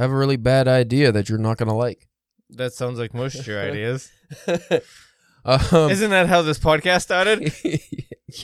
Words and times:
I 0.00 0.04
have 0.04 0.12
a 0.12 0.16
really 0.16 0.38
bad 0.38 0.66
idea 0.66 1.12
that 1.12 1.28
you're 1.28 1.36
not 1.38 1.58
gonna 1.58 1.76
like. 1.76 2.08
That 2.48 2.72
sounds 2.72 2.98
like 2.98 3.12
most 3.12 3.34
of 3.38 3.46
your 3.46 3.60
ideas. 3.70 4.10
um, 5.44 5.90
Isn't 5.90 6.10
that 6.10 6.26
how 6.26 6.40
this 6.40 6.58
podcast 6.58 7.02
started? 7.02 7.52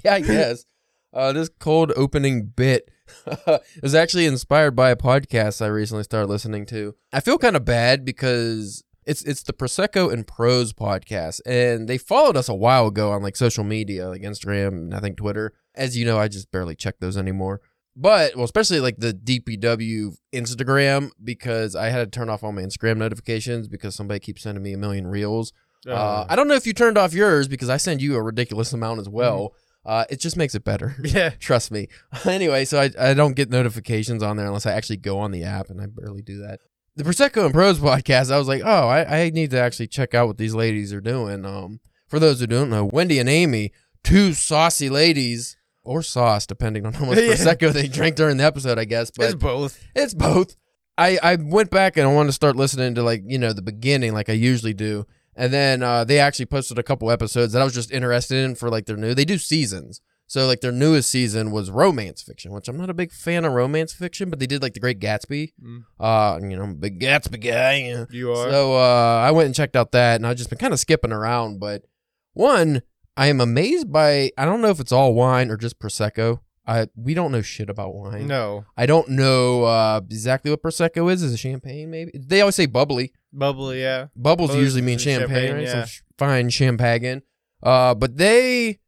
yeah, 0.04 0.14
I 0.14 0.20
guess. 0.20 0.66
Uh, 1.14 1.32
this 1.32 1.48
cold 1.58 1.94
opening 1.96 2.44
bit 2.54 2.90
was 3.82 3.94
actually 3.94 4.26
inspired 4.26 4.76
by 4.76 4.90
a 4.90 4.96
podcast 4.96 5.62
I 5.62 5.68
recently 5.68 6.04
started 6.04 6.28
listening 6.28 6.66
to. 6.66 6.94
I 7.10 7.20
feel 7.20 7.38
kind 7.38 7.56
of 7.56 7.64
bad 7.64 8.04
because 8.04 8.84
it's 9.06 9.22
it's 9.22 9.42
the 9.42 9.54
Prosecco 9.54 10.12
and 10.12 10.26
Prose 10.26 10.74
podcast, 10.74 11.40
and 11.46 11.88
they 11.88 11.96
followed 11.96 12.36
us 12.36 12.50
a 12.50 12.54
while 12.54 12.86
ago 12.88 13.12
on 13.12 13.22
like 13.22 13.34
social 13.34 13.64
media, 13.64 14.10
like 14.10 14.20
Instagram 14.20 14.68
and 14.68 14.94
I 14.94 15.00
think 15.00 15.16
Twitter. 15.16 15.54
As 15.74 15.96
you 15.96 16.04
know, 16.04 16.18
I 16.18 16.28
just 16.28 16.50
barely 16.50 16.74
check 16.74 16.96
those 17.00 17.16
anymore. 17.16 17.62
But 17.96 18.36
well, 18.36 18.44
especially 18.44 18.80
like 18.80 18.98
the 18.98 19.14
DPW 19.14 20.16
Instagram 20.32 21.10
because 21.24 21.74
I 21.74 21.88
had 21.88 22.12
to 22.12 22.18
turn 22.18 22.28
off 22.28 22.44
all 22.44 22.52
my 22.52 22.62
Instagram 22.62 22.98
notifications 22.98 23.68
because 23.68 23.94
somebody 23.94 24.20
keeps 24.20 24.42
sending 24.42 24.62
me 24.62 24.74
a 24.74 24.78
million 24.78 25.06
reels. 25.06 25.52
Uh, 25.88 26.26
I 26.28 26.34
don't 26.36 26.48
know 26.48 26.54
if 26.54 26.66
you 26.66 26.72
turned 26.72 26.98
off 26.98 27.14
yours 27.14 27.48
because 27.48 27.70
I 27.70 27.76
send 27.76 28.02
you 28.02 28.16
a 28.16 28.22
ridiculous 28.22 28.72
amount 28.72 29.00
as 29.00 29.08
well. 29.08 29.54
Uh, 29.84 30.04
it 30.10 30.18
just 30.18 30.36
makes 30.36 30.54
it 30.54 30.64
better. 30.64 30.96
yeah. 31.04 31.30
Trust 31.30 31.70
me. 31.70 31.88
anyway, 32.24 32.64
so 32.64 32.80
I, 32.80 32.90
I 32.98 33.14
don't 33.14 33.36
get 33.36 33.50
notifications 33.50 34.22
on 34.22 34.36
there 34.36 34.46
unless 34.46 34.66
I 34.66 34.72
actually 34.72 34.96
go 34.96 35.18
on 35.20 35.30
the 35.30 35.44
app, 35.44 35.70
and 35.70 35.80
I 35.80 35.86
barely 35.86 36.22
do 36.22 36.38
that. 36.38 36.60
The 36.96 37.04
Prosecco 37.04 37.44
and 37.44 37.54
Prose 37.54 37.78
podcast, 37.80 38.32
I 38.32 38.38
was 38.38 38.48
like, 38.48 38.62
oh, 38.64 38.88
I, 38.88 39.22
I 39.22 39.30
need 39.30 39.52
to 39.52 39.60
actually 39.60 39.86
check 39.86 40.12
out 40.12 40.26
what 40.26 40.38
these 40.38 40.54
ladies 40.54 40.92
are 40.92 41.00
doing. 41.00 41.46
Um, 41.46 41.80
for 42.08 42.18
those 42.18 42.40
who 42.40 42.46
don't 42.48 42.70
know, 42.70 42.84
Wendy 42.84 43.20
and 43.20 43.28
Amy, 43.28 43.72
two 44.02 44.32
saucy 44.32 44.90
ladies, 44.90 45.56
or 45.86 46.02
sauce, 46.02 46.46
depending 46.46 46.84
on 46.84 46.92
how 46.92 47.06
much 47.06 47.18
Yeah. 47.18 47.32
Prosecco 47.32 47.72
they 47.72 47.88
drank 47.88 48.16
during 48.16 48.36
the 48.36 48.44
episode, 48.44 48.78
I 48.78 48.84
guess. 48.84 49.10
But 49.10 49.26
it's 49.26 49.34
both. 49.34 49.82
it's 49.94 50.14
both. 50.14 50.56
I, 50.98 51.18
I 51.22 51.36
went 51.36 51.70
back 51.70 51.96
and 51.96 52.08
I 52.08 52.12
wanted 52.12 52.28
to 52.28 52.32
start 52.32 52.56
listening 52.56 52.94
to 52.94 53.02
like, 53.02 53.22
you 53.26 53.38
know, 53.38 53.52
the 53.52 53.62
beginning 53.62 54.12
like 54.14 54.28
I 54.28 54.32
usually 54.32 54.74
do. 54.74 55.06
And 55.34 55.52
then 55.52 55.82
uh, 55.82 56.04
they 56.04 56.18
actually 56.18 56.46
posted 56.46 56.78
a 56.78 56.82
couple 56.82 57.10
episodes 57.10 57.52
that 57.52 57.60
I 57.60 57.64
was 57.64 57.74
just 57.74 57.92
interested 57.92 58.44
in 58.44 58.54
for 58.54 58.70
like 58.70 58.86
their 58.86 58.96
new. 58.96 59.14
They 59.14 59.26
do 59.26 59.36
seasons. 59.36 60.00
So 60.28 60.46
like 60.46 60.60
their 60.60 60.72
newest 60.72 61.08
season 61.10 61.50
was 61.52 61.70
romance 61.70 62.22
fiction, 62.22 62.50
which 62.52 62.66
I'm 62.68 62.76
not 62.76 62.90
a 62.90 62.94
big 62.94 63.12
fan 63.12 63.44
of 63.44 63.52
romance 63.52 63.92
fiction, 63.92 64.28
but 64.28 64.40
they 64.40 64.46
did 64.46 64.60
like 64.62 64.72
The 64.74 64.80
Great 64.80 64.98
Gatsby. 64.98 65.52
Mm. 65.62 65.84
Uh, 66.00 66.40
you 66.42 66.56
know, 66.56 66.64
I'm 66.64 66.70
a 66.70 66.74
big 66.74 66.98
Gatsby 66.98 67.40
guy. 67.40 68.06
You 68.10 68.32
are. 68.32 68.50
So 68.50 68.74
uh, 68.74 69.22
I 69.24 69.30
went 69.30 69.46
and 69.46 69.54
checked 69.54 69.76
out 69.76 69.92
that, 69.92 70.16
and 70.16 70.26
I've 70.26 70.36
just 70.36 70.50
been 70.50 70.58
kind 70.58 70.72
of 70.72 70.80
skipping 70.80 71.12
around. 71.12 71.60
But 71.60 71.84
one, 72.32 72.82
I 73.16 73.28
am 73.28 73.40
amazed 73.40 73.90
by. 73.92 74.30
I 74.36 74.44
don't 74.44 74.60
know 74.60 74.68
if 74.68 74.80
it's 74.80 74.92
all 74.92 75.14
wine 75.14 75.50
or 75.50 75.56
just 75.56 75.78
prosecco. 75.78 76.40
I 76.66 76.88
we 76.96 77.14
don't 77.14 77.32
know 77.32 77.42
shit 77.42 77.70
about 77.70 77.94
wine. 77.94 78.26
no. 78.26 78.64
I 78.76 78.86
don't 78.86 79.08
know 79.10 79.64
uh, 79.64 80.00
exactly 80.10 80.50
what 80.50 80.62
prosecco 80.62 81.10
is. 81.12 81.22
Is 81.22 81.32
it 81.32 81.38
champagne? 81.38 81.90
Maybe 81.90 82.12
they 82.18 82.40
always 82.40 82.56
say 82.56 82.66
bubbly. 82.66 83.12
Bubbly, 83.32 83.80
yeah. 83.80 84.06
Bubbles 84.16 84.50
Bubbles 84.50 84.56
usually 84.56 84.82
mean 84.82 84.98
champagne, 84.98 85.28
champagne, 85.28 85.54
right? 85.54 85.62
yeah. 85.64 85.84
Some 85.84 86.02
fine 86.18 86.50
champagne. 86.50 87.22
Uh, 87.62 87.94
but 87.94 88.16
they 88.16 88.80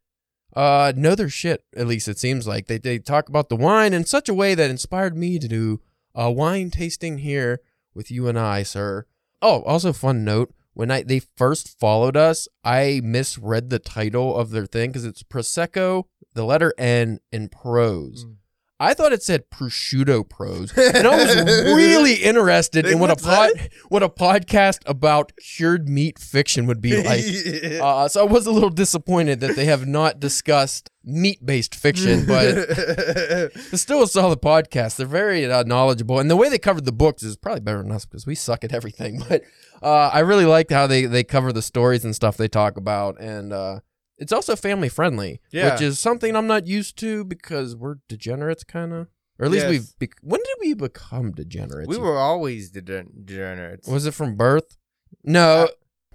uh 0.56 0.92
know 0.96 1.14
their 1.14 1.28
shit. 1.28 1.64
At 1.76 1.86
least 1.86 2.08
it 2.08 2.18
seems 2.18 2.46
like 2.46 2.66
they 2.66 2.78
they 2.78 2.98
talk 2.98 3.28
about 3.28 3.48
the 3.48 3.56
wine 3.56 3.94
in 3.94 4.04
such 4.04 4.28
a 4.28 4.34
way 4.34 4.54
that 4.54 4.70
inspired 4.70 5.16
me 5.16 5.38
to 5.38 5.46
do 5.48 5.80
a 6.14 6.30
wine 6.30 6.70
tasting 6.70 7.18
here 7.18 7.60
with 7.94 8.10
you 8.10 8.26
and 8.28 8.38
I, 8.38 8.64
sir. 8.64 9.06
Oh, 9.40 9.62
also 9.62 9.92
fun 9.92 10.24
note. 10.24 10.52
When 10.78 10.92
I 10.92 11.02
they 11.02 11.18
first 11.36 11.76
followed 11.80 12.16
us, 12.16 12.46
I 12.62 13.00
misread 13.02 13.68
the 13.68 13.80
title 13.80 14.36
of 14.36 14.50
their 14.50 14.64
thing 14.64 14.90
because 14.90 15.04
it's 15.04 15.24
Prosecco, 15.24 16.04
the 16.34 16.44
letter 16.44 16.72
N, 16.78 17.18
in 17.32 17.48
prose. 17.48 18.24
Mm. 18.24 18.36
I 18.80 18.94
thought 18.94 19.12
it 19.12 19.24
said 19.24 19.50
prosciutto 19.50 20.28
pros, 20.28 20.72
and 20.76 21.06
I 21.06 21.16
was 21.16 21.36
really 21.74 22.14
interested 22.14 22.86
in 22.86 23.00
what 23.00 23.10
a 23.10 23.16
pod, 23.16 23.50
what 23.88 24.04
a 24.04 24.08
podcast 24.08 24.78
about 24.86 25.32
cured 25.36 25.88
meat 25.88 26.18
fiction 26.18 26.66
would 26.66 26.80
be 26.80 27.02
like. 27.02 27.24
Uh, 27.78 28.08
so 28.08 28.20
I 28.20 28.24
was 28.24 28.46
a 28.46 28.50
little 28.50 28.70
disappointed 28.70 29.40
that 29.40 29.56
they 29.56 29.64
have 29.66 29.86
not 29.86 30.20
discussed 30.20 30.90
meat-based 31.04 31.74
fiction, 31.74 32.26
but 32.26 32.44
it's 32.58 33.82
still 33.82 34.02
a 34.02 34.08
solid 34.08 34.40
podcast. 34.40 34.96
They're 34.96 35.06
very 35.06 35.50
uh, 35.50 35.62
knowledgeable, 35.64 36.18
and 36.18 36.30
the 36.30 36.36
way 36.36 36.48
they 36.48 36.58
covered 36.58 36.84
the 36.84 36.92
books 36.92 37.22
is 37.22 37.36
probably 37.36 37.60
better 37.60 37.82
than 37.82 37.92
us 37.92 38.04
because 38.04 38.26
we 38.26 38.34
suck 38.34 38.64
at 38.64 38.72
everything. 38.72 39.22
But 39.28 39.42
uh, 39.82 40.10
I 40.12 40.20
really 40.20 40.44
liked 40.44 40.70
how 40.72 40.86
they 40.86 41.06
they 41.06 41.24
cover 41.24 41.52
the 41.52 41.62
stories 41.62 42.04
and 42.04 42.14
stuff 42.14 42.36
they 42.36 42.48
talk 42.48 42.76
about, 42.76 43.20
and 43.20 43.52
uh, 43.52 43.80
it's 44.18 44.32
also 44.32 44.56
family 44.56 44.88
friendly, 44.88 45.40
Yeah. 45.50 45.72
which 45.72 45.82
is 45.82 45.98
something 45.98 46.34
I'm 46.36 46.46
not 46.46 46.66
used 46.66 46.98
to 46.98 47.24
because 47.24 47.74
we're 47.76 47.96
degenerates, 48.08 48.64
kind 48.64 48.92
of. 48.92 49.08
Or 49.38 49.46
at 49.46 49.52
least 49.52 49.66
Yes. 49.66 49.70
we've. 49.70 49.98
Bec- 50.00 50.18
when 50.22 50.40
did 50.40 50.56
we 50.60 50.74
become 50.74 51.30
degenerates? 51.32 51.88
we 51.88 51.96
were 51.98 52.18
always 52.18 52.70
degen- 52.70 53.12
degenerates. 53.24 53.86
Was 53.86 54.04
it 54.06 54.12
from 54.14 54.34
birth? 54.34 54.76
No. 55.22 55.64
Uh, 55.64 55.68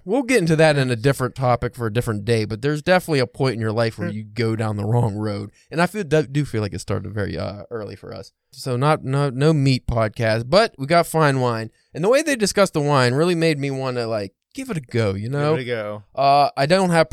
we'll 0.04 0.22
get 0.24 0.38
into 0.40 0.56
that 0.56 0.76
in 0.76 0.90
a 0.90 0.96
different 0.96 1.34
topic 1.34 1.74
for 1.74 1.86
a 1.86 1.92
different 1.92 2.26
day, 2.26 2.44
but 2.44 2.60
there's 2.60 2.82
definitely 2.82 3.20
a 3.20 3.26
point 3.26 3.54
in 3.54 3.60
your 3.62 3.72
life 3.72 3.98
where 3.98 4.08
you 4.12 4.24
go 4.24 4.54
down 4.56 4.76
the 4.76 4.84
wrong 4.84 5.16
road. 5.16 5.50
And 5.70 5.80
I 5.80 5.86
feel 5.86 6.04
do 6.04 6.44
feel 6.44 6.60
like 6.60 6.74
it 6.74 6.80
started 6.80 7.14
very 7.14 7.38
uh, 7.38 7.62
early 7.70 7.96
for 7.96 8.12
us. 8.12 8.30
So 8.52 8.76
not 8.76 9.02
no 9.04 9.30
no 9.30 9.54
meat 9.54 9.86
podcast, 9.86 10.50
but 10.50 10.74
we 10.76 10.86
got 10.86 11.06
fine 11.06 11.40
wine. 11.40 11.70
And 11.94 12.04
the 12.04 12.10
way 12.10 12.20
they 12.20 12.36
discussed 12.36 12.74
the 12.74 12.82
wine 12.82 13.14
really 13.14 13.34
made 13.34 13.58
me 13.58 13.70
want 13.70 13.96
to 13.96 14.06
like 14.06 14.34
give 14.52 14.68
it 14.68 14.76
a 14.76 14.80
go, 14.82 15.14
you 15.14 15.30
know? 15.30 15.56
Give 15.56 15.66
it 15.66 15.72
a 15.72 15.74
go. 15.74 16.02
Uh 16.14 16.50
I 16.58 16.66
don't 16.66 16.90
have 16.90 17.08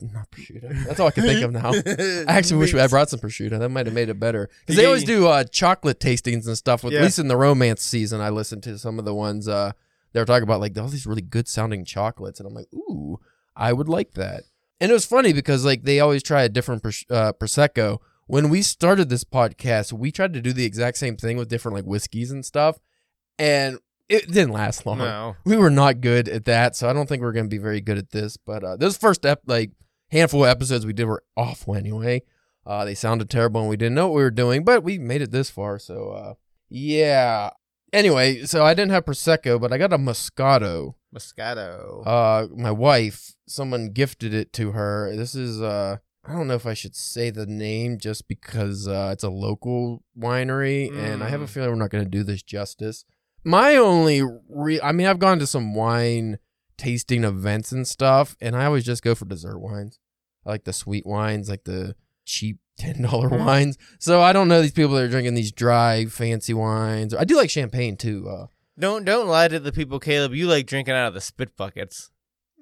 not 0.00 0.30
prosciutto. 0.30 0.84
That's 0.86 1.00
all 1.00 1.08
I 1.08 1.10
can 1.10 1.24
think 1.24 1.42
of 1.44 1.52
now. 1.52 1.72
I 2.30 2.36
actually 2.36 2.58
wish 2.58 2.74
I 2.74 2.86
brought 2.86 3.08
some 3.10 3.20
prosciutto. 3.20 3.58
That 3.58 3.68
might 3.70 3.86
have 3.86 3.94
made 3.94 4.08
it 4.08 4.20
better. 4.20 4.50
Because 4.60 4.76
they 4.76 4.84
always 4.86 5.04
do 5.04 5.26
uh, 5.26 5.44
chocolate 5.44 6.00
tastings 6.00 6.46
and 6.46 6.56
stuff. 6.56 6.84
With, 6.84 6.94
At 6.94 7.02
least 7.02 7.18
in 7.18 7.28
the 7.28 7.36
romance 7.36 7.82
season, 7.82 8.20
I 8.20 8.28
listened 8.30 8.62
to 8.64 8.78
some 8.78 8.98
of 8.98 9.04
the 9.04 9.14
ones 9.14 9.48
uh, 9.48 9.72
they 10.12 10.20
were 10.20 10.26
talking 10.26 10.42
about, 10.44 10.60
like 10.60 10.76
all 10.78 10.88
these 10.88 11.06
really 11.06 11.22
good 11.22 11.48
sounding 11.48 11.84
chocolates, 11.84 12.40
and 12.40 12.46
I'm 12.46 12.54
like, 12.54 12.68
ooh, 12.74 13.18
I 13.54 13.72
would 13.72 13.88
like 13.88 14.12
that. 14.14 14.44
And 14.80 14.90
it 14.90 14.94
was 14.94 15.06
funny 15.06 15.32
because 15.32 15.64
like 15.64 15.82
they 15.84 16.00
always 16.00 16.22
try 16.22 16.42
a 16.42 16.48
different 16.48 16.84
uh, 16.84 17.32
prosecco. 17.32 17.98
When 18.26 18.48
we 18.50 18.60
started 18.62 19.08
this 19.08 19.24
podcast, 19.24 19.92
we 19.92 20.10
tried 20.12 20.32
to 20.34 20.42
do 20.42 20.52
the 20.52 20.64
exact 20.64 20.98
same 20.98 21.16
thing 21.16 21.36
with 21.36 21.48
different 21.48 21.76
like 21.76 21.84
whiskeys 21.86 22.30
and 22.30 22.44
stuff, 22.44 22.78
and 23.38 23.78
it 24.08 24.26
didn't 24.28 24.52
last 24.52 24.84
long 24.86 24.98
No. 24.98 25.36
we 25.44 25.56
were 25.56 25.70
not 25.70 26.00
good 26.00 26.28
at 26.28 26.44
that, 26.44 26.76
so 26.76 26.88
I 26.88 26.92
don't 26.92 27.08
think 27.08 27.22
we're 27.22 27.32
gonna 27.32 27.48
be 27.48 27.58
very 27.58 27.80
good 27.80 27.98
at 27.98 28.10
this. 28.10 28.36
But 28.36 28.64
uh, 28.64 28.76
those 28.76 28.96
first 28.96 29.24
ep- 29.24 29.42
like 29.46 29.70
handful 30.10 30.44
of 30.44 30.50
episodes 30.50 30.86
we 30.86 30.92
did 30.92 31.04
were 31.06 31.24
awful 31.36 31.74
anyway. 31.74 32.22
Uh, 32.64 32.84
they 32.84 32.94
sounded 32.94 33.30
terrible 33.30 33.60
and 33.60 33.70
we 33.70 33.76
didn't 33.76 33.94
know 33.94 34.08
what 34.08 34.16
we 34.16 34.22
were 34.22 34.30
doing, 34.30 34.64
but 34.64 34.82
we 34.82 34.98
made 34.98 35.22
it 35.22 35.30
this 35.30 35.50
far, 35.50 35.78
so 35.78 36.10
uh, 36.10 36.34
yeah. 36.68 37.50
Anyway, 37.92 38.44
so 38.44 38.64
I 38.64 38.74
didn't 38.74 38.90
have 38.90 39.04
prosecco, 39.04 39.60
but 39.60 39.72
I 39.72 39.78
got 39.78 39.92
a 39.92 39.98
Moscato. 39.98 40.94
Moscato. 41.14 42.02
Uh, 42.06 42.48
my 42.56 42.70
wife, 42.72 43.34
someone 43.46 43.90
gifted 43.90 44.34
it 44.34 44.52
to 44.54 44.72
her. 44.72 45.14
This 45.16 45.34
is 45.34 45.62
uh. 45.62 45.98
I 46.28 46.32
don't 46.32 46.48
know 46.48 46.54
if 46.54 46.66
I 46.66 46.74
should 46.74 46.96
say 46.96 47.30
the 47.30 47.46
name 47.46 47.98
just 47.98 48.26
because 48.26 48.88
uh, 48.88 49.10
it's 49.12 49.22
a 49.22 49.30
local 49.30 50.02
winery, 50.18 50.92
and 50.92 51.22
I 51.22 51.28
have 51.28 51.40
a 51.40 51.44
Mm. 51.44 51.48
feeling 51.48 51.70
we're 51.70 51.76
not 51.76 51.90
going 51.90 52.02
to 52.02 52.10
do 52.10 52.24
this 52.24 52.42
justice. 52.42 53.04
My 53.44 53.76
only, 53.76 54.22
re- 54.48 54.80
I 54.80 54.90
mean, 54.90 55.06
I've 55.06 55.20
gone 55.20 55.38
to 55.38 55.46
some 55.46 55.72
wine 55.76 56.38
tasting 56.78 57.24
events 57.24 57.72
and 57.72 57.86
stuff, 57.86 58.36
and 58.40 58.54
I 58.56 58.64
always 58.66 58.84
just 58.84 59.02
go 59.02 59.14
for 59.14 59.24
dessert 59.24 59.58
wines. 59.58 59.98
I 60.44 60.50
like 60.50 60.64
the 60.64 60.72
sweet 60.72 61.06
wines, 61.06 61.48
like 61.48 61.64
the 61.64 61.94
cheap 62.24 62.58
ten 62.78 63.02
dollar 63.02 63.30
Mhm. 63.30 63.44
wines. 63.44 63.78
So 63.98 64.20
I 64.20 64.32
don't 64.32 64.48
know 64.48 64.60
these 64.62 64.72
people 64.72 64.94
that 64.96 65.04
are 65.04 65.08
drinking 65.08 65.34
these 65.34 65.52
dry, 65.52 66.04
fancy 66.06 66.52
wines. 66.54 67.14
I 67.14 67.24
do 67.24 67.36
like 67.36 67.50
champagne 67.50 67.96
too. 67.96 68.28
Uh, 68.28 68.46
don't 68.78 69.04
don't 69.04 69.26
lie 69.28 69.48
to 69.48 69.58
the 69.58 69.72
people, 69.72 69.98
Caleb. 69.98 70.34
You 70.34 70.46
like 70.46 70.66
drinking 70.66 70.94
out 70.94 71.08
of 71.08 71.14
the 71.14 71.20
spit 71.22 71.56
buckets. 71.56 72.10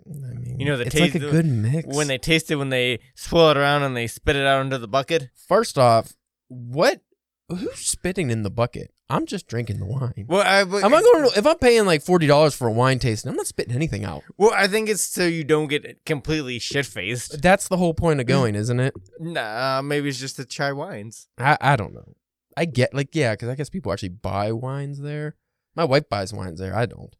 I 0.06 0.34
mean, 0.34 0.60
You 0.60 0.66
know, 0.66 0.76
the 0.76 0.84
taste. 0.84 0.96
it's 0.96 1.14
like 1.14 1.22
a 1.22 1.31
good 1.31 1.46
mix. 1.46 1.86
When 1.88 2.06
they 2.08 2.19
taste 2.19 2.50
it, 2.50 2.56
when 2.56 2.69
they 2.69 3.00
swirl 3.16 3.50
it 3.50 3.56
around 3.56 3.82
and 3.82 3.96
they 3.96 4.06
spit 4.06 4.36
it 4.36 4.46
out 4.46 4.60
into 4.60 4.78
the 4.78 4.86
bucket. 4.86 5.31
First 5.48 5.76
off, 5.78 6.12
what? 6.48 7.00
Who's 7.48 7.78
spitting 7.78 8.31
in 8.31 8.42
the 8.42 8.50
bucket? 8.50 8.94
I'm 9.10 9.26
just 9.26 9.47
drinking 9.47 9.78
the 9.78 9.84
wine. 9.84 10.26
Well, 10.28 10.41
I, 10.41 10.60
I'm 10.60 10.91
not 10.91 11.03
going 11.03 11.31
to, 11.31 11.38
if 11.38 11.47
I'm 11.47 11.59
paying 11.59 11.84
like 11.84 12.02
forty 12.02 12.26
dollars 12.26 12.55
for 12.55 12.69
a 12.69 12.73
wine 12.73 12.99
tasting, 12.99 13.31
I'm 13.31 13.37
not 13.37 13.46
spitting 13.46 13.75
anything 13.75 14.05
out. 14.05 14.23
Well, 14.38 14.52
I 14.55 14.67
think 14.67 14.88
it's 14.88 15.02
so 15.02 15.26
you 15.26 15.44
don't 15.44 15.69
get 15.69 16.05
completely 16.06 16.58
shit 16.58 16.87
faced. 16.87 17.43
That's 17.43 17.69
the 17.69 17.76
whole 17.76 17.93
point 17.93 18.20
of 18.20 18.26
going, 18.26 18.55
isn't 18.55 18.81
it? 18.81 18.94
Nah, 19.20 19.82
maybe 19.82 20.08
it's 20.08 20.19
just 20.19 20.37
to 20.37 20.46
try 20.46 20.73
wines. 20.73 21.28
I 21.38 21.58
I 21.61 21.76
don't 21.76 21.93
know. 21.93 22.14
I 22.56 22.64
get 22.64 22.94
like 22.94 23.14
yeah, 23.14 23.34
because 23.34 23.49
I 23.50 23.55
guess 23.56 23.69
people 23.69 23.93
actually 23.93 24.08
buy 24.11 24.52
wines 24.52 25.00
there. 25.00 25.37
My 25.76 25.84
wife 25.84 26.08
buys 26.08 26.32
wines 26.32 26.58
there. 26.58 26.75
I 26.75 26.87
don't. 26.87 27.14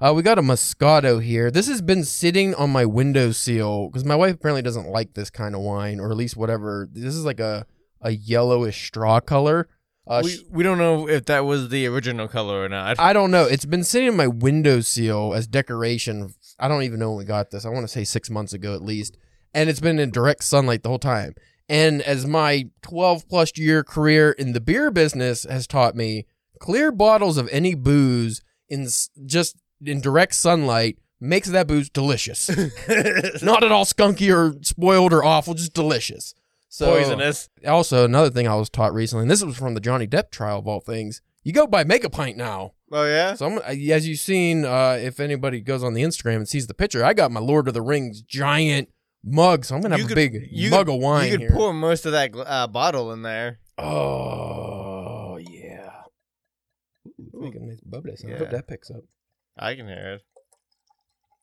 Uh, 0.00 0.14
we 0.14 0.22
got 0.22 0.38
a 0.38 0.42
Moscato 0.42 1.22
here. 1.22 1.50
This 1.50 1.68
has 1.68 1.82
been 1.82 2.04
sitting 2.04 2.54
on 2.54 2.70
my 2.70 2.86
window 2.86 3.20
windowsill 3.20 3.88
because 3.88 4.04
my 4.04 4.16
wife 4.16 4.34
apparently 4.34 4.62
doesn't 4.62 4.88
like 4.88 5.12
this 5.12 5.28
kind 5.28 5.54
of 5.54 5.60
wine, 5.60 6.00
or 6.00 6.10
at 6.10 6.16
least 6.16 6.36
whatever. 6.36 6.88
This 6.90 7.14
is 7.14 7.24
like 7.24 7.40
a 7.40 7.66
a 8.02 8.10
yellowish 8.10 8.86
straw 8.86 9.20
color. 9.20 9.68
Uh, 10.10 10.22
we 10.24 10.44
we 10.50 10.62
don't 10.64 10.78
know 10.78 11.08
if 11.08 11.26
that 11.26 11.44
was 11.44 11.68
the 11.68 11.86
original 11.86 12.26
color 12.26 12.64
or 12.64 12.68
not. 12.68 12.98
I 12.98 13.12
don't 13.12 13.30
know. 13.30 13.44
It's 13.44 13.64
been 13.64 13.84
sitting 13.84 14.08
in 14.08 14.16
my 14.16 14.26
windowsill 14.26 15.34
as 15.34 15.46
decoration. 15.46 16.34
I 16.58 16.66
don't 16.66 16.82
even 16.82 16.98
know 16.98 17.10
when 17.10 17.18
we 17.18 17.24
got 17.24 17.52
this. 17.52 17.64
I 17.64 17.68
want 17.68 17.84
to 17.84 17.88
say 17.88 18.02
six 18.02 18.28
months 18.28 18.52
ago 18.52 18.74
at 18.74 18.82
least. 18.82 19.16
And 19.54 19.70
it's 19.70 19.78
been 19.78 20.00
in 20.00 20.10
direct 20.10 20.42
sunlight 20.42 20.82
the 20.82 20.88
whole 20.88 20.98
time. 20.98 21.34
And 21.68 22.02
as 22.02 22.26
my 22.26 22.68
12 22.82 23.28
plus 23.28 23.56
year 23.56 23.84
career 23.84 24.32
in 24.32 24.52
the 24.52 24.60
beer 24.60 24.90
business 24.90 25.44
has 25.44 25.68
taught 25.68 25.94
me, 25.94 26.26
clear 26.58 26.90
bottles 26.90 27.36
of 27.36 27.48
any 27.52 27.76
booze 27.76 28.42
in 28.68 28.88
just 29.24 29.56
in 29.80 30.00
direct 30.00 30.34
sunlight 30.34 30.98
makes 31.20 31.48
that 31.50 31.68
booze 31.68 31.88
delicious. 31.88 32.48
Not 33.42 33.62
at 33.62 33.70
all 33.70 33.84
skunky 33.84 34.34
or 34.34 34.60
spoiled 34.62 35.12
or 35.12 35.22
awful, 35.22 35.54
just 35.54 35.72
delicious. 35.72 36.34
So 36.72 36.86
Poisonous. 36.96 37.48
Also, 37.66 38.04
another 38.04 38.30
thing 38.30 38.46
I 38.46 38.54
was 38.54 38.70
taught 38.70 38.94
recently, 38.94 39.22
and 39.22 39.30
this 39.30 39.42
was 39.42 39.56
from 39.56 39.74
the 39.74 39.80
Johnny 39.80 40.06
Depp 40.06 40.30
trial 40.30 40.60
of 40.60 40.68
all 40.68 40.78
things. 40.80 41.20
You 41.42 41.52
go 41.52 41.66
by 41.66 41.82
make 41.84 42.04
a 42.04 42.10
pint 42.10 42.36
now. 42.36 42.74
Oh 42.92 43.04
yeah. 43.04 43.34
So, 43.34 43.46
I'm, 43.46 43.58
as 43.58 44.06
you've 44.06 44.18
seen, 44.20 44.64
uh, 44.64 44.96
if 45.00 45.18
anybody 45.20 45.60
goes 45.60 45.82
on 45.82 45.94
the 45.94 46.02
Instagram 46.02 46.36
and 46.36 46.48
sees 46.48 46.68
the 46.68 46.74
picture, 46.74 47.04
I 47.04 47.12
got 47.12 47.32
my 47.32 47.40
Lord 47.40 47.66
of 47.66 47.74
the 47.74 47.82
Rings 47.82 48.22
giant 48.22 48.88
mug. 49.24 49.64
So 49.64 49.74
I'm 49.74 49.80
gonna 49.80 49.94
have 49.94 50.00
You 50.00 50.06
a 50.06 50.08
could- 50.08 50.14
big 50.14 50.70
mug 50.70 50.86
could- 50.86 50.94
of 50.94 51.00
wine 51.00 51.24
you 51.26 51.30
could 51.32 51.40
here. 51.40 51.50
pour 51.50 51.72
most 51.74 52.06
of 52.06 52.12
that 52.12 52.30
uh, 52.36 52.68
bottle 52.68 53.12
in 53.12 53.22
there. 53.22 53.58
oh 53.78 55.38
yeah, 55.38 55.90
Ooh, 57.34 57.40
making 57.40 57.66
nice 57.68 57.80
bubbly 57.80 58.14
sound. 58.16 58.34
I 58.34 58.36
Yeah. 58.36 58.42
hope 58.44 58.50
that 58.52 58.68
picks 58.68 58.90
up. 58.92 59.02
I 59.58 59.74
can 59.74 59.86
hear 59.88 60.14
it. 60.14 60.22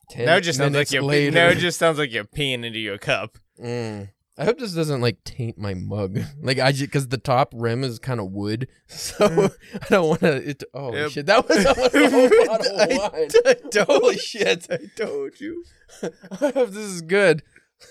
Ten 0.10 0.26
Now 0.26 0.38
it 0.38 0.42
just 0.42 0.58
sounds 0.58 0.74
like 0.74 0.90
you're 0.92 1.02
later. 1.04 1.32
now 1.36 1.48
it 1.50 1.56
just 1.58 1.78
sounds 1.80 1.98
like 1.98 2.14
you're 2.14 2.24
peeing 2.24 2.64
into 2.64 2.80
your 2.80 2.98
cup. 2.98 3.38
Mm. 3.62 4.10
I 4.38 4.46
hope 4.46 4.60
this 4.60 4.74
doesn't 4.74 5.02
like 5.02 5.24
taint 5.24 5.58
my 5.58 5.74
mug. 5.74 6.20
Like 6.42 6.60
I 6.60 6.72
just 6.72 6.84
because 6.86 7.08
the 7.08 7.18
top 7.18 7.54
rim 7.56 7.84
is 7.84 7.98
kind 8.00 8.20
of 8.20 8.32
wood, 8.32 8.68
so 8.88 9.28
mm. 9.28 9.52
I 9.82 9.86
don't 9.90 10.08
want 10.08 10.22
to. 10.22 10.50
It, 10.50 10.64
oh 10.74 10.94
Yep. 10.94 11.12
shit, 11.12 11.26
that 11.26 11.48
was 11.50 11.66
a 11.66 11.74
whole 12.10 12.30
bottle 12.46 12.80
of 12.80 12.90
wine. 13.14 13.30
I 13.46 13.54
told- 13.56 13.88
Holy 13.88 14.18
shit! 14.18 14.68
I 14.70 14.78
told 14.96 15.40
you. 15.42 15.64
I 16.04 16.52
hope 16.52 16.70
this 16.70 16.78
is 16.78 17.02
good. 17.02 17.42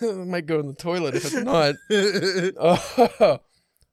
I 0.02 0.06
might 0.06 0.46
go 0.46 0.58
in 0.60 0.66
the 0.69 0.75
toilet 0.75 1.14
if 1.14 1.25
it's 1.26 1.34
not. 1.34 1.75
Oh, 1.90 3.38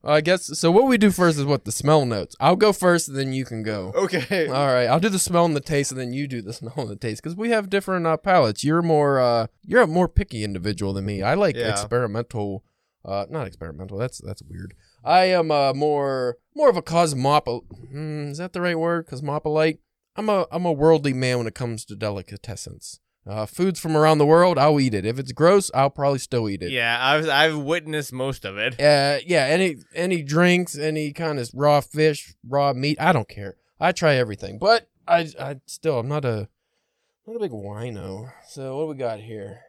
I 0.05 0.19
guess 0.21 0.57
so. 0.59 0.69
What 0.69 0.87
we 0.87 0.97
do 0.97 1.11
first 1.11 1.37
is 1.39 1.45
what 1.45 1.63
the 1.65 1.71
smell 1.71 2.05
notes. 2.05 2.35
I'll 2.39 2.55
go 2.57 2.73
first, 2.73 3.07
and 3.07 3.17
then 3.17 3.31
you 3.31 3.45
can 3.45 3.63
go. 3.63 3.91
okay. 3.95 4.47
All 4.49 4.67
right, 4.67 4.85
I'll 4.87 4.99
do 4.99 5.09
the 5.09 5.17
smell 5.19 5.45
and 5.45 5.55
the 5.55 5.61
taste, 5.61 5.91
and 5.91 5.99
then 5.99 6.11
you 6.13 6.27
do 6.27 6.41
the 6.41 6.53
smell 6.59 6.73
and 6.77 6.89
the 6.89 6.95
taste 6.95 7.23
because 7.23 7.37
we 7.37 7.49
have 7.51 7.69
different 7.69 8.05
uh, 8.05 8.17
palates. 8.17 8.63
You're 8.63 8.81
more, 8.81 9.19
uh, 9.19 9.47
you're 9.65 9.81
a 9.83 9.87
more 9.87 10.09
picky 10.09 10.43
individual 10.43 10.93
than 10.93 11.05
me. 11.05 11.21
I 11.21 11.35
like 11.35 11.55
Yeah. 11.55 11.71
experimental, 11.71 12.63
uh, 13.05 13.25
not 13.29 13.47
experimental. 13.47 13.97
That's 13.97 14.17
that's 14.19 14.41
weird. 14.43 14.73
I 15.05 15.25
am 15.25 15.51
uh, 15.51 15.73
more 15.73 16.37
more 16.55 16.69
of 16.69 16.77
a 16.77 16.81
cosmop. 16.81 17.63
Hmm, 17.91 18.29
is 18.31 18.37
that 18.39 18.53
the 18.53 18.61
right 18.61 18.77
word? 18.79 19.07
Cosmopolite. 19.07 19.79
I'm 20.15 20.29
a 20.29 20.45
I'm 20.51 20.65
a 20.65 20.71
worldly 20.71 21.13
man 21.13 21.37
when 21.39 21.47
it 21.47 21.55
comes 21.55 21.85
to 21.85 21.95
delicatessens. 21.95 22.99
Uh, 23.25 23.45
foods 23.45 23.79
from 23.79 23.95
around 23.95 24.17
the 24.17 24.25
world, 24.25 24.57
I'll 24.57 24.79
eat 24.81 24.93
it. 24.93 25.05
If 25.05 25.17
it's 25.17 25.31
gross, 25.31 25.71
I'll 25.73 25.89
probably 25.89 26.19
still 26.19 26.49
eat 26.49 26.61
it. 26.61 26.71
Yeah, 26.71 26.97
I've 26.99 27.29
I've 27.29 27.57
witnessed 27.57 28.11
most 28.11 28.43
of 28.43 28.57
it. 28.57 28.73
Uh, 28.73 29.19
yeah, 29.25 29.45
any 29.45 29.77
any 29.95 30.21
drinks, 30.23 30.77
any 30.77 31.13
kind 31.13 31.39
of 31.39 31.49
raw 31.53 31.79
fish, 31.79 32.35
raw 32.45 32.73
meat, 32.73 32.99
I 32.99 33.13
don't 33.13 33.29
care. 33.29 33.55
I 33.79 33.93
try 33.93 34.15
everything, 34.15 34.57
but 34.59 34.89
I 35.07 35.29
I 35.39 35.61
still 35.67 35.99
I'm 35.99 36.09
not 36.09 36.25
a 36.25 36.49
not 37.25 37.37
a 37.37 37.39
big 37.39 37.51
wino. 37.51 38.29
So 38.49 38.75
what 38.77 38.83
do 38.83 38.87
we 38.89 38.95
got 38.95 39.19
here? 39.21 39.61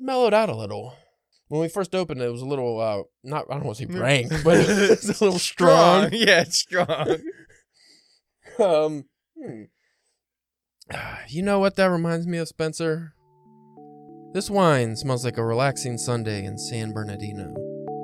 Mellowed 0.00 0.32
out 0.32 0.48
a 0.48 0.56
little. 0.56 0.94
When 1.48 1.60
we 1.60 1.68
first 1.68 1.94
opened 1.94 2.22
it, 2.22 2.26
it 2.26 2.32
was 2.32 2.40
a 2.40 2.46
little 2.46 2.80
uh 2.80 3.02
not 3.22 3.44
I 3.50 3.54
don't 3.54 3.64
want 3.64 3.76
to 3.76 3.86
say 3.86 3.98
rank, 3.98 4.32
but 4.42 4.56
it 4.56 4.88
was 4.90 5.20
a 5.20 5.24
little 5.24 5.38
strong. 5.38 6.08
Yeah, 6.12 6.40
it's 6.42 6.58
strong. 6.58 7.18
Um, 8.58 9.06
hmm. 9.34 9.62
you 11.28 11.42
know 11.42 11.58
what 11.58 11.76
that 11.76 11.86
reminds 11.86 12.26
me 12.26 12.38
of, 12.38 12.48
Spencer? 12.48 13.14
This 14.32 14.48
wine 14.48 14.96
smells 14.96 15.24
like 15.24 15.36
a 15.36 15.44
relaxing 15.44 15.98
Sunday 15.98 16.44
in 16.44 16.56
San 16.56 16.92
Bernardino 16.92 17.54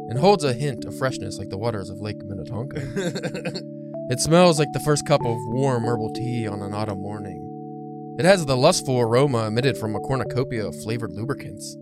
and 0.09 0.19
holds 0.19 0.45
a 0.45 0.53
hint 0.53 0.85
of 0.85 0.97
freshness 0.97 1.39
like 1.39 1.49
the 1.49 1.59
waters 1.59 1.91
of 1.91 2.01
Lake 2.01 2.23
Minnetonka. 2.23 2.81
it 4.11 4.21
smells 4.21 4.59
like 4.59 4.73
the 4.73 4.81
first 4.81 5.07
cup 5.07 5.25
of 5.25 5.37
warm 5.49 5.85
herbal 5.85 6.13
tea 6.13 6.47
on 6.47 6.61
an 6.63 6.75
autumn 6.75 7.01
morning. 7.01 7.45
It 8.19 8.25
has 8.25 8.45
the 8.45 8.57
lustful 8.57 9.01
aroma 9.01 9.47
emitted 9.47 9.79
from 9.79 9.95
a 9.95 10.01
cornucopia 10.01 10.67
of 10.67 10.83
flavored 10.83 11.13
lubricants. 11.13 11.77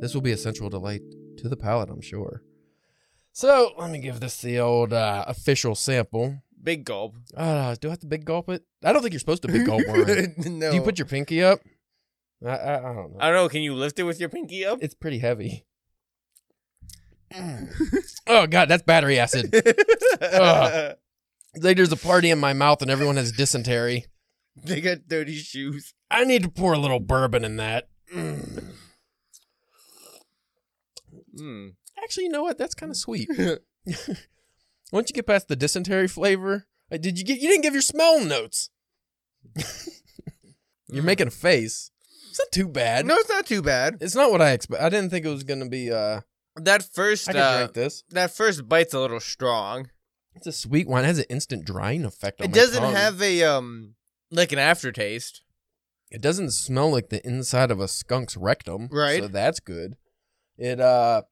This 0.00 0.14
will 0.14 0.22
be 0.22 0.32
a 0.32 0.36
sensual 0.36 0.68
delight 0.68 1.02
to 1.38 1.48
the 1.48 1.56
palate, 1.56 1.90
I'm 1.90 2.00
sure. 2.00 2.42
So, 3.32 3.72
let 3.78 3.90
me 3.90 4.00
give 4.00 4.20
this 4.20 4.40
the 4.42 4.58
old 4.58 4.92
uh, 4.92 5.24
official 5.28 5.74
sample. 5.74 6.42
Big 6.62 6.84
gulp. 6.84 7.16
Uh, 7.36 7.74
do 7.80 7.88
I 7.88 7.92
have 7.92 8.00
to 8.00 8.06
big 8.06 8.24
gulp 8.24 8.48
it? 8.50 8.64
I 8.84 8.92
don't 8.92 9.02
think 9.02 9.12
you're 9.12 9.20
supposed 9.20 9.42
to 9.42 9.48
big 9.48 9.66
gulp 9.66 9.82
wine. 9.86 10.34
no. 10.58 10.70
Do 10.70 10.76
you 10.76 10.82
put 10.82 10.98
your 10.98 11.06
pinky 11.06 11.42
up? 11.42 11.60
I, 12.44 12.50
I, 12.50 12.78
I 12.78 12.94
don't 12.94 13.12
know. 13.12 13.16
I 13.20 13.26
don't 13.26 13.34
know. 13.36 13.48
Can 13.48 13.62
you 13.62 13.74
lift 13.74 13.98
it 13.98 14.02
with 14.04 14.20
your 14.20 14.28
pinky 14.28 14.64
up? 14.64 14.78
It's 14.82 14.94
pretty 14.94 15.18
heavy. 15.18 15.64
oh 18.26 18.46
god, 18.48 18.68
that's 18.68 18.82
battery 18.82 19.18
acid. 19.18 19.54
Ugh. 20.20 20.96
It's 21.54 21.64
there's 21.64 21.92
a 21.92 21.96
party 21.96 22.30
in 22.30 22.38
my 22.38 22.52
mouth 22.52 22.82
and 22.82 22.90
everyone 22.90 23.16
has 23.16 23.32
dysentery. 23.32 24.06
they 24.56 24.80
got 24.80 25.08
dirty 25.08 25.34
shoes. 25.36 25.94
I 26.10 26.24
need 26.24 26.42
to 26.42 26.48
pour 26.48 26.72
a 26.72 26.78
little 26.78 27.00
bourbon 27.00 27.44
in 27.44 27.56
that. 27.56 27.88
Mm. 28.14 28.74
Mm. 31.38 31.74
Actually, 32.02 32.24
you 32.24 32.30
know 32.30 32.42
what? 32.42 32.58
That's 32.58 32.74
kind 32.74 32.90
of 32.90 32.96
sweet. 32.96 33.28
Once 34.92 35.08
you 35.10 35.14
get 35.14 35.26
past 35.26 35.48
the 35.48 35.56
dysentery 35.56 36.08
flavor, 36.08 36.66
did 36.90 37.18
you 37.18 37.24
get? 37.24 37.38
You 37.40 37.48
didn't 37.48 37.62
give 37.62 37.74
your 37.74 37.82
smell 37.82 38.24
notes. 38.24 38.70
You're 40.88 41.04
making 41.04 41.28
a 41.28 41.30
face. 41.30 41.90
It's 42.28 42.38
not 42.38 42.52
too 42.52 42.68
bad. 42.68 43.06
No, 43.06 43.16
it's 43.16 43.28
not 43.28 43.46
too 43.46 43.62
bad. 43.62 43.98
It's 44.00 44.14
not 44.14 44.30
what 44.30 44.42
I 44.42 44.50
expect. 44.52 44.82
I 44.82 44.88
didn't 44.88 45.10
think 45.10 45.24
it 45.24 45.28
was 45.30 45.44
gonna 45.44 45.68
be. 45.68 45.90
uh 45.92 46.20
That 46.56 46.82
first, 46.82 47.28
I 47.28 47.32
could 47.32 47.40
uh, 47.40 47.56
drink 47.58 47.72
this. 47.74 48.02
that 48.10 48.30
first 48.34 48.68
bite's 48.68 48.94
a 48.94 49.00
little 49.00 49.20
strong. 49.20 49.90
It's 50.34 50.46
a 50.46 50.52
sweet 50.52 50.88
wine. 50.88 51.04
It 51.04 51.08
has 51.08 51.18
an 51.18 51.24
instant 51.28 51.64
drying 51.64 52.04
effect. 52.04 52.40
On 52.40 52.44
It 52.46 52.50
my 52.50 52.54
doesn't 52.56 52.82
tongue. 52.82 52.94
have 52.94 53.20
a 53.22 53.42
um 53.44 53.94
like 54.30 54.52
an 54.52 54.58
aftertaste. 54.58 55.42
It 56.10 56.20
doesn't 56.20 56.50
smell 56.50 56.90
like 56.90 57.08
the 57.10 57.24
inside 57.26 57.70
of 57.70 57.78
a 57.80 57.86
skunk's 57.88 58.36
rectum. 58.36 58.88
Right. 58.90 59.22
So 59.22 59.28
that's 59.28 59.60
good. 59.60 59.96
It 60.58 60.80
uh, 60.80 61.22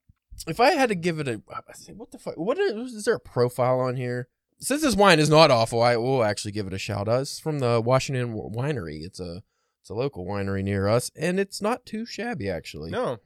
if 0.47 0.59
I 0.59 0.71
had 0.71 0.89
to 0.89 0.95
give 0.95 1.19
it 1.19 1.27
a, 1.27 1.41
I 1.53 1.73
say, 1.73 1.93
what 1.93 2.11
the 2.11 2.17
fuck? 2.19 2.35
What 2.37 2.57
is, 2.57 2.93
is 2.93 3.05
there 3.05 3.15
a 3.15 3.19
profile 3.19 3.79
on 3.79 3.95
here? 3.95 4.27
Since 4.59 4.81
this 4.81 4.95
wine 4.95 5.19
is 5.19 5.29
not 5.29 5.51
awful, 5.51 5.81
I 5.81 5.95
will 5.97 6.23
actually 6.23 6.51
give 6.51 6.67
it 6.67 6.73
a 6.73 6.77
shout 6.77 7.07
out. 7.07 7.21
It's 7.21 7.39
from 7.39 7.59
the 7.59 7.79
Washington 7.81 8.33
Winery. 8.33 9.03
It's 9.03 9.19
a 9.19 9.41
it's 9.81 9.89
a 9.89 9.93
local 9.93 10.25
winery 10.25 10.63
near 10.63 10.87
us, 10.87 11.09
and 11.15 11.39
it's 11.39 11.61
not 11.61 11.85
too 11.85 12.05
shabby 12.05 12.49
actually. 12.49 12.91
No, 12.91 13.19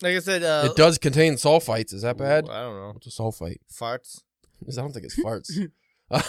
like 0.00 0.14
I 0.16 0.20
said, 0.20 0.42
uh, 0.44 0.68
It 0.70 0.76
does 0.76 0.98
contain 0.98 1.34
sulfites. 1.34 1.92
Is 1.92 2.02
that 2.02 2.16
bad? 2.16 2.48
I 2.48 2.60
don't 2.62 2.76
know. 2.76 2.90
What's 2.94 3.06
a 3.08 3.10
sulfite? 3.10 3.58
Farts. 3.72 4.22
I 4.62 4.72
don't 4.80 4.92
think 4.92 5.04
it's 5.06 5.18
farts. 5.18 5.50
Uh, 6.10 6.22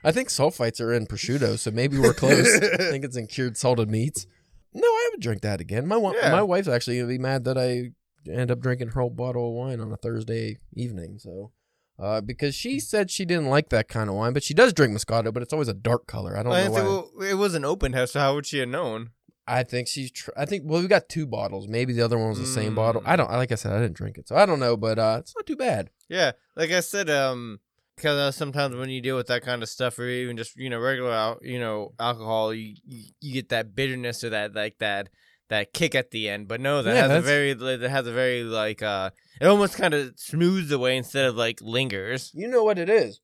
I 0.03 0.11
think 0.11 0.29
sulfites 0.29 0.79
are 0.79 0.93
in 0.93 1.07
prosciutto, 1.07 1.57
so 1.57 1.71
maybe 1.71 1.97
we're 1.97 2.13
close. 2.13 2.47
I 2.63 2.77
think 2.77 3.03
it's 3.03 3.17
in 3.17 3.27
cured 3.27 3.57
salted 3.57 3.89
meats. 3.89 4.25
No, 4.73 4.87
I 4.87 5.09
would 5.11 5.21
drink 5.21 5.41
that 5.41 5.59
again. 5.59 5.87
My 5.87 5.97
wa- 5.97 6.13
Yeah. 6.15 6.31
my 6.31 6.41
wife's 6.43 6.67
actually 6.67 6.97
gonna 6.97 7.07
be 7.09 7.17
mad 7.17 7.43
that 7.45 7.57
I 7.57 7.91
end 8.29 8.51
up 8.51 8.59
drinking 8.59 8.89
her 8.89 9.01
whole 9.01 9.09
bottle 9.09 9.49
of 9.49 9.53
wine 9.53 9.79
on 9.79 9.91
a 9.91 9.97
Thursday 9.97 10.57
evening. 10.73 11.17
So, 11.19 11.51
uh, 11.99 12.21
because 12.21 12.53
she 12.55 12.79
said 12.79 13.09
she 13.09 13.25
didn't 13.25 13.47
like 13.47 13.69
that 13.69 13.87
kind 13.87 14.09
of 14.09 14.15
wine, 14.15 14.33
but 14.33 14.43
she 14.43 14.53
does 14.53 14.73
drink 14.73 14.93
Moscato, 14.95 15.33
but 15.33 15.41
it's 15.43 15.53
always 15.53 15.67
a 15.67 15.73
dark 15.73 16.07
color. 16.07 16.37
I 16.37 16.43
don't 16.43 16.53
I 16.53 16.65
know 16.65 16.71
why. 16.71 16.81
well, 16.81 17.11
it 17.29 17.33
was 17.35 17.53
an 17.55 17.65
open 17.65 17.93
house, 17.93 18.11
so 18.11 18.19
how 18.19 18.35
would 18.35 18.45
she 18.45 18.59
have 18.59 18.69
known? 18.69 19.09
I 19.49 19.63
think 19.63 19.87
she's. 19.87 20.11
Tr- 20.11 20.31
I 20.35 20.45
think. 20.45 20.63
Well, 20.65 20.81
we 20.81 20.87
got 20.87 21.07
two 21.07 21.25
bottles. 21.25 21.67
Maybe 21.69 21.93
the 21.93 22.01
other 22.03 22.17
one 22.17 22.29
was 22.29 22.39
the 22.39 22.45
same 22.45 22.73
Mm. 22.73 22.75
bottle. 22.75 23.01
I 23.05 23.15
don't. 23.15 23.31
Like 23.31 23.51
I 23.51 23.55
said, 23.55 23.71
I 23.71 23.79
didn't 23.81 23.95
drink 23.95 24.17
it, 24.17 24.27
so 24.27 24.35
I 24.35 24.45
don't 24.45 24.59
know. 24.59 24.75
But 24.75 24.99
uh, 24.99 25.17
it's 25.21 25.33
not 25.35 25.45
too 25.45 25.55
bad. 25.55 25.89
Yeah, 26.09 26.33
like 26.57 26.71
I 26.71 26.81
said, 26.81 27.09
um, 27.09 27.61
because 27.95 28.17
uh, 28.19 28.31
sometimes 28.33 28.75
when 28.75 28.89
you 28.89 28.99
deal 29.01 29.15
with 29.15 29.27
that 29.27 29.43
kind 29.43 29.63
of 29.63 29.69
stuff, 29.69 29.97
or 29.99 30.05
even 30.07 30.35
just 30.35 30.57
you 30.57 30.69
know 30.69 30.79
regular, 30.79 31.11
al- 31.13 31.39
you 31.41 31.59
know, 31.61 31.93
alcohol, 31.97 32.53
you, 32.53 32.75
you 32.83 33.03
you 33.21 33.33
get 33.33 33.47
that 33.49 33.73
bitterness 33.73 34.21
or 34.25 34.31
that 34.31 34.53
like 34.53 34.79
that 34.79 35.07
that 35.49 35.73
kick 35.73 35.95
at 35.95 36.11
the 36.11 36.27
end. 36.29 36.47
But 36.47 36.59
no, 36.61 36.81
that 36.83 36.95
Yeah, 36.95 37.07
has 37.07 37.23
a 37.23 37.27
very 37.27 37.53
that 37.53 37.81
has 37.81 38.07
a 38.07 38.11
very 38.11 38.43
like 38.43 38.81
uh, 38.81 39.11
it 39.41 39.47
almost 39.47 39.77
kind 39.77 39.93
of 39.93 40.13
smooths 40.17 40.71
away 40.71 40.97
instead 40.97 41.25
of 41.25 41.35
like 41.35 41.59
lingers. 41.61 42.31
You 42.33 42.47
know 42.47 42.63
what 42.63 42.77
it 42.79 42.89
is. 42.89 43.19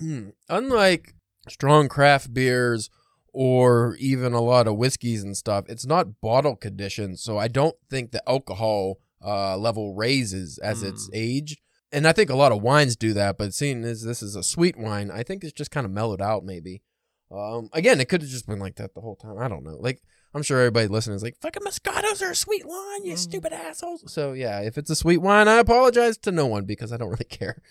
Hmm. 0.00 0.30
Unlike 0.48 1.14
strong 1.48 1.88
craft 1.88 2.32
beers 2.32 2.88
or 3.32 3.96
even 3.98 4.32
a 4.32 4.40
lot 4.40 4.66
of 4.66 4.76
whiskeys 4.76 5.22
and 5.22 5.36
stuff, 5.36 5.64
it's 5.68 5.86
not 5.86 6.20
bottle 6.20 6.56
conditioned, 6.56 7.18
so 7.18 7.36
I 7.38 7.48
don't 7.48 7.76
think 7.90 8.10
the 8.12 8.26
alcohol 8.28 8.98
uh, 9.24 9.56
level 9.56 9.94
raises 9.94 10.58
as 10.58 10.82
it's 10.82 11.08
Mm. 11.08 11.14
aged. 11.14 11.60
And 11.90 12.06
I 12.06 12.12
think 12.12 12.30
a 12.30 12.36
lot 12.36 12.52
of 12.52 12.62
wines 12.62 12.96
do 12.96 13.12
that, 13.14 13.38
but 13.38 13.54
seeing 13.54 13.82
as 13.84 14.02
this 14.02 14.22
is 14.22 14.36
a 14.36 14.42
sweet 14.42 14.76
wine, 14.78 15.10
I 15.10 15.22
think 15.22 15.42
it's 15.42 15.52
just 15.52 15.70
kind 15.70 15.84
of 15.86 15.90
mellowed 15.90 16.20
out. 16.22 16.44
Maybe. 16.44 16.82
Um, 17.30 17.68
again, 17.72 18.00
it 18.00 18.08
could 18.08 18.22
have 18.22 18.30
just 18.30 18.46
been 18.46 18.58
like 18.60 18.76
that 18.76 18.94
the 18.94 19.00
whole 19.00 19.16
time. 19.16 19.38
I 19.38 19.48
don't 19.48 19.64
know. 19.64 19.76
Like 19.80 20.00
I'm 20.34 20.42
sure 20.42 20.58
everybody 20.58 20.88
listening 20.88 21.16
is 21.16 21.22
like, 21.22 21.36
"Fucking 21.40 21.62
Moscatos 21.62 22.20
are 22.26 22.30
a 22.32 22.36
sweet 22.36 22.66
wine, 22.66 23.04
you 23.04 23.14
Mm. 23.14 23.18
stupid 23.18 23.52
assholes." 23.52 24.04
So 24.12 24.32
yeah, 24.34 24.60
if 24.60 24.76
it's 24.78 24.90
a 24.90 24.96
sweet 24.96 25.18
wine, 25.18 25.48
I 25.48 25.58
apologize 25.58 26.18
to 26.18 26.30
no 26.32 26.46
one 26.46 26.64
because 26.64 26.92
I 26.92 26.96
don't 26.96 27.08
really 27.18 27.24
care. 27.24 27.62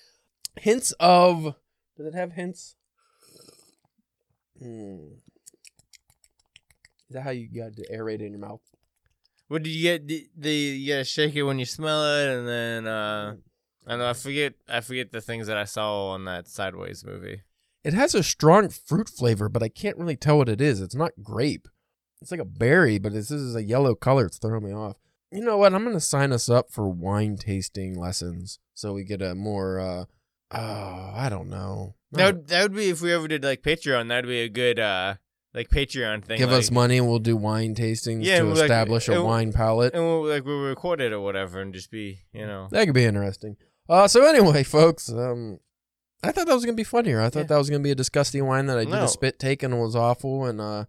Hints 0.60 0.92
of 1.00 1.56
does 1.98 2.08
it 2.08 2.16
have 2.16 2.34
hints? 2.34 2.76
Hmm. 4.60 4.98
Is 7.10 7.14
that 7.14 7.22
how 7.22 7.30
you 7.30 7.48
got 7.48 7.76
to 7.76 7.88
aerate 7.94 8.16
it 8.16 8.22
in 8.24 8.32
your 8.32 8.40
mouth? 8.42 8.62
What 9.48 9.64
did 9.64 9.70
you 9.70 9.84
get? 9.84 10.08
The, 10.08 10.28
the 10.36 10.52
you 10.52 10.94
gotta 10.94 11.04
shake 11.06 11.36
it 11.36 11.44
when 11.44 11.58
you 11.60 11.66
smell 11.66 12.04
it, 12.18 12.28
and 12.38 12.48
then 12.48 12.88
uh, 12.88 13.36
I 13.86 13.96
know. 13.96 14.10
I 14.10 14.14
forget. 14.14 14.56
I 14.68 14.82
forget 14.82 15.12
the 15.12 15.22
things 15.22 15.48
that 15.48 15.58
I 15.58 15.64
saw 15.64 16.10
on 16.10 16.26
that 16.26 16.48
Sideways 16.50 17.06
movie. 17.06 17.44
It 17.84 17.94
has 17.94 18.14
a 18.14 18.24
strong 18.24 18.68
fruit 18.68 19.08
flavor, 19.08 19.48
but 19.48 19.64
I 19.64 19.70
can't 19.70 19.98
really 19.98 20.18
tell 20.18 20.38
what 20.40 20.50
it 20.50 20.60
is. 20.60 20.82
It's 20.82 20.96
not 20.96 21.12
grape. 21.24 21.70
It's 22.22 22.32
like 22.32 22.40
a 22.40 22.46
berry, 22.46 22.98
but 22.98 23.14
this 23.14 23.30
is 23.32 23.56
a 23.56 23.64
yellow 23.64 23.96
color. 23.96 24.26
It's 24.26 24.38
throwing 24.38 24.64
me 24.66 24.74
off. 24.74 24.98
You 25.32 25.42
know 25.44 25.58
what? 25.58 25.74
I'm 25.74 25.84
gonna 25.84 26.00
sign 26.00 26.32
us 26.32 26.50
up 26.50 26.72
for 26.72 26.88
wine 26.90 27.38
tasting 27.38 27.98
lessons 28.00 28.60
so 28.74 28.94
we 28.94 29.04
get 29.04 29.22
a 29.22 29.36
more. 29.36 29.80
uh 29.80 30.06
Oh, 30.50 31.12
I 31.14 31.28
don't 31.30 31.50
know. 31.50 31.96
That 32.14 32.26
would, 32.36 32.48
that 32.48 32.62
would 32.64 32.74
be 32.74 32.88
if 32.90 33.02
we 33.02 33.12
ever 33.12 33.28
did 33.28 33.44
like 33.44 33.62
Patreon. 33.62 34.08
That'd 34.08 34.30
be 34.30 34.40
a 34.42 34.50
good 34.50 34.80
uh 34.80 35.16
like 35.54 35.68
Patreon 35.70 36.24
thing. 36.24 36.38
Give 36.38 36.50
like, 36.52 36.60
us 36.60 36.72
money 36.72 36.98
and 36.98 37.08
we'll 37.08 37.20
do 37.20 37.36
wine 37.36 37.76
tastings 37.76 38.24
Yeah, 38.24 38.40
to 38.40 38.46
we'll, 38.46 38.54
like, 38.54 38.64
establish 38.64 39.10
a 39.10 39.22
wine 39.22 39.52
palate. 39.52 39.94
and 39.94 40.04
we'll 40.04 40.26
like 40.26 40.46
we'll 40.46 40.62
record 40.62 41.02
it 41.02 41.12
or 41.12 41.20
whatever, 41.20 41.60
and 41.62 41.74
just 41.74 41.92
be 41.92 42.20
you 42.32 42.46
know. 42.48 42.70
That 42.72 42.86
could 42.86 42.96
be 42.96 43.04
interesting. 43.04 43.58
Uh, 43.90 44.08
so 44.08 44.26
anyway, 44.26 44.64
folks, 44.78 45.10
um, 45.12 45.60
I 46.24 46.32
thought 46.32 46.48
that 46.48 46.54
was 46.56 46.64
gonna 46.64 46.76
be 46.78 46.84
funnier. 46.86 47.20
I 47.22 47.30
thought 47.30 47.42
Yeah. 47.42 47.46
that 47.48 47.58
was 47.58 47.70
gonna 47.70 47.84
be 47.84 47.92
a 47.92 47.96
disgusting 47.96 48.46
wine 48.46 48.68
that 48.68 48.78
I 48.78 48.86
did 48.86 48.92
No. 48.92 49.04
a 49.04 49.08
spit 49.10 49.38
take 49.40 49.62
and 49.64 49.74
it 49.74 49.78
was 49.78 49.96
awful. 49.98 50.46
And 50.46 50.62
uh, 50.62 50.86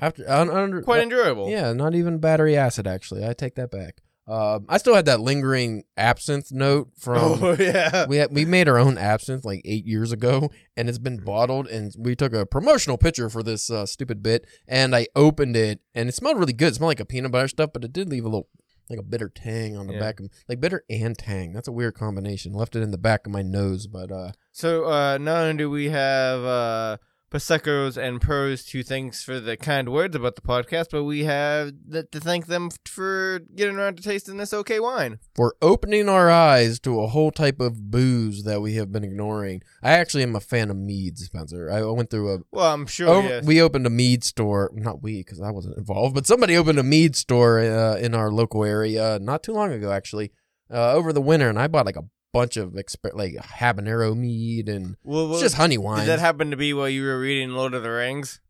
after 0.00 0.28
un, 0.28 0.50
under, 0.50 0.82
Quite 0.82 1.00
uh, 1.00 1.02
enjoyable. 1.04 1.48
yeah, 1.50 1.72
not 1.72 1.94
even 1.94 2.18
battery 2.18 2.56
acid 2.56 2.86
actually. 2.86 3.26
I 3.26 3.32
take 3.34 3.54
that 3.56 3.70
back. 3.70 4.00
Um, 4.28 4.66
I 4.68 4.78
still 4.78 4.94
had 4.94 5.06
that 5.06 5.18
lingering 5.20 5.82
absinthe 5.96 6.52
note 6.52 6.90
from. 6.96 7.16
Oh 7.42 7.56
yeah. 7.58 8.06
We 8.06 8.18
had, 8.18 8.32
we 8.32 8.44
made 8.44 8.68
our 8.68 8.78
own 8.78 8.96
absinthe 8.96 9.44
like 9.44 9.62
eight 9.64 9.86
years 9.86 10.12
ago, 10.12 10.50
and 10.76 10.88
it's 10.88 10.98
been 10.98 11.16
bottled. 11.24 11.66
And 11.66 11.92
we 11.98 12.14
took 12.14 12.32
a 12.32 12.46
promotional 12.46 12.96
picture 12.96 13.28
for 13.28 13.42
this 13.42 13.70
uh, 13.70 13.86
stupid 13.86 14.22
bit, 14.22 14.46
and 14.68 14.94
I 14.94 15.08
opened 15.16 15.56
it, 15.56 15.80
and 15.96 16.08
it 16.08 16.14
smelled 16.14 16.38
really 16.38 16.52
good. 16.52 16.68
It 16.68 16.74
smelled 16.76 16.90
like 16.90 17.00
a 17.00 17.04
peanut 17.04 17.32
butter 17.32 17.48
stuff, 17.48 17.70
but 17.72 17.82
it 17.84 17.92
did 17.92 18.08
leave 18.08 18.24
a 18.24 18.28
little 18.28 18.48
like 18.88 19.00
a 19.00 19.04
bitter 19.04 19.28
tang 19.28 19.76
on 19.76 19.86
the 19.88 19.94
Yeah. 19.94 20.00
back 20.00 20.20
of 20.20 20.28
like 20.48 20.60
bitter 20.60 20.84
and 20.88 21.16
tang. 21.18 21.52
That's 21.52 21.68
a 21.68 21.72
weird 21.72 21.94
combination. 21.94 22.52
Left 22.52 22.76
it 22.76 22.82
in 22.82 22.90
the 22.92 22.98
back 22.98 23.26
of 23.26 23.32
my 23.32 23.42
nose, 23.42 23.86
but 23.88 24.12
uh, 24.12 24.32
So 24.52 24.84
uh 24.84 25.16
not 25.18 25.42
only 25.42 25.56
do 25.58 25.70
we 25.70 25.90
have 25.90 26.40
uh 26.44 26.96
Prosecco's 27.30 27.96
and 27.96 28.20
Prose 28.20 28.64
to 28.66 28.82
thanks 28.82 29.22
for 29.22 29.38
the 29.38 29.56
kind 29.56 29.88
words 29.90 30.16
about 30.16 30.34
the 30.34 30.42
podcast, 30.42 30.86
but 30.90 31.04
we 31.04 31.22
have 31.24 31.72
th- 31.90 32.10
to 32.10 32.18
thank 32.18 32.46
them 32.48 32.70
for 32.84 33.40
getting 33.54 33.76
around 33.76 33.98
to 33.98 34.02
tasting 34.02 34.36
this 34.36 34.52
okay 34.52 34.80
wine. 34.80 35.20
for 35.36 35.54
opening 35.62 36.08
our 36.08 36.28
eyes 36.28 36.80
to 36.80 37.00
a 37.00 37.06
whole 37.06 37.30
type 37.30 37.60
of 37.60 37.88
booze 37.88 38.42
that 38.42 38.60
we 38.60 38.74
have 38.74 38.90
been 38.90 39.04
ignoring. 39.04 39.62
I 39.80 39.92
actually 39.92 40.24
am 40.24 40.34
a 40.34 40.40
fan 40.40 40.70
of 40.70 40.76
mead, 40.76 41.18
Spencer. 41.18 41.70
I 41.70 41.82
went 41.82 42.10
through 42.10 42.34
a 42.34 42.38
Well, 42.50 42.74
I'm 42.74 42.86
sure. 42.86 43.08
Oh, 43.08 43.22
yes. 43.22 43.44
we 43.44 43.62
opened 43.62 43.86
a 43.86 43.90
mead 43.90 44.24
store. 44.24 44.68
Not 44.74 45.00
we, 45.00 45.18
because 45.18 45.40
I 45.40 45.52
wasn't 45.52 45.78
involved, 45.78 46.16
but 46.16 46.26
somebody 46.26 46.56
opened 46.56 46.80
a 46.80 46.82
mead 46.82 47.14
store 47.14 47.60
uh, 47.60 47.96
in 47.96 48.12
our 48.12 48.32
local 48.32 48.64
area 48.64 49.20
not 49.20 49.44
too 49.44 49.52
long 49.52 49.72
ago, 49.72 49.92
actually, 49.92 50.32
uh, 50.68 50.94
over 50.94 51.12
the 51.12 51.22
winter, 51.22 51.48
and 51.48 51.60
I 51.60 51.68
bought 51.68 51.86
like 51.86 51.96
a 51.96 52.04
bunch 52.32 52.56
of 52.56 52.72
exper- 52.72 53.14
like 53.14 53.34
habanero 53.34 54.16
mead 54.16 54.68
and 54.68 54.96
well, 55.04 55.24
well, 55.24 55.32
it's 55.34 55.42
just 55.42 55.56
honey 55.56 55.78
wine. 55.78 56.00
did 56.00 56.08
that 56.08 56.18
happen 56.20 56.50
to 56.50 56.56
be 56.56 56.72
while 56.72 56.88
you 56.88 57.04
were 57.04 57.18
reading 57.18 57.50
Lord 57.50 57.74
of 57.74 57.82
the 57.82 57.90
Rings? 57.90 58.40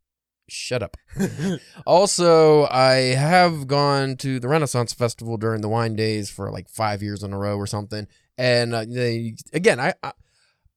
Shut 0.49 0.83
up. 0.83 0.97
Also, 1.87 2.67
I 2.67 3.15
have 3.17 3.67
gone 3.67 4.17
to 4.19 4.39
the 4.41 4.49
Renaissance 4.49 4.93
Festival 4.93 5.37
during 5.37 5.61
the 5.61 5.69
wine 5.69 5.95
days 5.95 6.29
for 6.31 6.51
like 6.51 6.69
five 6.69 7.03
years 7.03 7.23
in 7.23 7.33
a 7.33 7.39
row 7.39 7.57
or 7.57 7.67
something, 7.67 8.07
and 8.37 8.75
uh, 8.75 8.85
they 8.89 9.37
again, 9.53 9.81
I. 9.81 9.95
I 10.03 10.13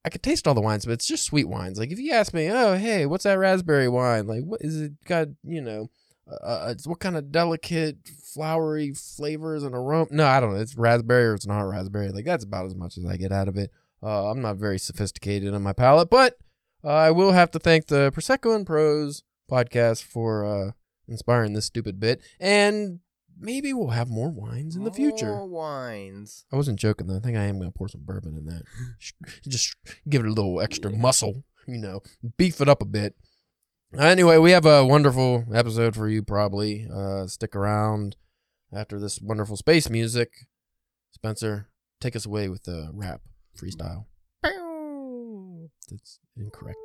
I 0.05 0.09
could 0.09 0.21
taste 0.21 0.49
all 0.49 0.53
the 0.53 0.59
wines, 0.59 0.85
but 0.85 0.91
it's 0.91 1.07
just 1.07 1.23
sweet 1.23 1.47
wines. 1.47 1.79
Like 1.79 1.89
if 1.89 1.97
you 1.97 2.11
ask 2.11 2.33
me, 2.33 2.49
oh 2.51 2.75
hey, 2.75 3.05
what's 3.05 3.23
that 3.23 3.39
raspberry 3.39 3.87
wine? 3.87 4.27
Like 4.27 4.43
what 4.43 4.59
is 4.61 4.81
it 4.81 4.91
got? 5.05 5.29
You 5.45 5.61
know, 5.61 5.89
uh, 6.29 6.67
it's 6.69 6.87
what 6.87 6.99
kind 6.99 7.17
of 7.17 7.31
delicate, 7.31 7.97
flowery 8.07 8.93
flavors 8.93 9.63
and 9.63 9.75
aroma? 9.75 10.07
No, 10.11 10.25
I 10.25 10.39
don't 10.39 10.53
know. 10.53 10.59
It's 10.59 10.77
raspberry 10.77 11.25
or 11.25 11.35
it's 11.35 11.47
not 11.47 11.61
raspberry. 11.61 12.09
Like 12.09 12.25
that's 12.25 12.43
about 12.43 12.65
as 12.65 12.75
much 12.75 12.97
as 12.97 13.05
I 13.05 13.17
get 13.17 13.31
out 13.31 13.47
of 13.47 13.57
it. 13.57 13.71
Uh, 14.01 14.29
I'm 14.29 14.41
not 14.41 14.57
very 14.57 14.79
sophisticated 14.79 15.53
on 15.53 15.61
my 15.63 15.73
palate, 15.73 16.09
but 16.09 16.37
uh, 16.83 16.89
I 16.89 17.11
will 17.11 17.31
have 17.31 17.51
to 17.51 17.59
thank 17.59 17.87
the 17.87 18.11
Prosecco 18.11 18.55
and 18.55 18.65
Prose 18.65 19.23
podcast 19.49 20.03
for 20.03 20.45
uh, 20.45 20.71
inspiring 21.07 21.53
this 21.53 21.65
stupid 21.65 21.99
bit, 21.99 22.21
and 22.39 22.99
maybe 23.39 23.71
we'll 23.73 23.89
have 23.89 24.09
more 24.09 24.29
wines 24.29 24.75
in 24.75 24.83
the 24.83 24.91
future. 24.91 25.27
More 25.27 25.47
wines. 25.47 26.45
I 26.51 26.57
wasn't 26.57 26.79
joking 26.79 27.07
though. 27.07 27.17
I 27.17 27.19
think 27.19 27.37
I 27.37 27.43
am 27.43 27.59
gonna 27.59 27.71
pour 27.71 27.87
some 27.87 28.03
bourbon 28.03 28.37
in 28.37 28.45
that. 28.45 28.63
Just 29.47 29.75
give 30.09 30.21
it 30.25 30.27
a 30.27 30.33
little 30.33 30.59
extra 30.59 30.91
muscle, 30.91 31.43
you 31.67 31.77
know, 31.77 32.01
beef 32.37 32.59
it 32.59 32.69
up 32.69 32.81
a 32.81 32.85
bit. 32.85 33.15
Anyway, 33.97 34.37
we 34.37 34.51
have 34.51 34.65
a 34.65 34.83
wonderful 34.85 35.45
episode 35.53 35.95
for 35.95 36.07
you. 36.07 36.23
Probably 36.23 36.87
uh, 36.93 37.27
stick 37.27 37.55
around 37.55 38.15
after 38.73 38.99
this 38.99 39.21
wonderful 39.21 39.55
space 39.55 39.89
music. 39.89 40.31
Spencer, 41.11 41.69
take 42.01 42.15
us 42.15 42.25
away 42.25 42.49
with 42.49 42.63
the 42.63 42.89
rap 42.91 43.21
freestyle. 43.55 44.05
That's 45.89 46.19
incorrect. 46.35 46.79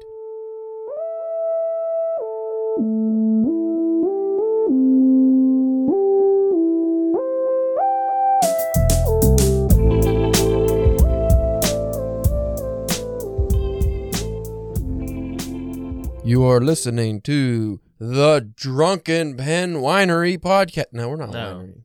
You 16.28 16.44
are 16.44 16.60
listening 16.60 17.22
to 17.22 17.80
the 17.98 18.52
Drunken 18.54 19.38
Pen 19.38 19.76
Winery 19.76 20.36
podcast. 20.36 20.92
No, 20.92 21.08
we're 21.08 21.16
not 21.16 21.30
No. 21.30 21.38
winery. 21.54 21.84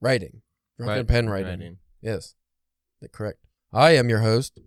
Writing. 0.00 0.40
Drunken 0.78 0.96
Right, 0.96 1.06
Pen 1.06 1.28
writing. 1.28 1.76
Yes. 2.00 2.34
That's 3.02 3.14
correct. 3.14 3.40
I 3.70 3.90
am 3.90 4.08
your 4.08 4.20
host, 4.20 4.58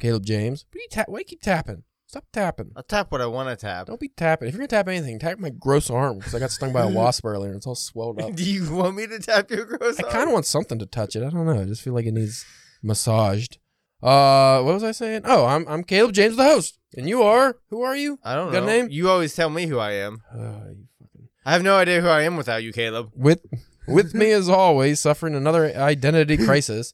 Caleb 0.00 0.24
James. 0.26 0.66
What 0.72 0.80
you 0.82 0.88
ta- 0.90 1.04
why 1.06 1.20
you 1.20 1.24
keep 1.24 1.40
tapping? 1.40 1.84
Stop 2.08 2.24
tapping. 2.32 2.72
I'll 2.74 2.82
tap 2.82 3.12
what 3.12 3.20
I 3.20 3.26
want 3.26 3.48
to 3.48 3.54
tap. 3.64 3.86
Don't 3.86 4.00
be 4.00 4.08
tapping. 4.08 4.48
If 4.48 4.54
you're 4.54 4.58
gonna 4.66 4.66
tap 4.66 4.88
anything, 4.88 5.20
tap 5.20 5.38
my 5.38 5.50
gross 5.50 5.88
arm 5.88 6.18
because 6.18 6.34
I 6.34 6.40
got 6.40 6.50
stung 6.50 6.72
by 6.72 6.82
a 6.82 6.88
wasp 6.92 7.24
earlier 7.24 7.50
and 7.50 7.58
it's 7.58 7.68
all 7.68 7.76
swelled 7.76 8.20
up. 8.20 8.34
Do 8.34 8.42
you 8.44 8.74
want 8.74 8.96
me 8.96 9.06
to 9.06 9.20
tap 9.20 9.52
your 9.52 9.66
gross? 9.66 10.00
Arm? 10.00 10.08
I 10.08 10.12
kind 10.12 10.26
of 10.28 10.32
want 10.32 10.46
something 10.46 10.80
to 10.80 10.86
touch 10.86 11.14
it. 11.14 11.22
I 11.22 11.30
don't 11.30 11.46
know. 11.46 11.60
I 11.60 11.64
just 11.66 11.80
feel 11.82 11.94
like 11.94 12.06
it 12.06 12.12
needs 12.14 12.44
massaged. 12.82 13.58
Uh, 14.02 14.60
what 14.62 14.74
was 14.74 14.84
I 14.84 14.92
saying? 14.92 15.22
Oh, 15.24 15.46
I'm 15.46 15.66
I'm 15.68 15.82
Caleb 15.84 16.12
James, 16.12 16.36
the 16.36 16.44
host, 16.44 16.78
and 16.96 17.08
you 17.08 17.22
are. 17.22 17.56
Who 17.70 17.82
are 17.82 17.96
you? 17.96 18.18
I 18.22 18.34
don't 18.34 18.52
Got 18.52 18.58
a 18.62 18.66
know. 18.66 18.72
name? 18.72 18.88
You 18.90 19.08
always 19.08 19.34
tell 19.34 19.48
me 19.50 19.66
who 19.66 19.78
I 19.78 19.92
am. 19.92 20.22
Uh, 20.32 20.38
you 20.76 20.86
fucking 21.00 21.28
I 21.46 21.52
have 21.52 21.62
no 21.62 21.76
idea 21.76 22.00
who 22.02 22.08
I 22.08 22.22
am 22.22 22.36
without 22.36 22.62
you, 22.62 22.72
Caleb. 22.72 23.10
with 23.14 23.40
with 23.88 24.14
me 24.14 24.30
as 24.32 24.48
always, 24.48 25.00
suffering 25.00 25.34
another 25.34 25.74
identity 25.76 26.36
crisis. 26.44 26.92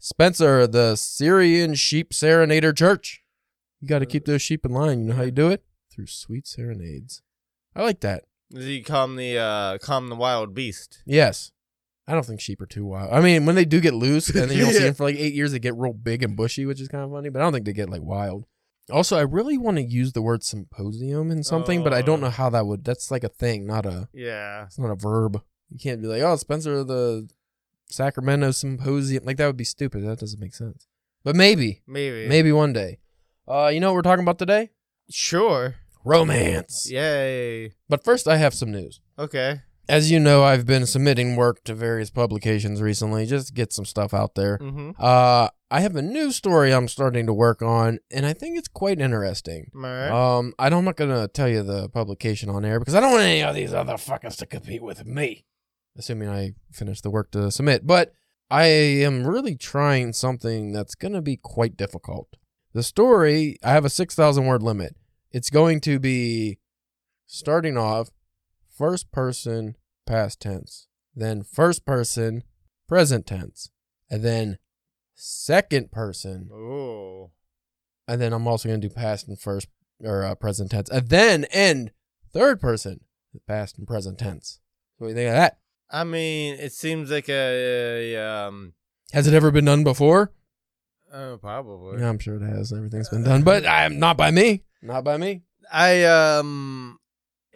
Spencer, 0.00 0.66
the 0.66 0.94
Syrian 0.96 1.74
Sheep 1.74 2.10
Serenader 2.12 2.76
Church. 2.76 3.22
You 3.80 3.88
got 3.88 3.98
to 4.00 4.06
keep 4.06 4.26
those 4.26 4.42
sheep 4.42 4.64
in 4.64 4.72
line. 4.72 5.00
You 5.00 5.04
know 5.10 5.14
how 5.16 5.22
you 5.22 5.30
do 5.32 5.48
it 5.50 5.64
through 5.92 6.06
sweet 6.06 6.46
serenades. 6.46 7.22
I 7.74 7.82
like 7.82 8.00
that. 8.00 8.24
Does 8.50 8.64
he 8.64 8.82
calm 8.82 9.16
the 9.16 9.38
uh 9.38 9.78
calm 9.78 10.08
the 10.08 10.16
wild 10.16 10.54
beast? 10.54 11.02
Yes. 11.06 11.52
I 12.08 12.12
don't 12.14 12.24
think 12.26 12.40
sheep 12.40 12.60
are 12.62 12.66
too 12.66 12.86
wild. 12.86 13.12
I 13.12 13.20
mean, 13.20 13.44
when 13.46 13.54
they 13.54 13.64
do 13.66 13.80
get 13.80 13.92
loose 13.94 14.28
and 14.34 14.50
then 14.50 14.56
you 14.58 14.64
don't 14.64 14.72
see 14.72 14.78
them 14.82 14.94
for 14.94 15.04
like 15.04 15.16
eight 15.16 15.34
years, 15.34 15.52
they 15.52 15.58
get 15.58 15.76
real 15.76 15.92
big 15.92 16.22
and 16.22 16.36
bushy, 16.36 16.64
which 16.66 16.80
is 16.80 16.88
kind 16.88 17.04
of 17.04 17.10
funny, 17.12 17.28
but 17.28 17.40
I 17.40 17.44
don't 17.44 17.52
think 17.52 17.66
they 17.66 17.72
get 17.74 17.90
like 17.90 18.02
wild. 18.02 18.46
Also, 18.90 19.18
I 19.18 19.20
really 19.20 19.58
want 19.58 19.76
to 19.76 19.82
use 19.82 20.14
the 20.14 20.22
word 20.22 20.42
symposium 20.42 21.30
in 21.30 21.44
something, 21.44 21.84
but 21.84 21.92
I 21.92 22.00
don't 22.00 22.20
Oh. 22.20 22.26
know 22.26 22.30
how 22.30 22.48
that 22.48 22.66
would. 22.66 22.84
That's 22.84 23.10
like 23.10 23.22
a 23.22 23.28
thing, 23.28 23.66
not 23.66 23.84
a. 23.84 24.08
Yeah. 24.14 24.64
It's 24.64 24.78
not 24.78 24.90
a 24.90 24.94
verb. 24.96 25.42
You 25.68 25.78
can't 25.78 26.00
be 26.00 26.08
like, 26.08 26.22
oh, 26.22 26.34
Spencer 26.36 26.82
the 26.82 27.28
Sacramento 27.90 28.50
Symposium. 28.52 29.24
Like 29.24 29.36
that 29.36 29.46
would 29.46 29.58
be 29.58 29.64
stupid. 29.64 30.04
That 30.06 30.18
doesn't 30.20 30.40
make 30.40 30.54
sense. 30.54 30.86
But 31.24 31.36
maybe, 31.36 31.82
Maybe. 31.86 32.26
maybe 32.28 32.50
one 32.52 32.72
day. 32.72 33.00
Uh, 33.46 33.66
you 33.68 33.80
know 33.80 33.88
what 33.88 33.96
we're 33.96 34.02
talking 34.02 34.24
about 34.24 34.38
today? 34.38 34.70
Sure. 35.10 35.74
Romance. 36.04 36.90
Yay. 36.90 37.72
But 37.88 38.04
first, 38.04 38.26
I 38.28 38.36
have 38.38 38.54
some 38.54 38.70
news. 38.70 39.00
Okay. 39.18 39.60
As 39.88 40.10
you 40.10 40.20
know, 40.20 40.44
I've 40.44 40.66
been 40.66 40.84
submitting 40.86 41.34
work 41.34 41.64
to 41.64 41.74
various 41.74 42.10
publications 42.10 42.82
recently, 42.82 43.24
just 43.24 43.48
to 43.48 43.52
get 43.54 43.72
some 43.72 43.86
stuff 43.86 44.12
out 44.12 44.34
there. 44.34 44.58
Mm-hmm. 44.58 44.90
Uh, 44.98 45.48
I 45.70 45.80
have 45.80 45.96
a 45.96 46.02
new 46.02 46.30
story 46.30 46.72
I'm 46.74 46.88
starting 46.88 47.24
to 47.26 47.32
work 47.32 47.62
on, 47.62 47.98
and 48.10 48.26
I 48.26 48.34
think 48.34 48.58
it's 48.58 48.68
quite 48.68 49.00
interesting. 49.00 49.70
Right. 49.72 50.08
Um, 50.08 50.52
I 50.58 50.68
don't- 50.68 50.80
I'm 50.80 50.84
not 50.84 50.96
gonna 50.96 51.26
tell 51.28 51.48
you 51.48 51.62
the 51.62 51.88
publication 51.88 52.50
on 52.50 52.64
air 52.64 52.78
because 52.78 52.94
I 52.94 53.00
don't 53.00 53.12
want 53.12 53.22
any 53.24 53.42
of 53.42 53.54
these 53.54 53.72
other 53.72 53.94
fuckers 53.94 54.36
to 54.38 54.46
compete 54.46 54.82
with 54.82 55.06
me. 55.06 55.44
Assuming 55.96 56.28
I 56.28 56.52
finish 56.70 57.00
the 57.00 57.10
work 57.10 57.30
to 57.32 57.50
submit, 57.50 57.86
but 57.86 58.12
I 58.50 58.66
am 58.66 59.26
really 59.26 59.56
trying 59.56 60.12
something 60.12 60.72
that's 60.72 60.94
gonna 60.94 61.22
be 61.22 61.36
quite 61.36 61.76
difficult. 61.76 62.36
The 62.74 62.82
story, 62.82 63.56
I 63.64 63.70
have 63.72 63.84
a 63.86 63.90
six 63.90 64.14
thousand 64.14 64.46
word 64.46 64.62
limit. 64.62 64.96
It's 65.32 65.50
going 65.50 65.80
to 65.80 65.98
be 65.98 66.58
starting 67.26 67.76
off 67.76 68.10
first 68.78 69.10
person 69.10 69.76
past 70.06 70.40
tense, 70.40 70.86
then 71.14 71.42
first 71.42 71.84
person 71.84 72.44
present 72.88 73.26
tense, 73.26 73.70
and 74.08 74.22
then 74.22 74.58
second 75.14 75.90
person 75.90 76.48
oh. 76.54 77.32
and 78.06 78.20
then 78.20 78.32
I'm 78.32 78.46
also 78.46 78.68
going 78.68 78.80
to 78.80 78.88
do 78.88 78.94
past 78.94 79.26
and 79.26 79.38
first 79.38 79.66
or 80.00 80.24
uh, 80.24 80.36
present 80.36 80.70
tense, 80.70 80.88
and 80.90 81.08
then 81.08 81.44
end 81.46 81.90
third 82.32 82.60
person, 82.60 83.00
past 83.48 83.76
and 83.78 83.86
present 83.86 84.18
tense. 84.18 84.60
What 84.98 85.08
do 85.08 85.10
you 85.10 85.16
think 85.16 85.28
of 85.28 85.34
that? 85.34 85.58
I 85.90 86.04
mean, 86.04 86.54
it 86.54 86.72
seems 86.72 87.10
like 87.10 87.28
a, 87.28 88.14
a, 88.14 88.16
um. 88.16 88.74
Has 89.12 89.26
it 89.26 89.34
ever 89.34 89.50
been 89.50 89.64
done 89.64 89.84
before? 89.84 90.32
Oh, 91.12 91.38
probably. 91.38 92.00
Yeah, 92.00 92.10
I'm 92.10 92.18
sure 92.18 92.36
it 92.36 92.42
has. 92.42 92.72
Everything's 92.72 93.08
been 93.08 93.24
done, 93.24 93.42
but 93.42 93.66
I'm 93.66 93.98
not 93.98 94.16
by 94.16 94.30
me. 94.30 94.64
Not 94.82 95.02
by 95.04 95.16
me. 95.16 95.42
I 95.72 96.04
um 96.04 96.98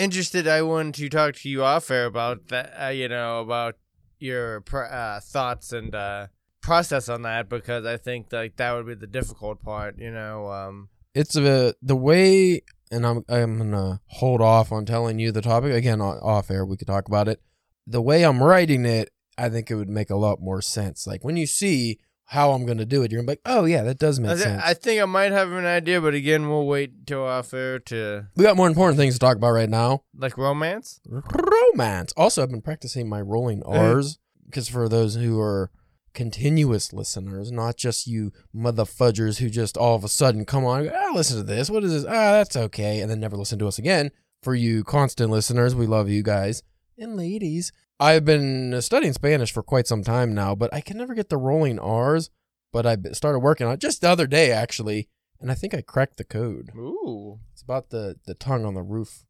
interested. 0.02 0.46
I 0.48 0.62
wanted 0.62 0.94
to 0.94 1.08
talk 1.08 1.36
to 1.36 1.48
you 1.48 1.64
off 1.64 1.90
air 1.90 2.06
about 2.06 2.48
that. 2.48 2.74
Uh, 2.80 2.88
you 2.88 3.08
know 3.08 3.40
about 3.40 3.76
your 4.18 4.60
pr- 4.62 4.84
uh, 4.84 5.20
thoughts 5.20 5.72
and 5.72 5.94
uh, 5.94 6.26
process 6.60 7.08
on 7.08 7.22
that 7.22 7.48
because 7.48 7.86
I 7.86 7.96
think 7.96 8.32
like 8.32 8.56
that 8.56 8.72
would 8.72 8.86
be 8.86 8.94
the 8.94 9.06
difficult 9.06 9.62
part. 9.62 9.98
You 9.98 10.10
know. 10.10 10.48
Um. 10.48 10.88
It's 11.14 11.36
a 11.36 11.74
the 11.82 11.96
way, 11.96 12.62
and 12.90 13.06
I'm 13.06 13.24
I'm 13.28 13.58
gonna 13.58 14.00
hold 14.06 14.40
off 14.40 14.72
on 14.72 14.86
telling 14.86 15.18
you 15.18 15.30
the 15.30 15.42
topic 15.42 15.72
again 15.72 16.00
off 16.00 16.50
air. 16.50 16.64
We 16.64 16.76
could 16.76 16.88
talk 16.88 17.06
about 17.06 17.28
it. 17.28 17.40
The 17.86 18.00
way 18.00 18.24
I'm 18.24 18.42
writing 18.42 18.86
it, 18.86 19.10
I 19.36 19.48
think 19.48 19.70
it 19.70 19.74
would 19.74 19.88
make 19.88 20.10
a 20.10 20.16
lot 20.16 20.40
more 20.40 20.62
sense. 20.62 21.06
Like 21.06 21.22
when 21.22 21.36
you 21.36 21.46
see 21.46 21.98
how 22.32 22.52
I'm 22.52 22.64
gonna 22.64 22.86
do 22.86 23.02
it, 23.02 23.12
you're 23.12 23.20
gonna 23.20 23.26
be 23.26 23.32
like, 23.32 23.42
oh 23.44 23.66
yeah, 23.66 23.82
that 23.82 23.98
does 23.98 24.18
I, 24.18 24.22
make 24.22 24.38
sense. 24.38 24.62
I 24.64 24.72
think 24.72 25.02
I 25.02 25.04
might 25.04 25.32
have 25.32 25.52
an 25.52 25.66
idea, 25.66 26.00
but 26.00 26.14
again, 26.14 26.48
we'll 26.48 26.66
wait 26.66 27.06
till 27.06 27.22
off 27.26 27.52
air 27.52 27.78
to 27.78 28.26
we 28.36 28.42
got 28.42 28.56
more 28.56 28.68
important 28.68 28.96
things 28.96 29.14
to 29.14 29.20
talk 29.20 29.36
about 29.36 29.50
right 29.50 29.68
now. 29.68 30.04
like 30.16 30.38
romance. 30.38 30.98
romance. 31.06 32.14
Also, 32.16 32.42
I've 32.42 32.50
been 32.50 32.62
practicing 32.62 33.06
my 33.06 33.20
rolling 33.20 33.62
R's 33.64 34.18
because 34.46 34.66
for 34.66 34.88
those 34.88 35.14
who 35.14 35.38
are 35.38 35.70
continuous 36.14 36.94
listeners, 36.94 37.52
not 37.52 37.76
just 37.76 38.06
you 38.06 38.32
motherfudgers 38.56 39.38
who 39.38 39.50
just 39.50 39.76
all 39.76 39.94
of 39.94 40.02
a 40.02 40.08
sudden 40.08 40.46
come 40.46 40.64
on, 40.64 40.88
ah, 40.88 41.12
listen 41.14 41.36
to 41.36 41.42
this. 41.42 41.68
What 41.68 41.84
is 41.84 41.92
this? 41.92 42.06
Ah, 42.06 42.32
that's 42.32 42.56
okay, 42.56 43.00
and 43.00 43.10
then 43.10 43.20
never 43.20 43.36
listen 43.36 43.58
to 43.58 43.68
us 43.68 43.78
again. 43.78 44.10
For 44.42 44.54
you 44.54 44.84
constant 44.84 45.30
listeners, 45.30 45.74
we 45.74 45.86
love 45.86 46.08
you 46.08 46.22
guys 46.22 46.62
and 46.96 47.14
ladies. 47.14 47.72
I've 48.02 48.24
been 48.24 48.82
studying 48.82 49.12
Spanish 49.12 49.52
for 49.52 49.62
quite 49.62 49.86
some 49.86 50.02
time 50.02 50.34
now, 50.34 50.56
but 50.56 50.74
I 50.74 50.80
can 50.80 50.96
never 50.96 51.14
get 51.14 51.28
the 51.28 51.36
rolling 51.36 51.78
R's. 51.78 52.30
But 52.72 52.86
I 52.86 52.96
started 53.12 53.40
working 53.40 53.66
on 53.66 53.74
it 53.74 53.80
just 53.80 54.00
the 54.00 54.08
other 54.08 54.26
day, 54.26 54.50
actually, 54.50 55.08
and 55.40 55.52
I 55.52 55.54
think 55.54 55.74
I 55.74 55.82
cracked 55.82 56.16
the 56.16 56.24
code. 56.24 56.70
Ooh. 56.74 57.38
It's 57.52 57.62
about 57.62 57.90
the 57.90 58.16
the 58.26 58.34
tongue 58.34 58.64
on 58.64 58.74
the 58.74 58.82
roof, 58.82 59.24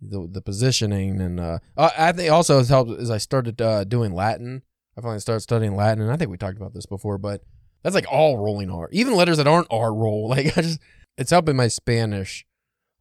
the 0.00 0.28
the 0.30 0.42
positioning, 0.42 1.20
and 1.20 1.38
uh, 1.38 1.58
uh, 1.76 1.90
I 1.96 2.12
think 2.12 2.30
also 2.30 2.58
has 2.58 2.68
helped 2.68 2.90
as 2.90 3.10
I 3.10 3.18
started 3.18 3.62
uh, 3.62 3.84
doing 3.84 4.12
Latin. 4.12 4.62
I 4.96 5.00
finally 5.00 5.20
started 5.20 5.40
studying 5.40 5.76
Latin, 5.76 6.02
and 6.02 6.12
I 6.12 6.16
think 6.16 6.30
we 6.30 6.36
talked 6.36 6.56
about 6.56 6.74
this 6.74 6.86
before, 6.86 7.18
but 7.18 7.42
that's 7.82 7.94
like 7.94 8.10
all 8.10 8.36
rolling 8.36 8.70
R, 8.70 8.88
even 8.90 9.14
letters 9.14 9.36
that 9.36 9.46
aren't 9.46 9.68
R 9.70 9.94
roll. 9.94 10.28
Like 10.36 10.58
I 10.58 10.62
just, 10.62 10.80
it's 11.16 11.30
helping 11.30 11.56
my 11.56 11.68
Spanish 11.68 12.44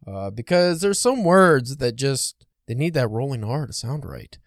uh, 0.05 0.29
because 0.29 0.81
there's 0.81 0.99
some 0.99 1.23
words 1.23 1.77
that 1.77 1.95
just 1.95 2.45
they 2.67 2.75
need 2.75 2.93
that 2.93 3.09
rolling 3.09 3.43
R 3.43 3.65
to 3.65 3.73
sound 3.73 4.05
right, 4.05 4.37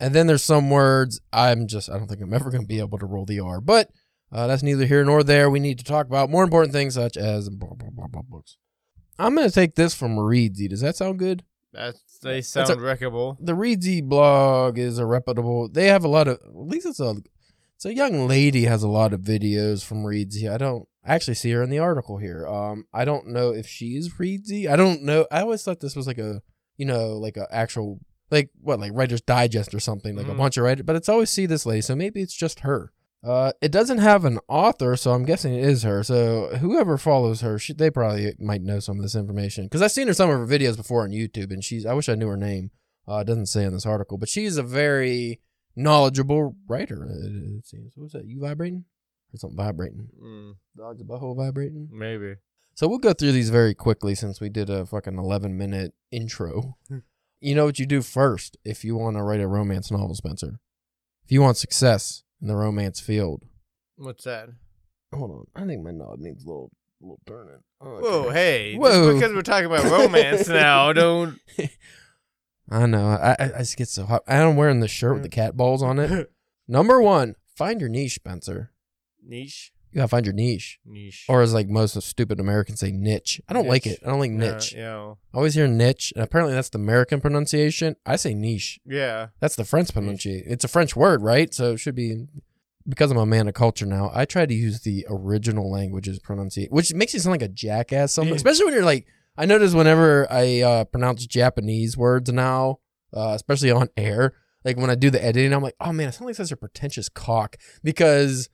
and 0.00 0.14
then 0.14 0.26
there's 0.26 0.44
some 0.44 0.70
words 0.70 1.20
I'm 1.32 1.66
just 1.66 1.90
I 1.90 1.98
don't 1.98 2.06
think 2.06 2.20
I'm 2.20 2.34
ever 2.34 2.50
going 2.50 2.62
to 2.62 2.68
be 2.68 2.78
able 2.78 2.98
to 2.98 3.06
roll 3.06 3.24
the 3.24 3.40
R, 3.40 3.60
but. 3.60 3.90
Uh, 4.32 4.48
that's 4.48 4.64
neither 4.64 4.86
here 4.86 5.04
nor 5.04 5.22
there. 5.22 5.48
We 5.48 5.60
need 5.60 5.78
to 5.78 5.84
talk 5.84 6.06
about 6.06 6.30
more 6.30 6.42
important 6.42 6.72
things 6.72 6.94
such 6.94 7.16
as 7.16 7.48
blah, 7.48 7.74
blah, 7.74 7.90
blah, 7.92 8.08
blah, 8.08 8.22
books. 8.22 8.56
I'm 9.20 9.36
going 9.36 9.48
to 9.48 9.54
take 9.54 9.76
this 9.76 9.94
from 9.94 10.16
Reedsy. 10.16 10.68
Does 10.68 10.80
that 10.80 10.96
sound 10.96 11.20
good? 11.20 11.44
That's 11.72 12.18
they 12.18 12.42
sound 12.42 12.70
a- 12.70 12.76
wreckable. 12.76 13.36
The 13.40 13.52
Reedsy 13.54 14.02
blog 14.02 14.78
is 14.78 14.98
a 14.98 15.06
reputable. 15.06 15.68
They 15.68 15.86
have 15.86 16.04
a 16.04 16.08
lot 16.08 16.26
of. 16.26 16.40
At 16.44 16.54
least 16.54 16.86
it's 16.86 16.98
a. 16.98 17.14
It's 17.76 17.84
a 17.84 17.94
young 17.94 18.26
lady 18.26 18.64
has 18.64 18.82
a 18.82 18.88
lot 18.88 19.12
of 19.12 19.20
videos 19.20 19.84
from 19.84 20.02
Reedsy. 20.02 20.50
I 20.50 20.56
don't 20.56 20.88
I 21.06 21.14
actually 21.14 21.34
see 21.34 21.52
her 21.52 21.62
in 21.62 21.70
the 21.70 21.78
article 21.78 22.16
here. 22.18 22.46
Um, 22.48 22.86
I 22.92 23.04
don't 23.04 23.28
know 23.28 23.50
if 23.50 23.66
she's 23.68 24.12
Reedsy. 24.14 24.68
I 24.68 24.76
don't 24.76 25.02
know. 25.02 25.26
I 25.30 25.42
always 25.42 25.62
thought 25.62 25.80
this 25.80 25.94
was 25.94 26.06
like 26.06 26.18
a, 26.18 26.42
you 26.78 26.84
know, 26.84 27.18
like 27.18 27.36
a 27.36 27.46
actual 27.50 28.00
like 28.30 28.50
what 28.60 28.80
like 28.80 28.92
Writer's 28.94 29.20
Digest 29.20 29.72
or 29.74 29.80
something 29.80 30.16
like 30.16 30.26
a 30.26 30.30
Mhm. 30.32 30.36
bunch 30.38 30.56
of 30.56 30.64
writers. 30.64 30.84
But 30.84 30.96
it's 30.96 31.08
always 31.08 31.30
see 31.30 31.46
this 31.46 31.66
lady. 31.66 31.80
So 31.82 31.94
maybe 31.94 32.20
it's 32.22 32.34
just 32.34 32.60
her. 32.60 32.92
Uh, 33.24 33.52
it 33.60 33.72
doesn't 33.72 33.98
have 33.98 34.24
an 34.24 34.38
author, 34.46 34.94
so 34.94 35.12
I'm 35.12 35.24
guessing 35.24 35.52
it 35.54 35.64
is 35.64 35.82
her. 35.82 36.04
So 36.04 36.56
whoever 36.58 36.96
follows 36.96 37.40
her, 37.40 37.58
she, 37.58 37.72
they 37.72 37.90
probably 37.90 38.34
might 38.38 38.62
know 38.62 38.78
some 38.78 38.98
of 38.98 39.02
this 39.02 39.16
information 39.16 39.64
because 39.64 39.82
I've 39.82 39.90
seen 39.90 40.06
her 40.06 40.14
some 40.14 40.30
of 40.30 40.38
her 40.38 40.46
videos 40.46 40.76
before 40.76 41.02
on 41.02 41.10
YouTube, 41.10 41.50
and 41.52 41.64
she's. 41.64 41.84
I 41.86 41.94
wish 41.94 42.08
I 42.08 42.14
knew 42.14 42.28
her 42.28 42.36
name. 42.36 42.70
Uh, 43.08 43.18
it 43.18 43.24
doesn't 43.26 43.46
say 43.46 43.64
in 43.64 43.72
this 43.72 43.86
article, 43.86 44.16
but 44.18 44.28
she's 44.28 44.56
a 44.56 44.62
very 44.62 45.40
knowledgeable 45.74 46.56
writer. 46.68 47.04
It, 47.04 47.58
it 47.58 47.66
seems. 47.66 47.92
What 47.96 48.04
was 48.04 48.12
that? 48.12 48.26
You 48.26 48.40
vibrating 48.40 48.84
or 49.34 49.38
something 49.38 49.56
vibrating? 49.56 50.08
Mm, 50.22 50.54
Dog's 50.76 51.02
butthole 51.02 51.36
vibrating. 51.36 51.88
maybe. 51.92 52.34
So 52.74 52.86
we'll 52.88 52.98
go 52.98 53.12
through 53.14 53.32
these 53.32 53.50
very 53.50 53.74
quickly 53.74 54.14
since 54.14 54.40
we 54.40 54.50
did 54.50 54.68
a 54.68 54.84
fucking 54.84 55.16
11 55.18 55.56
minute 55.56 55.94
intro. 56.10 56.76
you 57.40 57.54
know 57.54 57.64
what 57.64 57.78
you 57.78 57.86
do 57.86 58.02
first 58.02 58.56
if 58.64 58.84
you 58.84 58.96
want 58.96 59.16
to 59.16 59.22
write 59.22 59.40
a 59.40 59.46
romance 59.46 59.90
novel, 59.90 60.14
Spencer? 60.14 60.60
If 61.24 61.32
you 61.32 61.42
want 61.42 61.56
success 61.56 62.22
in 62.40 62.48
the 62.48 62.56
romance 62.56 63.00
field. 63.00 63.42
What's 63.96 64.24
that? 64.24 64.48
Hold 65.14 65.30
on. 65.30 65.44
I 65.54 65.66
think 65.66 65.82
my 65.82 65.90
knob 65.90 66.18
needs 66.18 66.44
a 66.44 66.46
little, 66.46 66.70
little 67.00 67.20
turning. 67.26 67.62
Oh, 67.80 67.88
okay. 67.88 68.02
Whoa, 68.02 68.30
hey! 68.30 68.72
just 68.72 68.80
Whoa. 68.80 69.14
because 69.14 69.32
we're 69.34 69.42
talking 69.42 69.66
about 69.66 69.84
romance 69.84 70.48
now, 70.48 70.92
don't. 70.94 71.38
I 72.70 72.86
know. 72.86 73.06
I, 73.06 73.36
I, 73.38 73.52
I 73.56 73.58
just 73.58 73.76
get 73.76 73.88
so 73.88 74.04
hot. 74.04 74.22
I'm 74.26 74.56
wearing 74.56 74.80
the 74.80 74.88
shirt 74.88 75.14
with 75.14 75.22
the 75.22 75.28
mm. 75.28 75.32
cat 75.32 75.56
balls 75.56 75.82
on 75.82 75.98
it. 75.98 76.32
Number 76.68 77.00
one, 77.00 77.36
find 77.54 77.80
your 77.80 77.88
niche, 77.88 78.14
Spencer. 78.14 78.72
Niche. 79.24 79.72
You 79.96 80.00
gotta 80.00 80.08
find 80.08 80.26
your 80.26 80.34
niche. 80.34 80.78
Niche. 80.84 81.24
Or 81.26 81.40
as 81.40 81.54
like 81.54 81.68
most 81.70 81.96
of 81.96 82.04
stupid 82.04 82.38
Americans 82.38 82.80
say, 82.80 82.92
niche. 82.92 83.40
I 83.48 83.54
don't 83.54 83.66
like 83.66 83.86
it. 83.86 83.98
I 84.04 84.10
don't 84.10 84.20
like 84.20 84.30
niche. 84.30 84.74
Yeah. 84.76 85.14
I 85.32 85.36
always 85.38 85.54
hear 85.54 85.66
niche, 85.66 86.12
and 86.14 86.22
apparently 86.22 86.54
that's 86.54 86.68
the 86.68 86.76
American 86.78 87.18
pronunciation. 87.22 87.96
I 88.04 88.16
say 88.16 88.34
niche. 88.34 88.78
Yeah. 88.84 89.28
That's 89.40 89.56
the 89.56 89.64
French 89.64 89.94
pronunciation. 89.94 90.44
It's 90.52 90.64
a 90.64 90.68
French 90.68 90.94
word, 90.94 91.22
right? 91.22 91.54
So 91.54 91.72
it 91.72 91.78
should 91.78 91.94
be 91.94 92.26
because 92.86 93.10
I'm 93.10 93.16
a 93.16 93.24
man 93.24 93.48
of 93.48 93.54
culture 93.54 93.86
now. 93.86 94.10
I 94.14 94.26
try 94.26 94.44
to 94.44 94.52
use 94.52 94.82
the 94.82 95.06
original 95.08 95.70
language's 95.72 96.18
pronunciation, 96.18 96.74
which 96.74 96.92
makes 96.92 97.14
you 97.14 97.20
sound 97.20 97.32
like 97.32 97.40
a 97.40 97.48
jackass. 97.48 98.12
Something, 98.12 98.34
Yeah. 98.34 98.36
especially 98.36 98.66
when 98.66 98.74
you're 98.74 98.84
like, 98.84 99.06
I 99.38 99.46
notice 99.46 99.72
whenever 99.72 100.30
I 100.30 100.60
uh, 100.60 100.84
pronounce 100.84 101.24
Japanese 101.26 101.96
words 101.96 102.30
now, 102.30 102.80
uh, 103.14 103.32
especially 103.34 103.70
on 103.70 103.88
air, 103.96 104.34
like 104.62 104.76
when 104.76 104.90
I 104.90 104.94
do 104.94 105.08
the 105.08 105.24
editing, 105.24 105.54
I'm 105.54 105.62
like, 105.62 105.76
oh 105.80 105.94
man, 105.94 106.08
I 106.08 106.10
sound 106.10 106.26
like 106.26 106.36
such 106.36 106.52
a 106.52 106.56
pretentious 106.58 107.08
cock 107.08 107.56
because. 107.82 108.50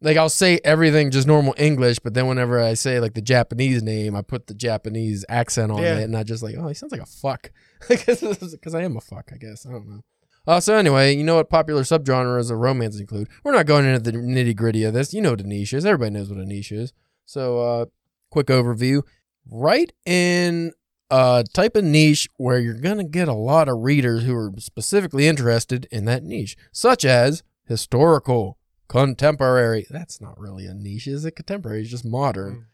Like 0.00 0.16
I'll 0.16 0.28
say 0.28 0.60
everything 0.64 1.10
just 1.10 1.26
normal 1.26 1.54
English, 1.56 1.98
but 2.00 2.12
then 2.14 2.26
whenever 2.26 2.60
I 2.60 2.74
say 2.74 3.00
like 3.00 3.14
the 3.14 3.22
Japanese 3.22 3.82
name, 3.82 4.14
I 4.14 4.22
put 4.22 4.46
the 4.48 4.54
Japanese 4.54 5.24
accent 5.28 5.72
on 5.72 5.78
Yeah. 5.82 5.98
it, 5.98 6.04
and 6.04 6.16
I 6.16 6.22
just 6.24 6.42
like, 6.42 6.56
oh, 6.58 6.68
he 6.68 6.74
sounds 6.74 6.92
like 6.92 7.00
a 7.00 7.06
fuck, 7.06 7.50
because 7.88 8.74
I 8.74 8.82
am 8.82 8.96
a 8.96 9.00
fuck, 9.00 9.30
I 9.32 9.36
guess. 9.38 9.64
I 9.66 9.70
don't 9.72 9.88
know. 9.88 10.00
Uh, 10.46 10.60
so 10.60 10.76
anyway, 10.76 11.16
you 11.16 11.24
know 11.24 11.36
what 11.36 11.48
popular 11.48 11.82
subgenres 11.82 12.50
of 12.50 12.58
romance 12.58 13.00
include? 13.00 13.28
We're 13.44 13.52
not 13.52 13.64
going 13.64 13.86
into 13.86 14.10
the 14.10 14.18
nitty 14.18 14.54
gritty 14.56 14.84
of 14.84 14.92
this. 14.92 15.14
You 15.14 15.22
know 15.22 15.30
what 15.30 15.40
a 15.40 15.44
niche 15.46 15.72
is. 15.72 15.86
Everybody 15.86 16.10
knows 16.10 16.28
what 16.28 16.38
a 16.38 16.44
niche 16.44 16.70
is. 16.72 16.92
So, 17.24 17.60
uh, 17.60 17.86
quick 18.30 18.48
overview. 18.48 19.02
Write 19.50 19.94
in 20.04 20.72
a 21.10 21.44
type 21.54 21.76
of 21.76 21.84
niche 21.84 22.28
where 22.36 22.58
you're 22.58 22.74
gonna 22.78 23.04
get 23.04 23.26
a 23.28 23.32
lot 23.32 23.68
of 23.70 23.78
readers 23.78 24.24
who 24.24 24.34
are 24.36 24.52
specifically 24.58 25.26
interested 25.26 25.86
in 25.90 26.04
that 26.06 26.22
niche, 26.22 26.56
such 26.72 27.06
as 27.06 27.42
historical, 27.66 28.58
contemporary. 28.88 29.86
That's 29.90 30.20
not 30.20 30.38
really 30.38 30.66
a 30.66 30.74
niche, 30.74 31.06
is 31.06 31.24
it? 31.24 31.36
Contemporary 31.36 31.82
is 31.82 31.90
just 31.90 32.04
modern. 32.04 32.66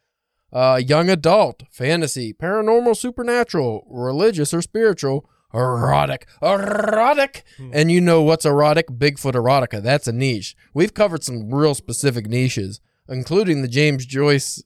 Uh, 0.52 0.80
young 0.84 1.08
adult, 1.08 1.62
fantasy, 1.70 2.32
paranormal, 2.32 2.96
supernatural, 2.96 3.86
religious 3.88 4.52
or 4.52 4.60
spiritual, 4.60 5.28
erotic, 5.54 6.26
erotic. 6.42 7.44
Hmm. 7.56 7.70
And 7.72 7.92
you 7.92 8.00
know 8.00 8.22
what's 8.22 8.44
erotic? 8.44 8.88
Bigfoot 8.88 9.34
erotica. 9.34 9.82
That's 9.82 10.08
a 10.08 10.12
niche. 10.12 10.56
We've 10.74 10.94
covered 10.94 11.22
some 11.22 11.54
real 11.54 11.74
specific 11.74 12.26
niches, 12.26 12.80
including 13.08 13.62
the 13.62 13.68
James 13.68 14.06
Joyce 14.06 14.62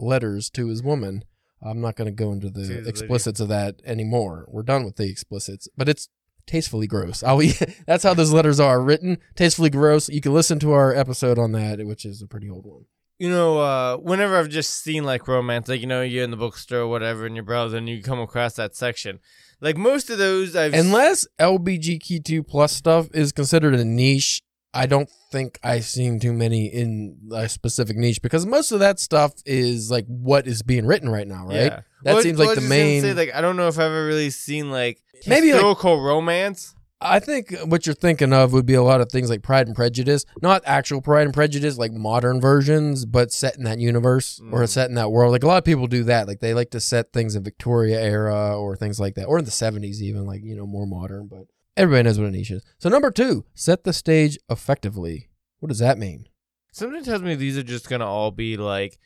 letters 0.00 0.48
to 0.50 0.68
his 0.68 0.82
woman. 0.82 1.24
I'm 1.62 1.80
not 1.80 1.96
going 1.96 2.06
to 2.06 2.12
go 2.12 2.32
into 2.32 2.50
the 2.50 2.86
explicits 2.86 3.40
of 3.40 3.48
that 3.48 3.80
anymore. 3.84 4.46
We're 4.48 4.62
done 4.62 4.84
with 4.84 4.96
the 4.96 5.08
explicits, 5.08 5.68
but 5.76 5.88
it's 5.88 6.08
tastefully 6.46 6.86
gross. 6.86 7.22
I'll, 7.22 7.40
that's 7.86 8.04
how 8.04 8.14
those 8.14 8.32
letters 8.32 8.60
are 8.60 8.80
written. 8.80 9.18
Tastefully 9.34 9.70
gross. 9.70 10.08
You 10.08 10.20
can 10.20 10.32
listen 10.32 10.58
to 10.60 10.72
our 10.72 10.94
episode 10.94 11.38
on 11.38 11.52
that, 11.52 11.84
which 11.86 12.04
is 12.04 12.22
a 12.22 12.26
pretty 12.26 12.48
old 12.48 12.66
one. 12.66 12.86
You 13.18 13.30
know, 13.30 13.58
uh, 13.58 13.96
whenever 13.96 14.36
I've 14.36 14.50
just 14.50 14.82
seen 14.82 15.04
like 15.04 15.26
romance, 15.26 15.68
like 15.68 15.80
you 15.80 15.86
know, 15.86 16.02
you're 16.02 16.24
in 16.24 16.30
the 16.30 16.36
bookstore 16.36 16.80
or 16.80 16.86
whatever, 16.86 17.24
and 17.24 17.34
you're 17.34 17.44
browsing, 17.44 17.78
and 17.78 17.88
you 17.88 18.02
come 18.02 18.20
across 18.20 18.54
that 18.54 18.76
section. 18.76 19.20
Like 19.60 19.78
most 19.78 20.10
of 20.10 20.18
those, 20.18 20.54
I've 20.54 20.74
Unless 20.74 21.26
LBGQ2 21.38 22.46
plus 22.46 22.72
stuff 22.72 23.08
is 23.14 23.32
considered 23.32 23.74
a 23.74 23.86
niche, 23.86 24.42
I 24.76 24.86
don't 24.86 25.08
think 25.32 25.58
I've 25.62 25.84
seen 25.84 26.20
too 26.20 26.32
many 26.32 26.66
in 26.66 27.18
a 27.32 27.48
specific 27.48 27.96
niche 27.96 28.20
because 28.22 28.44
most 28.46 28.72
of 28.72 28.80
that 28.80 29.00
stuff 29.00 29.32
is 29.44 29.90
like 29.90 30.04
what 30.06 30.46
is 30.46 30.62
being 30.62 30.86
written 30.86 31.08
right 31.08 31.26
now, 31.26 31.46
right? 31.46 31.54
Yeah. 31.56 31.80
That 32.04 32.14
Well, 32.14 32.22
seems 32.22 32.38
well, 32.38 32.48
like 32.48 32.56
the 32.56 32.60
was 32.60 32.68
just 32.68 32.78
gonna 32.78 32.84
main. 32.90 33.02
Say, 33.02 33.14
like 33.14 33.34
I 33.34 33.40
don't 33.40 33.56
know 33.56 33.68
if 33.68 33.76
I've 33.78 33.86
ever 33.86 34.06
really 34.06 34.30
seen 34.30 34.70
like 34.70 34.98
Maybe, 35.26 35.46
like- 35.52 35.54
historical 35.54 36.00
romance. 36.02 36.74
I 36.98 37.18
think 37.20 37.54
what 37.66 37.84
you're 37.84 37.94
thinking 37.94 38.32
of 38.32 38.54
would 38.54 38.64
be 38.64 38.72
a 38.72 38.82
lot 38.82 39.02
of 39.02 39.10
things 39.12 39.28
like 39.28 39.42
Pride 39.42 39.66
and 39.66 39.76
Prejudice, 39.76 40.24
not 40.40 40.62
actual 40.64 41.02
Pride 41.02 41.26
and 41.26 41.34
Prejudice, 41.34 41.76
like 41.76 41.92
modern 41.92 42.40
versions, 42.40 43.04
but 43.04 43.30
set 43.32 43.58
in 43.58 43.64
that 43.64 43.78
universe 43.78 44.40
or 44.50 44.62
Mm. 44.62 44.68
set 44.68 44.88
in 44.88 44.94
that 44.94 45.10
world. 45.12 45.30
Like 45.32 45.42
a 45.42 45.46
lot 45.46 45.58
of 45.58 45.64
people 45.64 45.88
do 45.88 46.04
that. 46.04 46.26
Like 46.26 46.40
they 46.40 46.54
like 46.54 46.70
to 46.70 46.80
set 46.80 47.12
things 47.12 47.36
in 47.36 47.44
Victoria 47.44 48.00
era 48.00 48.58
or 48.58 48.76
things 48.76 48.98
like 48.98 49.14
that, 49.16 49.26
or 49.26 49.38
in 49.38 49.44
the 49.44 49.50
70s 49.50 50.00
even, 50.00 50.24
like 50.24 50.40
you 50.42 50.56
know 50.56 50.66
more 50.66 50.86
modern. 50.86 51.26
But 51.28 51.44
everybody 51.76 52.04
knows 52.04 52.18
what 52.18 52.28
a 52.28 52.30
niche 52.30 52.50
is. 52.50 52.64
So 52.78 52.88
number 52.88 53.10
two, 53.10 53.44
set 53.54 53.84
the 53.84 53.92
stage 53.92 54.38
effectively. 54.48 55.28
What 55.60 55.68
does 55.68 55.78
that 55.78 55.98
mean? 55.98 56.28
Something 56.72 57.04
tells 57.04 57.22
me 57.22 57.34
these 57.34 57.56
are 57.56 57.62
just 57.62 57.88
gonna 57.88 58.06
all 58.06 58.30
be 58.30 58.56
like 58.56 58.98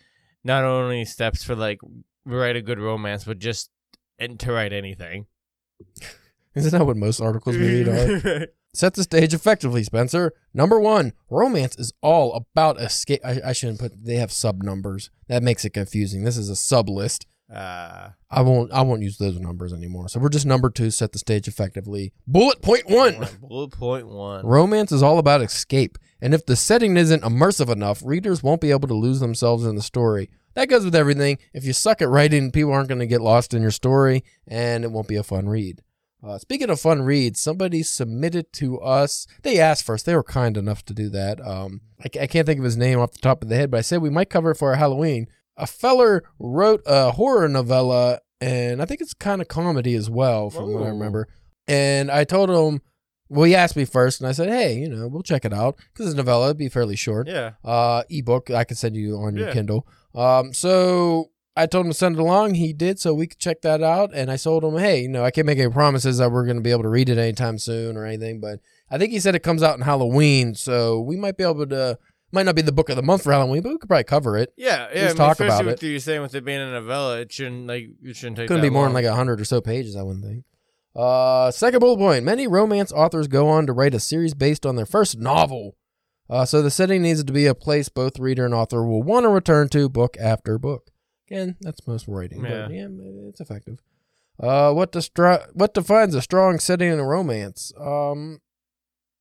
not 0.45 0.65
only 0.65 1.05
steps 1.05 1.45
for 1.45 1.55
like 1.55 1.79
write 2.25 2.57
a 2.57 2.63
good 2.63 2.79
romance, 2.79 3.25
but 3.25 3.39
just 3.39 3.71
and 4.19 4.39
to 4.41 4.53
write 4.53 4.73
anything. 4.73 5.27
Isn't 6.55 6.73
that 6.73 6.85
what 6.85 6.97
most 6.97 7.21
articles 7.21 7.57
we 7.57 7.85
read 7.85 7.89
are? 7.89 8.47
Set 8.75 8.95
the 8.95 9.03
stage 9.03 9.35
effectively, 9.35 9.83
Spencer. 9.83 10.33
Number 10.55 10.79
one, 10.79 11.13
romance 11.29 11.77
is 11.77 11.93
all 12.03 12.35
about 12.35 12.81
escape. 12.81 13.21
I, 13.25 13.41
I 13.47 13.53
shouldn't 13.53 13.81
put. 13.81 14.05
They 14.05 14.17
have 14.17 14.31
sub 14.31 14.63
numbers. 14.63 15.11
That 15.29 15.43
makes 15.43 15.65
it 15.65 15.71
confusing. 15.71 16.23
This 16.23 16.37
is 16.37 16.49
a 16.49 16.57
sub 16.57 16.89
list. 16.89 17.27
Uh, 17.53 18.11
I 18.31 18.43
won't. 18.43 18.73
I 18.73 18.83
won't 18.83 19.03
use 19.03 19.19
those 19.19 19.39
numbers 19.39 19.73
anymore. 19.73 20.09
So 20.09 20.21
we're 20.21 20.29
just 20.29 20.47
number 20.47 20.71
two. 20.71 20.91
Set 20.91 21.13
the 21.13 21.19
stage 21.19 21.49
effectively. 21.49 22.13
Bullet 22.27 22.63
point 22.63 22.89
one. 22.89 23.27
bullet 23.41 23.73
point 23.73 24.07
one. 24.07 24.47
Romance 24.47 24.93
is 24.93 25.03
all 25.03 25.19
about 25.19 25.43
escape, 25.43 25.99
and 26.21 26.33
if 26.33 26.47
the 26.47 26.57
setting 26.57 26.97
isn't 26.97 27.23
immersive 27.23 27.71
enough, 27.71 28.03
readers 28.05 28.43
won't 28.43 28.61
be 28.61 28.71
able 28.71 28.89
to 28.89 28.95
lose 28.95 29.21
themselves 29.21 29.67
in 29.67 29.75
the 29.75 29.83
story. 29.83 30.31
That 30.55 30.69
goes 30.69 30.85
with 30.85 30.95
everything. 30.95 31.39
If 31.53 31.65
you 31.65 31.73
suck 31.73 32.03
at 32.03 32.09
writing, 32.09 32.51
people 32.51 32.73
aren't 32.73 32.89
going 32.89 33.01
to 33.01 33.07
get 33.07 33.21
lost 33.21 33.55
in 33.55 33.63
your 33.63 33.71
story, 33.71 34.25
and 34.47 34.85
it 34.85 34.91
won't 34.91 35.09
be 35.09 35.17
a 35.17 35.23
fun 35.23 35.49
read. 35.49 35.83
Uh, 36.23 36.39
speaking 36.39 36.69
of 36.69 36.79
fun 36.79 37.03
reads, 37.03 37.41
somebody 37.41 37.83
submitted 37.83 38.53
to 38.53 38.79
us. 38.81 39.27
They 39.43 39.59
asked 39.59 39.85
first. 39.85 40.05
They 40.05 40.15
were 40.15 40.23
kind 40.23 40.57
enough 40.57 40.85
to 40.87 40.95
do 40.95 41.09
that. 41.11 41.41
Um, 41.41 41.81
I, 42.01 42.23
I 42.23 42.27
can't 42.27 42.47
think 42.47 42.59
of 42.59 42.65
his 42.65 42.77
name 42.77 42.99
off 42.99 43.13
the 43.13 43.21
top 43.21 43.43
of 43.43 43.49
the 43.49 43.57
head, 43.57 43.71
but 43.71 43.79
I 43.79 43.81
said 43.81 44.03
we 44.03 44.11
might 44.11 44.29
cover 44.29 44.51
it 44.51 44.57
for 44.57 44.69
our 44.69 44.77
Halloween. 44.77 45.29
A 45.61 45.67
feller 45.67 46.25
wrote 46.39 46.83
a 46.87 47.13
horror 47.13 47.49
novella, 47.49 48.21
and 48.41 48.81
I 48.81 48.87
think 48.87 49.01
it's 49.01 49.15
kind 49.15 49.41
of 49.43 49.49
comedy 49.49 49.95
as 49.95 50.09
well, 50.09 50.51
from 50.51 50.73
what 50.73 50.83
I 50.83 50.89
remember. 50.89 51.29
And 51.69 52.11
I 52.11 52.25
told 52.25 52.51
him, 52.51 52.81
well, 53.29 53.45
he 53.45 53.55
asked 53.55 53.77
me 53.77 53.85
first, 53.85 54.21
and 54.21 54.29
I 54.29 54.33
said, 54.33 54.49
hey, 54.49 54.77
you 54.79 54.89
know, 54.89 55.07
we'll 55.07 55.23
check 55.23 55.45
it 55.45 55.53
out 55.53 55.77
because 55.93 56.07
it's 56.07 56.15
a 56.15 56.17
novella. 56.17 56.47
It'd 56.47 56.57
be 56.59 56.69
fairly 56.69 56.97
short 56.97 57.29
Yeah. 57.29 57.53
uh, 57.65 58.03
ebook 58.11 58.51
I 58.51 58.65
could 58.65 58.79
send 58.79 58.97
you 58.97 59.17
on 59.19 59.37
your 59.37 59.49
Yeah. 59.49 59.53
Kindle. 59.53 59.87
Um, 60.15 60.53
so 60.53 61.27
I 61.57 61.67
told 61.67 61.87
him 61.87 61.93
to 61.93 61.97
send 61.99 62.17
it 62.17 62.21
along. 62.21 62.55
He 62.55 62.73
did, 62.73 62.99
so 62.99 63.13
we 63.15 63.27
could 63.29 63.39
check 63.39 63.61
that 63.63 63.83
out. 63.83 64.11
And 64.15 64.31
I 64.33 64.37
told 64.37 64.65
him, 64.65 64.79
hey, 64.79 65.03
you 65.03 65.09
know, 65.09 65.25
I 65.25 65.31
can't 65.31 65.47
make 65.47 65.59
any 65.59 65.71
promises 65.71 66.19
that 66.19 66.33
we're 66.33 66.45
going 66.45 66.57
to 66.57 66.63
be 66.63 66.71
able 66.73 66.83
to 66.85 66.89
read 66.89 67.09
it 67.09 67.19
anytime 67.19 67.59
soon 67.59 67.97
or 67.97 68.05
anything, 68.05 68.41
but 68.41 68.59
I 68.91 68.99
think 68.99 69.13
he 69.13 69.21
said 69.21 69.37
it 69.37 69.45
comes 69.45 69.63
out 69.63 69.77
in 69.77 69.83
Halloween, 69.83 70.55
so 70.57 71.01
we 71.01 71.17
might 71.17 71.37
be 71.37 71.45
able 71.45 71.67
to. 71.69 71.99
Might 72.33 72.45
not 72.47 72.55
be 72.55 72.63
the 72.63 72.73
book 72.73 72.89
of 72.89 72.97
the 72.97 73.03
month 73.03 73.25
for 73.25 73.33
Halloween, 73.33 73.63
but 73.63 73.71
we 73.71 73.79
could 73.79 73.89
probably 73.89 74.05
cover 74.05 74.37
it. 74.39 74.53
Yeah, 74.57 74.89
yeah. 74.89 74.95
Just 74.95 75.05
I 75.05 75.07
mean, 75.09 75.17
talk 75.17 75.31
especially 75.33 75.55
about 75.57 75.65
with 75.67 75.83
it. 75.83 75.87
you 75.87 75.99
saying 75.99 76.23
with 76.23 76.35
it 76.35 76.45
being 76.45 76.61
a 76.61 76.71
novella, 76.71 77.21
it 77.21 77.33
shouldn't 77.33 77.67
like 77.67 77.89
it 78.03 78.17
shouldn't 78.17 78.37
take. 78.37 78.49
Couldn't 78.49 78.61
that 78.63 78.67
be 78.69 78.73
more 78.73 78.85
long. 78.85 78.95
than 78.95 79.03
like 79.05 79.11
a 79.13 79.17
hundred 79.17 79.41
or 79.41 79.45
so 79.45 79.61
pages, 79.61 79.97
I 79.97 80.03
wouldn't 80.03 80.25
think. 80.25 80.45
Uh, 80.95 81.51
second 81.51 81.81
bullet 81.81 81.99
point: 81.99 82.25
Many 82.25 82.47
romance 82.47 82.93
authors 82.93 83.27
go 83.29 83.49
on 83.49 83.67
to 83.67 83.73
write 83.73 83.95
a 83.95 84.01
series 84.01 84.35
based 84.35 84.65
on 84.65 84.77
their 84.77 84.87
first 84.87 85.19
novel. 85.19 85.77
Uh, 86.29 86.45
so 86.45 86.63
the 86.63 86.71
setting 86.71 87.03
needs 87.03 87.25
to 87.25 87.33
be 87.33 87.47
a 87.47 87.55
place 87.57 87.89
both 87.89 88.19
reader 88.21 88.45
and 88.45 88.55
author 88.55 88.85
will 88.87 89.03
want 89.03 89.25
to 89.25 89.29
return 89.29 89.69
to 89.69 89.89
book 89.89 90.17
after 90.21 90.59
book. 90.59 90.91
Again, 91.29 91.57
that's 91.61 91.85
most 91.89 92.07
writing, 92.07 92.45
Yeah. 92.45 92.67
but 92.67 92.73
yeah, 92.73 92.87
it's 93.29 93.41
effective. 93.41 93.81
Uh, 94.39 94.73
what 94.73 94.93
destri- 94.93 95.45
what 95.55 95.75
defines 95.75 96.15
a 96.15 96.23
strong 96.23 96.59
setting 96.61 96.93
in 96.93 96.99
a 97.01 97.05
romance? 97.05 97.73
Um, 97.81 98.41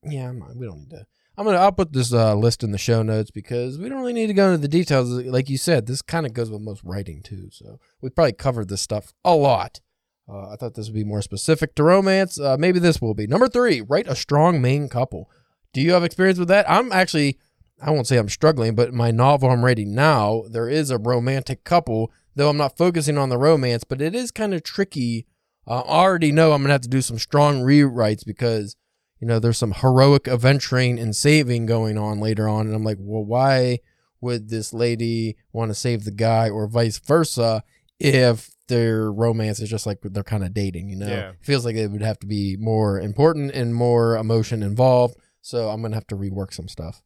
yeah, 0.04 0.32
not, 0.32 0.56
we 0.56 0.65
don't 0.67 0.80
need 0.80 0.89
to. 0.91 1.06
I'm 1.39 1.45
gonna 1.45 1.58
I'll 1.58 1.71
put 1.71 1.93
this 1.93 2.12
uh, 2.12 2.36
list 2.36 2.65
in 2.65 2.71
the 2.71 2.78
show 2.78 3.02
notes 3.02 3.32
because 3.32 3.80
we 3.80 3.88
don't 3.88 4.02
really 4.02 4.12
need 4.12 4.28
to 4.28 4.34
go 4.34 4.47
into 4.47 4.58
the 4.58 4.67
details. 4.67 5.10
Like 5.10 5.49
you 5.49 5.58
said, 5.58 5.86
this 5.86 6.02
kind 6.02 6.25
of 6.25 6.34
goes 6.34 6.52
with 6.52 6.60
most 6.60 6.84
writing 6.84 7.21
too. 7.23 7.47
So 7.49 7.80
we 8.02 8.10
probably 8.10 8.34
covered 8.34 8.67
this 8.67 8.82
stuff 8.82 9.13
a 9.23 9.34
lot. 9.34 9.80
Uh, 10.28 10.49
I 10.49 10.58
thought 10.58 10.73
this 10.73 10.88
would 10.88 10.95
be 10.95 11.06
more 11.06 11.21
specific 11.21 11.75
to 11.75 11.84
romance. 11.84 12.38
Uh, 12.38 12.58
maybe 12.60 12.78
this 12.78 13.02
will 13.02 13.13
be 13.13 13.25
number 13.25 13.47
three. 13.47 13.80
Write 13.80 14.10
a 14.10 14.17
strong 14.17 14.62
main 14.62 14.89
couple. 14.89 15.30
Do 15.71 15.80
you 15.80 15.93
have 15.93 16.04
experience 16.04 16.39
with 16.39 16.49
that? 16.49 16.69
I'm 16.69 16.91
actually, 16.91 17.39
I 17.82 17.91
won't 17.91 18.08
say 18.08 18.17
I'm 18.17 18.28
struggling, 18.28 18.75
but 18.75 18.93
my 18.93 19.10
novel 19.10 19.49
I'm 19.49 19.63
writing 19.63 19.95
now, 19.95 20.43
there 20.52 20.67
is 20.67 20.91
a 20.91 20.97
romantic 20.97 21.63
couple. 21.63 22.12
Though 22.36 22.49
I'm 22.49 22.58
not 22.58 22.78
focusing 22.78 23.17
on 23.17 23.30
the 23.30 23.38
romance, 23.38 23.86
but 23.86 24.02
it 24.02 24.13
is 24.13 24.32
kind 24.32 24.54
of 24.54 24.63
tricky. 24.63 25.25
Uh, 25.65 25.84
I 25.88 26.04
already 26.04 26.34
know 26.34 26.52
I'm 26.52 26.63
gonna 26.63 26.73
have 26.73 26.82
to 26.82 26.89
do 26.89 27.02
some 27.02 27.17
strong 27.17 27.62
rewrites 27.62 28.25
because 28.25 28.75
you 29.19 29.27
know 29.27 29.39
there's 29.39 29.58
some 29.58 29.73
heroic 29.73 30.27
adventuring 30.27 30.97
and 30.99 31.15
saving 31.15 31.65
going 31.65 31.97
on 31.97 32.19
later 32.19 32.47
on, 32.47 32.65
and 32.67 32.75
I'm 32.75 32.84
like, 32.84 32.97
well, 32.99 33.23
why 33.23 33.79
would 34.21 34.49
this 34.49 34.73
lady 34.73 35.36
want 35.53 35.69
to 35.71 35.75
save 35.75 36.03
the 36.05 36.12
guy, 36.12 36.49
or 36.49 36.67
vice 36.67 36.99
versa, 36.99 37.63
if 37.99 38.51
their 38.67 39.12
romance 39.12 39.60
is 39.60 39.69
just 39.69 39.86
like 39.86 39.99
they're 40.03 40.23
kind 40.23 40.43
of 40.43 40.53
dating? 40.53 40.89
You 40.89 40.97
know, 40.97 41.08
Yeah. 41.08 41.29
it 41.29 41.38
feels 41.41 41.65
like 41.65 41.75
it 41.75 41.89
would 41.91 42.01
have 42.01 42.19
to 42.19 42.27
be 42.27 42.55
more 42.60 42.99
important 42.99 43.51
and 43.53 43.73
more 43.75 44.17
emotion 44.17 44.62
involved. 44.63 45.15
So 45.41 45.69
I'm 45.69 45.82
gonna 45.82 45.95
have 45.95 46.08
to 46.08 46.15
rework 46.17 46.53
some 46.53 46.67
stuff. 46.67 47.01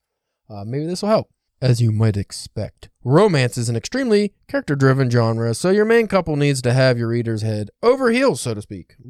Uh, 0.49 0.63
maybe 0.65 0.85
this 0.85 1.01
will 1.01 1.09
help. 1.09 1.29
As 1.61 1.79
you 1.81 1.91
might 1.93 2.17
expect, 2.17 2.89
romance 3.05 3.57
is 3.57 3.69
an 3.69 3.75
extremely 3.77 4.33
character 4.49 4.75
driven 4.75 5.09
genre, 5.09 5.53
so 5.53 5.69
your 5.69 5.85
main 5.85 6.07
couple 6.07 6.35
needs 6.35 6.61
to 6.63 6.73
have 6.73 6.97
your 6.97 7.07
reader's 7.07 7.41
head 7.41 7.69
over 7.81 8.09
heels, 8.11 8.41
so 8.41 8.53
to 8.53 8.61
speak. 8.61 8.95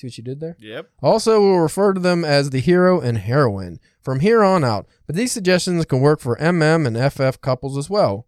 See 0.00 0.06
what 0.06 0.16
you 0.16 0.24
did 0.24 0.40
there? 0.40 0.56
Yep. 0.58 0.92
Also, 1.02 1.42
we'll 1.42 1.58
refer 1.58 1.92
to 1.92 2.00
them 2.00 2.24
as 2.24 2.48
the 2.48 2.60
hero 2.60 3.02
and 3.02 3.18
heroine 3.18 3.78
from 4.00 4.20
here 4.20 4.42
on 4.42 4.64
out, 4.64 4.86
but 5.06 5.14
these 5.14 5.30
suggestions 5.30 5.84
can 5.84 6.00
work 6.00 6.20
for 6.20 6.36
MM 6.36 6.86
and 6.86 7.12
FF 7.12 7.42
couples 7.42 7.76
as 7.76 7.90
well. 7.90 8.26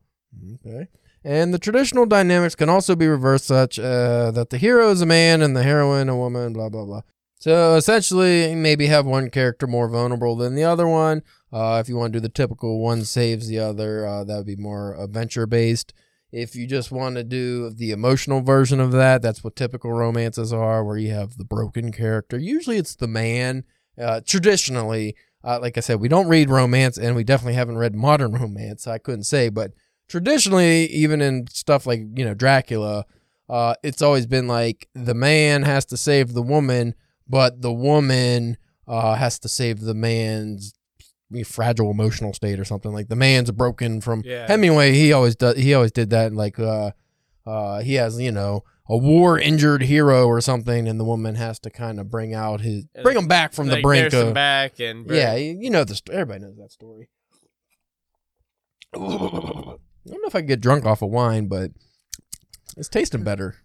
Okay. 0.67 0.89
And 1.25 1.55
the 1.55 1.59
traditional 1.59 2.05
dynamics 2.05 2.55
can 2.55 2.69
also 2.69 2.95
be 2.95 3.07
reversed, 3.07 3.47
such 3.47 3.79
uh, 3.79 4.31
that 4.33 4.51
the 4.51 4.59
hero 4.59 4.91
is 4.91 5.01
a 5.01 5.07
man 5.07 5.41
and 5.41 5.57
the 5.57 5.63
heroine 5.63 6.11
a 6.11 6.17
woman, 6.17 6.53
blah, 6.53 6.69
blah, 6.69 6.85
blah. 6.85 7.03
So 7.39 7.77
essentially, 7.77 8.55
maybe 8.55 8.89
have 8.89 9.07
one 9.07 9.31
character 9.31 9.67
more 9.67 9.89
vulnerable 9.89 10.37
than 10.37 10.55
the 10.55 10.65
other 10.65 10.87
one. 10.87 11.23
Uh, 11.51 11.79
if 11.83 11.89
you 11.89 11.97
want 11.97 12.13
to 12.13 12.19
do 12.19 12.23
the 12.23 12.29
typical 12.29 12.81
one 12.81 13.07
saves 13.07 13.49
the 13.49 13.61
other, 13.61 14.07
uh, 14.07 14.25
that 14.25 14.37
would 14.37 14.47
be 14.47 14.57
more 14.57 14.95
adventure 15.03 15.47
based. 15.47 15.95
If 16.33 16.57
you 16.57 16.67
just 16.67 16.91
want 16.91 17.17
to 17.17 17.25
do 17.25 17.69
the 17.71 17.91
emotional 17.91 18.41
version 18.41 18.81
of 18.81 18.93
that, 18.93 19.21
that's 19.21 19.45
what 19.45 19.55
typical 19.55 19.93
romances 19.93 20.53
are, 20.53 20.83
where 20.83 20.97
you 20.97 21.11
have 21.13 21.37
the 21.37 21.45
broken 21.45 21.93
character. 21.93 22.39
Usually 22.39 22.79
it's 22.79 22.97
the 22.97 23.07
man. 23.07 23.65
Uh, 24.01 24.23
traditionally, 24.27 25.15
uh, 25.45 25.59
like 25.61 25.77
I 25.77 25.81
said, 25.81 26.01
we 26.01 26.09
don't 26.09 26.29
read 26.29 26.49
romance 26.49 26.97
and 26.97 27.15
we 27.15 27.25
definitely 27.25 27.55
haven't 27.55 27.77
read 27.77 27.95
modern 27.95 28.33
romance. 28.41 28.87
I 28.87 28.97
couldn't 28.99 29.25
say, 29.25 29.51
but 29.51 29.73
traditionally, 30.09 30.87
even 30.87 31.21
in 31.21 31.47
stuff 31.49 31.87
like, 31.87 32.01
you 32.15 32.25
know, 32.25 32.35
Dracula, 32.35 33.05
uh, 33.49 33.75
it's 33.83 34.01
always 34.01 34.27
been 34.27 34.49
like 34.49 34.89
the 34.95 35.15
man 35.15 35.65
has 35.65 35.85
to 35.87 35.99
save 35.99 36.33
the 36.33 36.43
woman, 36.43 36.95
but 37.29 37.61
the 37.61 37.73
woman 37.73 38.57
uh, 38.89 39.15
has 39.17 39.39
to 39.41 39.49
save 39.49 39.81
the 39.81 39.95
man's 39.95 40.73
fragile 41.43 41.91
emotional 41.91 42.35
state 42.35 42.61
or 42.61 42.65
something 42.67 42.93
like 42.93 43.09
the 43.09 43.17
man's 43.17 43.51
broken 43.51 44.01
from 44.03 44.23
Yeah. 44.25 44.47
Hemingway 44.47 44.93
he 44.93 45.13
always 45.13 45.35
does 45.37 45.57
he 45.57 45.73
always 45.73 45.93
did 45.93 46.11
that 46.11 46.35
like 46.35 46.59
uh 46.59 46.91
uh 47.47 47.81
he 47.81 47.95
has 47.95 48.21
you 48.21 48.31
know 48.31 48.63
a 48.89 48.97
war 48.97 49.39
injured 49.39 49.83
hero 49.83 50.27
or 50.27 50.41
something 50.43 50.87
and 50.87 51.01
the 51.01 51.05
woman 51.05 51.37
has 51.37 51.59
to 51.61 51.71
kind 51.71 51.99
of 51.99 52.11
bring 52.11 52.35
out 52.35 52.61
his 52.61 52.85
And 52.95 53.03
bring 53.03 53.17
him 53.17 53.27
back 53.29 53.55
from 53.55 53.69
the 53.69 53.81
brink 53.81 54.13
of 54.13 54.35
back 54.35 54.79
and 54.81 55.09
yeah 55.11 55.35
you 55.35 55.57
you 55.59 55.71
know 55.71 55.85
the 55.85 55.99
everybody 56.13 56.41
knows 56.45 56.57
that 56.59 56.71
story. 56.73 57.09
I 58.95 58.99
don't 58.99 59.79
know 60.07 60.27
if 60.27 60.35
I 60.35 60.41
can 60.41 60.49
get 60.49 60.61
drunk 60.61 60.85
off 60.85 61.01
of 61.03 61.11
wine 61.11 61.47
but 61.49 61.71
it's 62.77 62.89
tasting 62.89 63.23
better. 63.25 63.57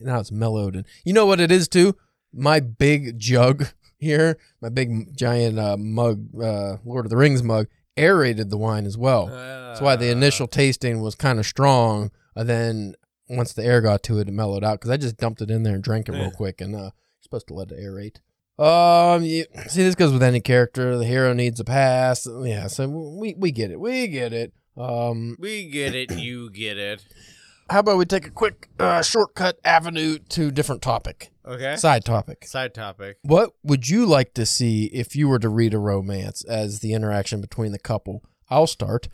Now 0.00 0.20
it's 0.20 0.32
mellowed 0.32 0.74
and 0.76 0.84
you 1.04 1.12
know 1.12 1.26
what 1.26 1.40
it 1.40 1.50
is 1.52 1.68
too? 1.68 1.96
My 2.34 2.60
big 2.60 3.18
jug 3.18 3.68
here 4.02 4.36
my 4.60 4.68
big 4.68 5.16
giant 5.16 5.58
uh, 5.58 5.76
mug 5.78 6.26
uh 6.40 6.76
Lord 6.84 7.06
of 7.06 7.10
the 7.10 7.16
Rings 7.16 7.42
mug 7.42 7.66
aerated 7.96 8.50
the 8.50 8.56
wine 8.58 8.84
as 8.86 8.96
well 8.98 9.26
that's 9.26 9.80
why 9.80 9.96
the 9.96 10.08
Uh, 10.08 10.12
initial 10.12 10.46
tasting 10.46 11.00
was 11.00 11.14
kind 11.14 11.38
of 11.38 11.46
strong, 11.46 12.10
and 12.36 12.46
then 12.48 12.94
once 13.30 13.54
the 13.54 13.64
air 13.64 13.80
got 13.80 14.02
to 14.02 14.18
it, 14.18 14.28
it 14.28 14.32
mellowed 14.32 14.62
out. 14.62 14.74
Because 14.80 14.90
I 14.90 14.98
just 14.98 15.16
dumped 15.16 15.40
it 15.40 15.50
in 15.50 15.62
there 15.62 15.74
and 15.74 15.82
drank 15.82 16.08
it 16.10 16.12
real 16.12 16.30
quick, 16.30 16.60
and 16.60 16.74
uh, 16.74 16.78
you're 16.92 16.92
supposed 17.22 17.48
to 17.48 17.54
let 17.54 17.70
it 17.72 17.78
aerate. 17.80 18.18
Um, 18.58 19.22
you, 19.22 19.46
see, 19.68 19.82
this 19.82 19.94
goes 19.94 20.12
with 20.12 20.22
any 20.22 20.40
character. 20.40 20.98
The 20.98 21.06
hero 21.06 21.32
needs 21.32 21.58
a 21.58 21.64
pass. 21.64 22.28
Yeah, 22.44 22.66
so 22.66 22.86
we 22.86 23.34
we 23.38 23.50
get 23.50 23.70
it. 23.70 23.80
We 23.80 24.08
get 24.08 24.34
it. 24.34 24.52
Um, 24.76 25.36
We 25.38 25.70
get 25.70 25.94
it. 25.94 26.10
You 26.12 26.50
get 26.50 26.76
it. 26.76 27.02
How 27.70 27.80
about 27.80 27.98
we 27.98 28.04
take 28.04 28.26
a 28.26 28.30
quick 28.30 28.68
uh, 28.78 29.02
shortcut 29.02 29.58
avenue 29.64 30.18
to 30.30 30.50
different 30.50 30.82
topic, 30.82 31.30
Okay. 31.46 31.76
side 31.76 32.04
topic. 32.04 32.44
Side 32.46 32.74
topic. 32.74 33.18
What 33.22 33.52
would 33.62 33.88
you 33.88 34.06
like 34.06 34.34
to 34.34 34.44
see 34.46 34.86
if 34.86 35.16
you 35.16 35.28
were 35.28 35.38
to 35.38 35.48
read 35.48 35.74
a 35.74 35.78
romance 35.78 36.44
as 36.44 36.80
the 36.80 36.92
interaction 36.92 37.40
between 37.40 37.72
the 37.72 37.78
couple? 37.78 38.22
I'll 38.50 38.66
start. 38.66 39.08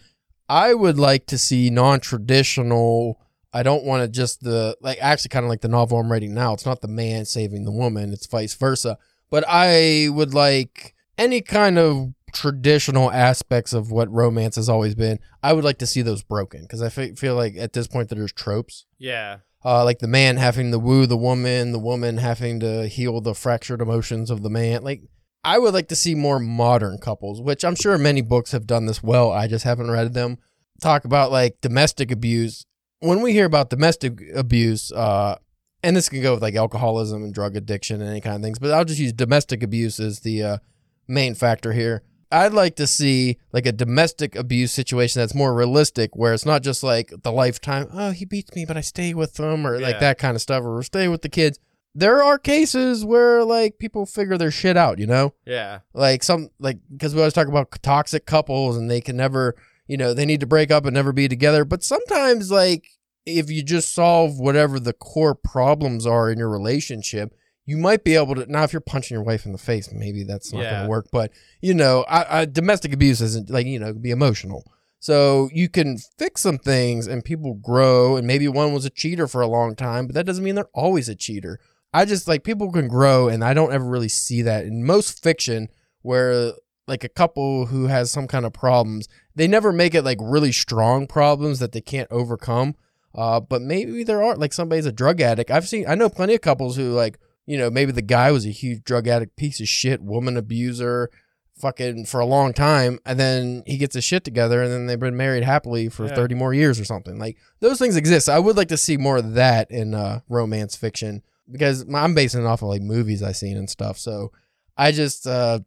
I 0.48 0.74
would 0.74 0.98
like 0.98 1.26
to 1.26 1.38
see 1.38 1.70
non-traditional. 1.70 3.20
I 3.52 3.62
don't 3.62 3.84
want 3.84 4.02
to 4.02 4.08
just 4.08 4.42
the 4.42 4.76
like 4.80 4.98
actually 5.00 5.30
kind 5.30 5.44
of 5.44 5.50
like 5.50 5.60
the 5.60 5.68
novel 5.68 5.98
I'm 5.98 6.10
writing 6.10 6.34
now. 6.34 6.52
It's 6.54 6.66
not 6.66 6.80
the 6.80 6.88
man 6.88 7.24
saving 7.24 7.64
the 7.64 7.70
woman. 7.72 8.12
It's 8.12 8.26
vice 8.26 8.54
versa. 8.54 8.98
But 9.30 9.44
I 9.46 10.08
would 10.10 10.34
like 10.34 10.94
any 11.16 11.40
kind 11.40 11.78
of 11.78 12.12
traditional 12.38 13.10
aspects 13.10 13.72
of 13.72 13.90
what 13.90 14.10
romance 14.12 14.56
has 14.56 14.68
always 14.68 14.94
been. 14.94 15.18
I 15.42 15.52
would 15.52 15.64
like 15.64 15.78
to 15.78 15.86
see 15.86 16.02
those 16.02 16.22
broken 16.22 16.62
because 16.62 16.82
I 16.82 16.88
feel 16.88 17.34
like 17.34 17.56
at 17.56 17.72
this 17.72 17.86
point 17.88 18.08
that 18.08 18.14
there's 18.14 18.32
tropes 18.32 18.86
Yeah. 18.98 19.38
uh, 19.64 19.84
like 19.84 19.98
the 19.98 20.06
man 20.08 20.36
having 20.36 20.70
to 20.70 20.78
woo 20.78 21.06
the 21.06 21.16
woman, 21.16 21.72
the 21.72 21.78
woman 21.78 22.18
having 22.18 22.60
to 22.60 22.86
heal 22.88 23.20
the 23.20 23.34
fractured 23.34 23.80
emotions 23.80 24.30
of 24.30 24.42
the 24.42 24.50
man. 24.50 24.82
Like 24.82 25.02
I 25.44 25.58
would 25.58 25.74
like 25.74 25.88
to 25.88 25.96
see 25.96 26.14
more 26.14 26.38
modern 26.38 26.98
couples, 26.98 27.40
which 27.40 27.64
I'm 27.64 27.74
sure 27.76 27.96
many 27.98 28.20
books 28.22 28.52
have 28.52 28.66
done 28.66 28.86
this 28.86 29.02
well. 29.02 29.30
I 29.30 29.46
just 29.46 29.64
haven't 29.64 29.90
read 29.90 30.14
them. 30.14 30.38
Talk 30.80 31.04
about 31.04 31.30
like 31.32 31.60
domestic 31.60 32.10
abuse. 32.10 32.64
When 33.00 33.22
we 33.22 33.32
hear 33.32 33.46
about 33.46 33.70
domestic 33.70 34.20
abuse, 34.34 34.90
uh, 34.92 35.36
and 35.84 35.94
this 35.96 36.08
can 36.08 36.22
go 36.22 36.34
with 36.34 36.42
like 36.42 36.56
alcoholism 36.56 37.22
and 37.22 37.32
drug 37.32 37.56
addiction 37.56 38.00
and 38.00 38.10
any 38.10 38.20
kind 38.20 38.36
of 38.36 38.42
things, 38.42 38.58
but 38.58 38.72
I'll 38.72 38.84
just 38.84 38.98
use 39.00 39.12
domestic 39.12 39.62
abuse 39.62 40.00
as 40.00 40.20
the 40.20 40.42
uh, 40.42 40.58
main 41.06 41.34
factor 41.36 41.72
here. 41.72 42.02
I'd 42.30 42.52
like 42.52 42.76
to 42.76 42.86
see 42.86 43.38
like 43.52 43.64
a 43.66 43.72
domestic 43.72 44.36
abuse 44.36 44.72
situation 44.72 45.20
that's 45.20 45.34
more 45.34 45.54
realistic, 45.54 46.14
where 46.14 46.34
it's 46.34 46.44
not 46.46 46.62
just 46.62 46.82
like 46.82 47.12
the 47.22 47.32
lifetime. 47.32 47.88
Oh, 47.92 48.10
he 48.10 48.24
beats 48.24 48.54
me, 48.54 48.64
but 48.66 48.76
I 48.76 48.82
stay 48.82 49.14
with 49.14 49.38
him, 49.38 49.66
or 49.66 49.78
like 49.80 50.00
that 50.00 50.18
kind 50.18 50.34
of 50.34 50.42
stuff, 50.42 50.62
or 50.64 50.82
stay 50.82 51.08
with 51.08 51.22
the 51.22 51.28
kids. 51.28 51.58
There 51.94 52.22
are 52.22 52.38
cases 52.38 53.04
where 53.04 53.42
like 53.44 53.78
people 53.78 54.04
figure 54.06 54.36
their 54.38 54.50
shit 54.50 54.76
out, 54.76 54.98
you 54.98 55.06
know, 55.06 55.32
Yeah. 55.46 55.80
like 55.94 56.22
some 56.22 56.50
like 56.60 56.78
because 56.92 57.14
we 57.14 57.20
always 57.20 57.32
talk 57.32 57.48
about 57.48 57.72
toxic 57.82 58.26
couples 58.26 58.76
and 58.76 58.90
they 58.90 59.00
can 59.00 59.16
never, 59.16 59.56
you 59.86 59.96
know, 59.96 60.12
they 60.14 60.26
need 60.26 60.40
to 60.40 60.46
break 60.46 60.70
up 60.70 60.84
and 60.84 60.94
never 60.94 61.12
be 61.12 61.28
together. 61.28 61.64
But 61.64 61.82
sometimes 61.82 62.50
like 62.50 62.84
if 63.26 63.50
you 63.50 63.62
just 63.64 63.94
solve 63.94 64.38
whatever 64.38 64.78
the 64.78 64.92
core 64.92 65.34
problems 65.34 66.06
are 66.06 66.30
in 66.30 66.38
your 66.38 66.50
relationship, 66.50 67.34
you 67.68 67.76
might 67.76 68.02
be 68.02 68.14
able 68.14 68.34
to. 68.34 68.50
Now, 68.50 68.64
if 68.64 68.72
you're 68.72 68.80
punching 68.80 69.14
your 69.14 69.22
wife 69.22 69.44
in 69.44 69.52
the 69.52 69.58
face, 69.58 69.92
maybe 69.92 70.24
that's 70.24 70.54
not 70.54 70.62
going 70.62 70.82
to 70.84 70.88
work. 70.88 71.08
But 71.12 71.32
you 71.60 71.74
know, 71.74 72.02
I, 72.08 72.40
I, 72.40 72.44
domestic 72.46 72.94
abuse 72.94 73.20
isn't 73.20 73.50
like 73.50 73.66
you 73.66 73.78
know, 73.78 73.92
be 73.92 74.10
emotional. 74.10 74.64
So 75.00 75.50
you 75.52 75.68
can 75.68 75.98
fix 76.16 76.40
some 76.40 76.56
things 76.56 77.06
and 77.06 77.22
people 77.22 77.52
grow. 77.54 78.16
And 78.16 78.26
maybe 78.26 78.48
one 78.48 78.72
was 78.72 78.86
a 78.86 78.90
cheater 78.90 79.28
for 79.28 79.42
a 79.42 79.46
long 79.46 79.76
time, 79.76 80.06
but 80.06 80.14
that 80.14 80.24
doesn't 80.24 80.42
mean 80.42 80.54
they're 80.54 80.64
always 80.72 81.10
a 81.10 81.14
cheater. 81.14 81.60
I 81.92 82.06
just 82.06 82.26
like 82.26 82.42
people 82.42 82.72
can 82.72 82.88
grow, 82.88 83.28
and 83.28 83.44
I 83.44 83.52
don't 83.52 83.72
ever 83.72 83.84
really 83.84 84.08
see 84.08 84.40
that 84.42 84.64
in 84.64 84.86
most 84.86 85.22
fiction 85.22 85.68
where 86.00 86.54
like 86.86 87.04
a 87.04 87.08
couple 87.10 87.66
who 87.66 87.88
has 87.88 88.10
some 88.10 88.26
kind 88.26 88.46
of 88.46 88.54
problems, 88.54 89.08
they 89.34 89.46
never 89.46 89.72
make 89.72 89.94
it 89.94 90.04
like 90.04 90.18
really 90.22 90.52
strong 90.52 91.06
problems 91.06 91.58
that 91.58 91.72
they 91.72 91.82
can't 91.82 92.10
overcome. 92.10 92.76
Uh, 93.14 93.40
but 93.40 93.60
maybe 93.60 94.04
there 94.04 94.22
are 94.22 94.36
like 94.36 94.54
somebody's 94.54 94.86
a 94.86 94.92
drug 94.92 95.20
addict. 95.20 95.50
I've 95.50 95.68
seen, 95.68 95.84
I 95.86 95.94
know 95.96 96.08
plenty 96.08 96.34
of 96.34 96.40
couples 96.40 96.76
who 96.76 96.92
like, 96.92 97.18
you 97.48 97.56
know, 97.56 97.70
maybe 97.70 97.92
the 97.92 98.02
guy 98.02 98.30
was 98.30 98.44
a 98.46 98.50
huge 98.50 98.84
drug 98.84 99.08
addict, 99.08 99.36
piece 99.36 99.58
of 99.60 99.68
shit, 99.68 100.02
woman 100.02 100.36
abuser, 100.36 101.10
fucking 101.58 102.04
for 102.04 102.20
a 102.20 102.26
long 102.26 102.52
time, 102.52 102.98
and 103.06 103.18
then 103.18 103.62
he 103.66 103.78
gets 103.78 103.94
his 103.94 104.04
shit 104.04 104.22
together, 104.22 104.62
and 104.62 104.70
then 104.72 104.86
they've 104.86 105.00
been 105.00 105.16
married 105.16 105.42
happily 105.44 105.88
for 105.88 106.06
Yeah. 106.06 106.14
thirty 106.14 106.34
more 106.34 106.52
years 106.52 106.78
or 106.78 106.84
something. 106.84 107.18
Like 107.18 107.36
those 107.60 107.78
things 107.78 107.96
exist. 107.96 108.28
I 108.28 108.38
would 108.38 108.56
like 108.56 108.68
to 108.68 108.76
see 108.76 108.96
more 108.96 109.16
of 109.16 109.34
that 109.34 109.70
in 109.70 109.94
uh, 109.94 110.20
romance 110.28 110.76
fiction 110.76 111.22
because 111.50 111.84
I'm 111.92 112.14
basing 112.14 112.42
it 112.42 112.46
off 112.46 112.62
of 112.62 112.68
like 112.68 112.82
movies 112.82 113.22
I've 113.22 113.36
seen 113.36 113.56
and 113.56 113.70
stuff. 113.70 113.98
So 113.98 114.30
I 114.76 114.92
just, 114.92 115.26
uh, 115.26 115.60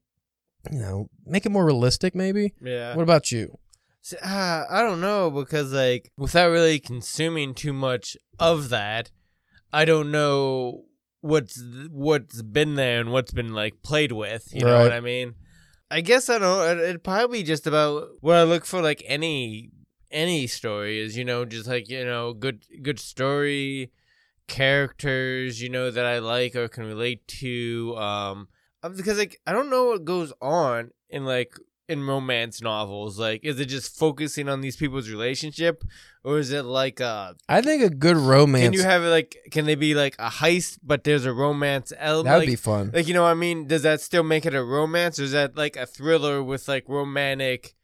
you 0.71 0.77
know, 0.79 1.09
make 1.25 1.45
it 1.47 1.51
more 1.51 1.65
realistic. 1.65 2.13
Maybe. 2.15 2.53
Yeah. 2.61 2.95
What 2.95 3.03
about 3.03 3.31
you? 3.31 3.57
See, 4.03 4.17
uh, 4.23 4.63
I 4.69 4.81
don't 4.83 5.01
know 5.01 5.29
because 5.31 5.73
like 5.73 6.11
without 6.17 6.49
really 6.51 6.79
consuming 6.79 7.53
too 7.55 7.73
much 7.73 8.15
of 8.39 8.69
that, 8.69 9.09
I 9.73 9.83
don't 9.85 10.11
know 10.11 10.85
what's 11.21 11.61
what's 11.91 12.41
been 12.41 12.75
there 12.75 12.99
and 12.99 13.11
what's 13.11 13.31
been 13.31 13.53
like 13.53 13.81
played 13.83 14.11
with. 14.11 14.49
You 14.53 14.65
know 14.65 14.73
what 14.83 14.93
I 14.93 14.99
mean? 14.99 15.35
I 15.89 16.01
guess 16.01 16.29
I 16.29 16.37
don't. 16.39 16.79
it- 16.79 16.83
It'd 16.83 17.03
probably 17.03 17.43
just 17.43 17.65
about 17.67 18.09
what 18.21 18.35
I 18.37 18.43
look 18.43 18.65
for 18.65 18.81
like 18.81 19.03
any 19.05 19.69
any 20.11 20.45
story 20.45 20.99
is 20.99 21.15
you 21.17 21.23
know 21.23 21.45
just 21.45 21.67
like 21.67 21.87
you 21.89 22.03
know 22.03 22.33
good 22.33 22.63
good 22.83 22.99
story 22.99 23.91
characters 24.47 25.61
you 25.61 25.69
know 25.69 25.89
that 25.89 26.05
I 26.05 26.19
like 26.19 26.55
or 26.55 26.67
can 26.67 26.85
relate 26.85 27.25
to 27.39 27.95
um 27.97 28.47
uh, 28.83 28.89
because 28.89 29.17
like 29.17 29.39
I 29.47 29.53
don't 29.53 29.69
know 29.69 29.85
what 29.85 30.03
goes 30.05 30.33
on 30.41 30.91
in 31.09 31.25
like 31.25 31.53
in 31.91 32.07
romance 32.07 32.61
novels? 32.61 33.19
Like 33.19 33.43
is 33.43 33.59
it 33.59 33.65
just 33.65 33.97
focusing 33.97 34.47
on 34.49 34.61
these 34.61 34.75
people's 34.75 35.09
relationship 35.09 35.83
or 36.23 36.39
is 36.39 36.51
it 36.51 36.63
like 36.63 36.99
a? 36.99 37.35
I 37.49 37.61
think 37.61 37.83
a 37.83 37.89
good 37.89 38.17
romance 38.17 38.63
can 38.63 38.73
you 38.73 38.83
have 38.83 39.03
it 39.03 39.09
like 39.09 39.37
can 39.51 39.65
they 39.65 39.75
be 39.75 39.93
like 39.93 40.15
a 40.17 40.29
heist 40.29 40.79
but 40.81 41.03
there's 41.03 41.25
a 41.25 41.33
romance 41.33 41.91
element 41.97 42.25
that 42.25 42.33
would 42.35 42.39
like, 42.39 42.47
be 42.47 42.55
fun. 42.55 42.91
like 42.93 43.07
you 43.07 43.13
know 43.13 43.23
what 43.23 43.29
I 43.29 43.35
mean? 43.35 43.67
Does 43.67 43.83
that 43.83 44.01
still 44.01 44.23
make 44.23 44.45
it 44.45 44.55
a 44.55 44.63
romance 44.63 45.19
or 45.19 45.23
is 45.23 45.33
that 45.33 45.57
like 45.57 45.75
a 45.75 45.85
thriller 45.85 46.41
with 46.41 46.67
like 46.67 46.87
romantic 46.87 47.75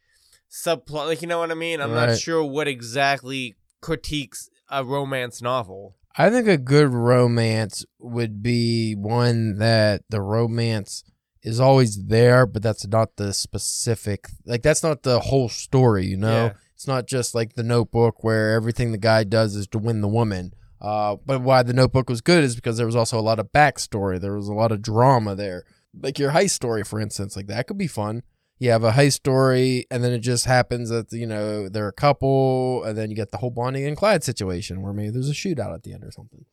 subplot? 0.50 1.08
Like 1.08 1.22
you 1.22 1.28
know 1.28 1.40
what 1.40 1.52
I 1.52 1.56
mean? 1.56 1.82
I'm 1.82 1.94
not 1.94 2.18
sure 2.18 2.44
what 2.44 2.68
exactly 2.68 3.56
critiques 3.82 4.50
a 4.70 4.84
romance 4.84 5.42
novel. 5.42 5.96
I 6.20 6.32
think 6.32 6.48
a 6.48 6.58
good 6.58 6.94
romance 6.94 7.86
would 8.00 8.42
be 8.42 8.96
one 8.96 9.60
that 9.60 10.02
the 10.10 10.20
romance 10.20 11.04
is 11.44 11.60
always 11.60 12.06
there, 12.06 12.46
but 12.46 12.62
that's 12.62 12.86
not 12.88 13.16
the 13.16 13.34
specific. 13.34 14.30
Like 14.46 14.64
that's 14.64 14.84
not 14.84 15.04
the 15.04 15.20
whole 15.20 15.50
story, 15.50 16.06
you 16.06 16.18
know. 16.18 16.46
Yeah. 16.46 16.54
It's 16.76 16.88
not 16.88 17.08
just 17.08 17.34
like 17.34 17.54
the 17.54 17.64
Notebook 17.64 18.24
where 18.24 18.54
everything 18.54 18.92
the 18.92 18.98
guy 18.98 19.24
does 19.24 19.56
is 19.56 19.68
to 19.70 19.80
win 19.80 20.02
the 20.02 20.08
woman. 20.08 20.54
Uh, 20.80 21.16
but 21.26 21.42
why 21.42 21.64
the 21.64 21.74
Notebook 21.74 22.10
was 22.10 22.22
good 22.22 22.44
is 22.44 22.56
because 22.56 22.78
there 22.78 22.86
was 22.86 22.96
also 22.96 23.20
a 23.20 23.22
lot 23.22 23.40
of 23.40 23.52
backstory. 23.52 24.20
There 24.20 24.36
was 24.36 24.48
a 24.48 24.54
lot 24.54 24.72
of 24.72 24.82
drama 24.82 25.36
there. 25.36 25.64
Like 26.00 26.20
your 26.20 26.32
heist 26.32 26.52
story, 26.52 26.84
for 26.84 27.00
instance, 27.00 27.36
like 27.36 27.48
that 27.48 27.68
could 27.68 27.80
be 27.80 27.88
fun. 27.88 28.22
You 28.60 28.72
have 28.72 28.84
a 28.84 28.92
heist 28.92 29.14
story, 29.14 29.86
and 29.92 30.04
then 30.04 30.14
it 30.14 30.20
just 30.20 30.46
happens 30.46 30.90
that 30.90 31.12
you 31.12 31.28
know 31.28 31.70
they're 31.70 31.88
a 31.88 31.94
couple, 31.94 32.84
and 32.84 32.98
then 32.98 33.10
you 33.10 33.16
get 33.16 33.32
the 33.32 33.38
whole 33.38 33.52
Bonnie 33.52 33.86
and 33.86 33.98
Clyde 33.98 34.24
situation 34.24 34.82
where 34.82 34.94
maybe 34.94 35.12
there's 35.12 35.30
a 35.30 35.34
shootout 35.34 35.74
at 35.74 35.84
the 35.84 35.94
end 35.94 36.04
or 36.04 36.12
something. 36.12 36.46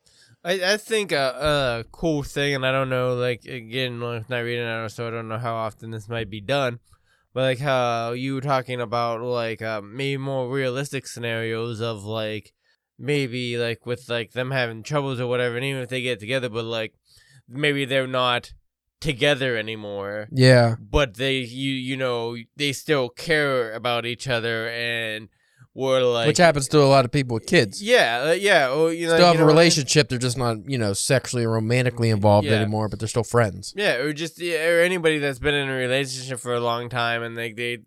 I, 0.44 0.74
I 0.74 0.76
think 0.76 1.10
a, 1.12 1.84
a 1.84 1.84
cool 1.90 2.22
thing, 2.22 2.54
and 2.54 2.66
I 2.66 2.72
don't 2.72 2.90
know, 2.90 3.14
like 3.14 3.46
again, 3.46 4.00
like, 4.00 4.28
not 4.28 4.40
reading 4.40 4.66
it, 4.66 4.88
so 4.90 5.06
I 5.06 5.10
don't 5.10 5.28
know 5.28 5.38
how 5.38 5.54
often 5.54 5.90
this 5.90 6.08
might 6.08 6.28
be 6.28 6.42
done, 6.42 6.80
but 7.32 7.42
like 7.42 7.58
how 7.60 8.12
you 8.12 8.34
were 8.34 8.40
talking 8.42 8.80
about, 8.80 9.22
like 9.22 9.62
uh, 9.62 9.80
maybe 9.80 10.18
more 10.18 10.48
realistic 10.50 11.06
scenarios 11.06 11.80
of 11.80 12.04
like 12.04 12.52
maybe 12.98 13.56
like 13.56 13.86
with 13.86 14.08
like 14.08 14.32
them 14.32 14.50
having 14.50 14.82
troubles 14.82 15.18
or 15.18 15.26
whatever, 15.26 15.56
and 15.56 15.64
even 15.64 15.82
if 15.82 15.88
they 15.88 16.02
get 16.02 16.20
together, 16.20 16.50
but 16.50 16.64
like 16.66 16.92
maybe 17.48 17.86
they're 17.86 18.06
not 18.06 18.52
together 19.00 19.56
anymore, 19.56 20.28
Yeah, 20.30 20.76
but 20.78 21.14
they 21.14 21.38
you 21.38 21.72
you 21.72 21.96
know 21.96 22.36
they 22.56 22.72
still 22.72 23.08
care 23.08 23.72
about 23.72 24.04
each 24.04 24.28
other 24.28 24.68
and 24.68 25.28
were 25.74 26.00
like 26.00 26.26
which 26.28 26.38
happens 26.38 26.68
to 26.68 26.80
a 26.80 26.84
lot 26.86 27.04
of 27.04 27.10
people 27.10 27.34
with 27.34 27.46
kids. 27.46 27.82
yeah 27.82 28.26
uh, 28.28 28.32
yeah 28.32 28.70
or 28.70 28.92
you 28.92 29.06
know 29.08 29.14
Still 29.14 29.26
have 29.26 29.34
you 29.34 29.38
know 29.40 29.44
a 29.44 29.46
what 29.46 29.50
I 29.50 29.54
mean? 29.54 29.56
relationship. 29.56 30.08
They're 30.08 30.18
just 30.18 30.38
not, 30.38 30.68
you 30.70 30.78
know, 30.78 30.92
sexually 30.92 31.44
or 31.44 31.50
romantically 31.50 32.10
involved 32.10 32.46
Yeah. 32.46 32.54
anymore, 32.54 32.88
but 32.88 32.98
they're 33.00 33.08
still 33.08 33.24
friends. 33.24 33.72
Yeah, 33.76 33.94
or 33.96 34.12
just 34.12 34.40
yeah, 34.40 34.66
or 34.68 34.80
anybody 34.80 35.18
that's 35.18 35.40
been 35.40 35.54
in 35.54 35.68
a 35.68 35.74
relationship 35.74 36.38
for 36.40 36.54
a 36.54 36.60
long 36.60 36.88
time 36.88 37.22
and 37.24 37.34
like 37.36 37.56
they, 37.56 37.78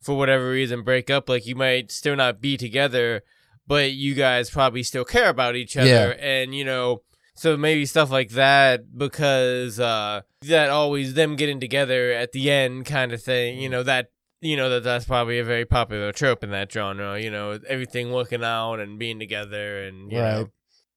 for 0.00 0.16
whatever 0.16 0.48
reason, 0.48 0.82
break 0.82 1.10
up. 1.10 1.28
Like 1.28 1.46
you 1.46 1.56
might 1.56 1.90
still 1.90 2.14
not 2.14 2.40
be 2.40 2.56
together, 2.56 3.22
but 3.66 3.90
you 3.92 4.14
guys 4.14 4.48
probably 4.50 4.84
still 4.84 5.04
care 5.04 5.28
about 5.28 5.56
each 5.56 5.76
other, 5.76 6.14
Yeah. 6.16 6.24
and 6.24 6.54
you 6.54 6.64
know, 6.64 7.02
so 7.34 7.56
maybe 7.56 7.86
stuff 7.86 8.10
like 8.10 8.30
that 8.30 8.96
because 8.96 9.80
uh 9.80 10.20
that 10.42 10.70
always 10.70 11.14
them 11.14 11.34
getting 11.34 11.58
together 11.58 12.12
at 12.12 12.30
the 12.30 12.50
end 12.52 12.86
kind 12.86 13.10
of 13.12 13.20
thing. 13.20 13.58
You 13.58 13.68
know 13.68 13.82
that. 13.82 14.10
You 14.40 14.56
know 14.56 14.68
that 14.70 14.84
that's 14.84 15.04
probably 15.06 15.38
a 15.38 15.44
very 15.44 15.64
popular 15.64 16.12
trope 16.12 16.44
in 16.44 16.50
that 16.50 16.70
genre. 16.70 17.18
You 17.20 17.30
know 17.30 17.58
everything 17.68 18.12
working 18.12 18.44
out 18.44 18.80
and 18.80 18.98
being 18.98 19.18
together, 19.18 19.84
and 19.84 20.10
you 20.12 20.18
know 20.18 20.38
Right. 20.38 20.46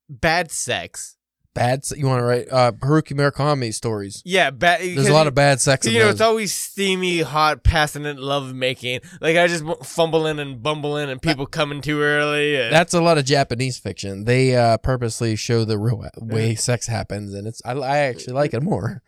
bad 0.09 0.51
sex. 0.51 1.15
Bad. 1.55 1.83
se- 1.83 1.97
You 1.97 2.05
want 2.05 2.19
to 2.19 2.25
write 2.25 2.47
uh, 2.51 2.71
Haruki 2.73 3.13
Murakami 3.17 3.73
stories? 3.73 4.21
Yeah, 4.23 4.51
bad. 4.51 4.81
There's 4.81 5.07
a 5.07 5.13
lot 5.13 5.25
of 5.27 5.33
bad 5.33 5.59
sex. 5.59 5.85
in 5.85 5.93
you 5.93 5.99
know, 5.99 6.05
those. 6.05 6.13
it's 6.15 6.21
always 6.21 6.53
steamy, 6.53 7.21
hot, 7.21 7.63
passionate 7.63 8.19
love 8.19 8.53
making. 8.53 8.99
Like 9.19 9.35
I 9.35 9.47
just 9.47 9.63
fumbling 9.83 10.39
and 10.39 10.61
bumbling, 10.61 11.09
and 11.09 11.19
people 11.21 11.45
coming 11.47 11.81
too 11.81 12.01
early. 12.01 12.55
And, 12.61 12.71
That's 12.73 12.93
a 12.93 13.01
lot 13.01 13.17
of 13.17 13.25
Japanese 13.25 13.79
fiction. 13.79 14.25
They 14.25 14.55
uh, 14.55 14.77
purposely 14.77 15.35
show 15.35 15.65
the 15.65 15.77
real 15.79 16.05
way 16.17 16.55
sex 16.55 16.87
happens, 16.87 17.33
and 17.33 17.47
it's 17.47 17.61
I, 17.65 17.71
I 17.71 17.97
actually 17.99 18.33
like 18.33 18.53
it 18.53 18.61
more. 18.61 19.01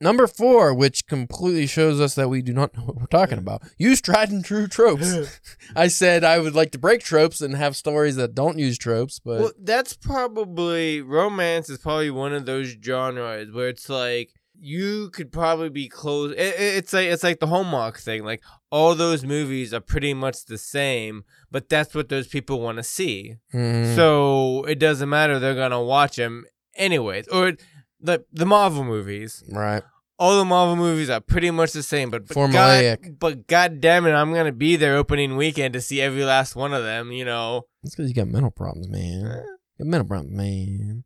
Number 0.00 0.26
four, 0.26 0.74
which 0.74 1.06
completely 1.06 1.66
shows 1.66 2.00
us 2.00 2.14
that 2.16 2.28
we 2.28 2.42
do 2.42 2.52
not 2.52 2.76
know 2.76 2.84
what 2.84 2.96
we're 2.96 3.06
talking 3.06 3.38
about. 3.38 3.62
Use 3.78 4.00
tried 4.02 4.30
and 4.30 4.44
true 4.44 4.66
tropes. 4.66 5.40
I 5.76 5.88
said 5.88 6.22
I 6.22 6.38
would 6.38 6.54
like 6.54 6.70
to 6.72 6.78
break 6.78 7.02
tropes 7.02 7.40
and 7.40 7.56
have 7.56 7.76
stories 7.76 8.16
that 8.16 8.34
don't 8.34 8.58
use 8.58 8.76
tropes, 8.76 9.18
but 9.18 9.40
well, 9.40 9.52
that's 9.58 9.94
probably 9.96 11.00
romance 11.00 11.70
is 11.70 11.78
probably 11.78 12.10
one 12.10 12.34
of 12.34 12.44
those 12.44 12.76
genres 12.84 13.50
where 13.52 13.68
it's 13.68 13.88
like 13.88 14.30
you 14.58 15.10
could 15.10 15.32
probably 15.32 15.68
be 15.70 15.88
close. 15.88 16.32
It, 16.32 16.40
it- 16.58 16.76
it's 16.76 16.92
like 16.92 17.06
it's 17.08 17.22
like 17.22 17.40
the 17.40 17.46
Hallmark 17.46 17.98
thing. 17.98 18.22
Like 18.24 18.42
all 18.70 18.94
those 18.94 19.24
movies 19.24 19.72
are 19.72 19.80
pretty 19.80 20.12
much 20.12 20.44
the 20.44 20.58
same, 20.58 21.24
but 21.50 21.68
that's 21.70 21.94
what 21.94 22.08
those 22.10 22.26
people 22.26 22.60
want 22.60 22.76
to 22.76 22.82
see. 22.82 23.36
Mhm. 23.54 23.94
So 23.96 24.64
it 24.64 24.78
doesn't 24.78 25.08
matter; 25.08 25.38
they're 25.38 25.54
gonna 25.54 25.82
watch 25.82 26.16
them 26.16 26.44
anyways. 26.74 27.28
Or 27.28 27.52
the 28.00 28.24
the 28.32 28.46
Marvel 28.46 28.84
movies. 28.84 29.42
right. 29.50 29.82
all 30.18 30.38
the 30.38 30.44
Marvel 30.44 30.76
movies 30.76 31.10
are 31.10 31.20
pretty 31.20 31.50
much 31.50 31.72
the 31.72 31.82
same, 31.82 32.10
but, 32.10 32.26
but 32.26 32.36
Formulaic. 32.36 33.02
God, 33.02 33.18
but 33.18 33.46
god 33.46 33.80
damn 33.80 34.06
it, 34.06 34.12
I'm 34.12 34.32
gonna 34.32 34.52
be 34.52 34.76
there 34.76 34.96
opening 34.96 35.36
weekend 35.36 35.74
to 35.74 35.80
see 35.80 36.00
every 36.00 36.24
last 36.24 36.56
one 36.56 36.72
of 36.72 36.84
them. 36.84 37.12
You 37.12 37.24
know, 37.24 37.66
That's 37.82 37.94
because 37.94 38.08
you 38.08 38.14
got 38.14 38.28
mental 38.28 38.50
problems, 38.50 38.88
man. 38.88 39.44
You 39.78 39.84
got 39.84 39.90
mental 39.90 40.08
problems, 40.08 40.36
man. 40.36 41.04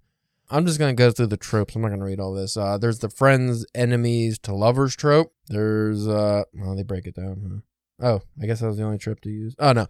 I'm 0.52 0.66
just 0.66 0.78
gonna 0.80 0.94
go 0.94 1.12
through 1.12 1.28
the 1.28 1.36
tropes. 1.36 1.76
I'm 1.76 1.82
not 1.82 1.90
gonna 1.90 2.04
read 2.04 2.20
all 2.20 2.34
this. 2.34 2.56
Uh, 2.56 2.76
there's 2.76 2.98
the 2.98 3.08
friends, 3.08 3.64
enemies 3.74 4.38
to 4.40 4.54
lovers 4.54 4.96
trope. 4.96 5.32
There's 5.46 6.08
uh, 6.08 6.42
well, 6.54 6.74
they 6.74 6.82
break 6.82 7.06
it 7.06 7.14
down. 7.14 7.62
Huh? 8.00 8.06
Oh, 8.06 8.22
I 8.42 8.46
guess 8.46 8.60
that 8.60 8.66
was 8.66 8.76
the 8.76 8.82
only 8.82 8.98
trope 8.98 9.20
to 9.20 9.30
use. 9.30 9.54
Oh 9.58 9.72
no, 9.72 9.86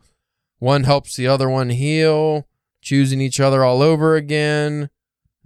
one 0.58 0.84
helps 0.84 1.16
the 1.16 1.26
other 1.28 1.48
one 1.48 1.70
heal, 1.70 2.46
choosing 2.82 3.20
each 3.20 3.40
other 3.40 3.64
all 3.64 3.80
over 3.80 4.16
again, 4.16 4.90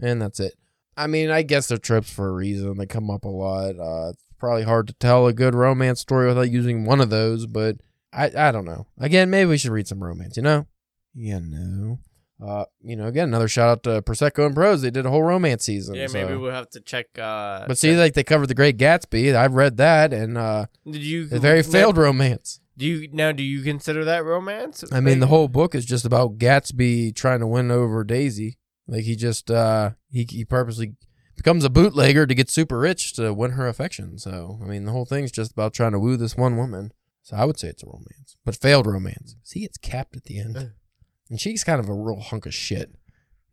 and 0.03 0.21
that's 0.21 0.41
it. 0.41 0.55
I 0.97 1.07
mean, 1.07 1.31
I 1.31 1.43
guess 1.43 1.69
they're 1.69 1.79
tropes 1.79 2.11
for 2.13 2.29
a 2.29 2.33
reason. 2.33 2.77
They 2.77 2.87
come 2.87 3.11
up 3.11 3.25
a 3.25 3.29
lot. 3.29 3.77
Uh, 3.79 4.11
it's 4.11 4.23
probably 4.39 4.63
hard 4.65 4.87
to 4.89 4.93
tell 4.95 5.27
a 5.27 5.33
good 5.33 5.55
romance 5.55 6.01
story 6.01 6.27
without 6.29 6.51
using 6.51 6.85
one 6.85 7.01
of 7.01 7.11
those, 7.11 7.47
but 7.47 7.77
I 8.13 8.31
I 8.37 8.53
don't 8.53 8.65
know. 8.65 8.87
Again, 8.99 9.31
maybe 9.31 9.49
we 9.51 9.59
should 9.59 9.73
read 9.73 9.89
some 9.89 10.03
romance. 10.03 10.37
You 10.37 10.43
know? 10.45 10.67
Yeah, 11.15 11.41
no. 11.43 11.99
Uh, 12.45 12.65
you 12.83 12.97
know, 12.97 13.07
again, 13.07 13.29
another 13.29 13.47
shout 13.49 13.69
out 13.69 13.83
to 13.85 14.03
Prosecco 14.03 14.45
and 14.45 14.55
Prose. 14.55 14.83
They 14.83 14.91
did 14.91 15.07
a 15.07 15.11
whole 15.11 15.23
romance 15.23 15.65
season. 15.65 15.95
Yeah, 15.95 16.09
so- 16.09 16.15
maybe 16.27 16.37
we'll 16.37 16.51
have 16.53 16.69
to 16.71 16.81
check. 16.81 17.07
Uh, 17.19 17.65
But 17.67 17.79
see, 17.79 17.97
like 17.97 18.15
they 18.15 18.25
covered 18.25 18.49
the 18.49 18.55
Great 18.55 18.77
Gatsby. 18.77 19.35
I've 19.35 19.55
read 19.55 19.77
that, 19.79 20.13
and 20.13 20.37
uh, 20.37 20.67
did 20.85 21.03
you 21.03 21.29
a 21.31 21.39
very 21.39 21.63
now- 21.63 21.69
failed 21.69 21.97
romance. 21.97 22.61
Do 22.77 22.87
you 22.87 23.09
now? 23.13 23.31
Do 23.31 23.45
you 23.45 23.63
consider 23.63 24.05
that 24.05 24.25
romance? 24.25 24.83
I 24.91 24.99
mean, 24.99 25.21
the 25.21 25.29
whole 25.29 25.47
book 25.47 25.77
is 25.77 25.85
just 25.85 26.05
about 26.05 26.39
Gatsby 26.39 27.15
trying 27.15 27.39
to 27.39 27.47
win 27.47 27.71
over 27.71 28.03
Daisy. 28.03 28.59
Like 28.87 29.05
he 29.05 29.17
just 29.17 29.51
uh, 29.51 29.91
he 30.11 30.27
he 30.29 30.45
purposely 30.45 30.95
becomes 31.37 31.65
a 31.65 31.71
bootlegger 31.71 32.27
to 32.27 32.35
get 32.35 32.51
super 32.51 32.79
rich 32.79 33.13
to 33.15 33.33
win 33.33 33.53
her 33.53 33.67
affection. 33.67 34.19
So 34.19 34.59
I 34.63 34.67
mean, 34.67 34.85
the 34.85 34.93
whole 34.93 35.05
thing's 35.07 35.33
just 35.33 35.53
about 35.53 35.73
trying 35.75 35.93
to 35.93 35.99
woo 35.99 36.17
this 36.17 36.37
one 36.37 36.57
woman. 36.57 36.93
So 37.23 37.37
I 37.37 37.45
would 37.47 37.59
say 37.59 37.69
it's 37.69 37.83
a 37.83 37.87
romance, 37.87 38.37
but 38.45 38.55
failed 38.57 38.87
romance. 38.87 39.37
See, 39.43 39.65
it's 39.65 39.79
capped 39.79 40.15
at 40.17 40.25
the 40.25 40.39
end, 40.39 40.73
and 41.31 41.41
she's 41.41 41.65
kind 41.65 41.81
of 41.81 41.89
a 41.89 41.95
real 41.95 42.21
hunk 42.21 42.45
of 42.45 42.53
shit. 42.53 42.95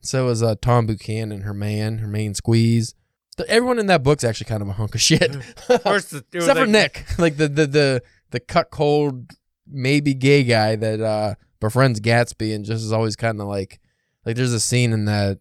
So 0.01 0.27
is 0.27 0.43
uh, 0.43 0.55
Tom 0.61 0.87
Buchanan, 0.87 1.31
and 1.31 1.43
her 1.43 1.53
man, 1.53 1.99
her 1.99 2.07
main 2.07 2.33
squeeze. 2.33 2.93
The, 3.37 3.47
everyone 3.49 3.79
in 3.79 3.85
that 3.85 4.03
book's 4.03 4.25
actually 4.25 4.47
kind 4.47 4.61
of 4.61 4.67
a 4.67 4.73
hunk 4.73 4.93
of 4.95 4.99
shit. 5.01 5.35
First, 5.83 6.11
the- 6.11 6.17
it 6.17 6.25
Except 6.33 6.57
for 6.59 6.65
like- 6.65 6.69
Nick, 6.69 7.05
like 7.17 7.37
the 7.37 7.47
the 7.47 7.65
the 7.67 8.03
the 8.31 8.39
cut 8.41 8.71
cold, 8.71 9.31
maybe 9.65 10.13
gay 10.13 10.43
guy 10.43 10.75
that 10.75 10.99
uh 10.99 11.35
befriends 11.61 12.01
Gatsby 12.01 12.53
and 12.53 12.65
just 12.65 12.83
is 12.83 12.91
always 12.91 13.15
kind 13.15 13.39
of 13.39 13.47
like 13.47 13.79
like 14.25 14.35
there's 14.35 14.53
a 14.53 14.59
scene 14.59 14.93
in 14.93 15.05
that 15.05 15.39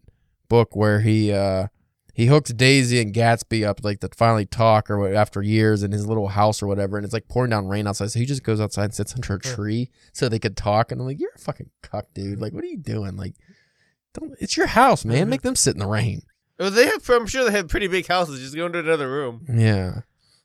book 0.49 0.75
where 0.75 1.01
he 1.01 1.33
uh 1.33 1.69
he 2.15 2.27
hooks 2.27 2.53
Daisy 2.53 3.01
and 3.01 3.15
Gatsby 3.15 3.67
up 3.67 3.83
like 3.83 4.01
to 4.01 4.11
finally 4.15 4.45
talk 4.45 4.91
or 4.91 4.99
what, 4.99 5.15
after 5.15 5.43
years 5.43 5.83
in 5.83 5.93
his 5.93 6.07
little 6.07 6.29
house 6.29 6.63
or 6.63 6.67
whatever, 6.67 6.97
and 6.97 7.05
it's 7.05 7.15
like 7.15 7.29
pouring 7.29 7.51
down 7.51 7.69
rain 7.69 7.87
outside, 7.87 8.11
so 8.11 8.19
he 8.19 8.27
just 8.27 8.43
goes 8.43 8.61
outside 8.61 8.85
and 8.85 8.95
sits 8.95 9.15
under 9.15 9.35
a 9.35 9.41
tree 9.41 9.91
so 10.13 10.29
they 10.29 10.39
could 10.39 10.57
talk. 10.57 10.93
And 10.93 11.01
I'm 11.01 11.07
like, 11.07 11.21
you're 11.21 11.31
a 11.35 11.39
fucking 11.39 11.71
cuck, 11.83 12.07
dude. 12.13 12.41
Like, 12.41 12.53
what 12.53 12.65
are 12.65 12.69
you 12.69 12.79
doing? 12.79 13.17
Like, 13.17 13.35
don't. 14.13 14.35
It's 14.41 14.57
your 14.57 14.67
house, 14.67 15.05
man. 15.05 15.31
Make 15.31 15.43
them 15.43 15.57
sit 15.57 15.75
in 15.75 15.81
the 15.81 15.87
rain. 15.87 16.23
Well, 16.59 16.71
they 16.71 16.87
have. 16.87 17.09
I'm 17.09 17.27
sure 17.27 17.45
they 17.45 17.53
have 17.53 17.69
pretty 17.69 17.87
big 17.87 18.07
houses. 18.07 18.41
Just 18.41 18.55
go 18.55 18.67
into 18.67 18.81
another 18.81 19.11
room. 19.11 19.47
Yeah. 19.49 20.01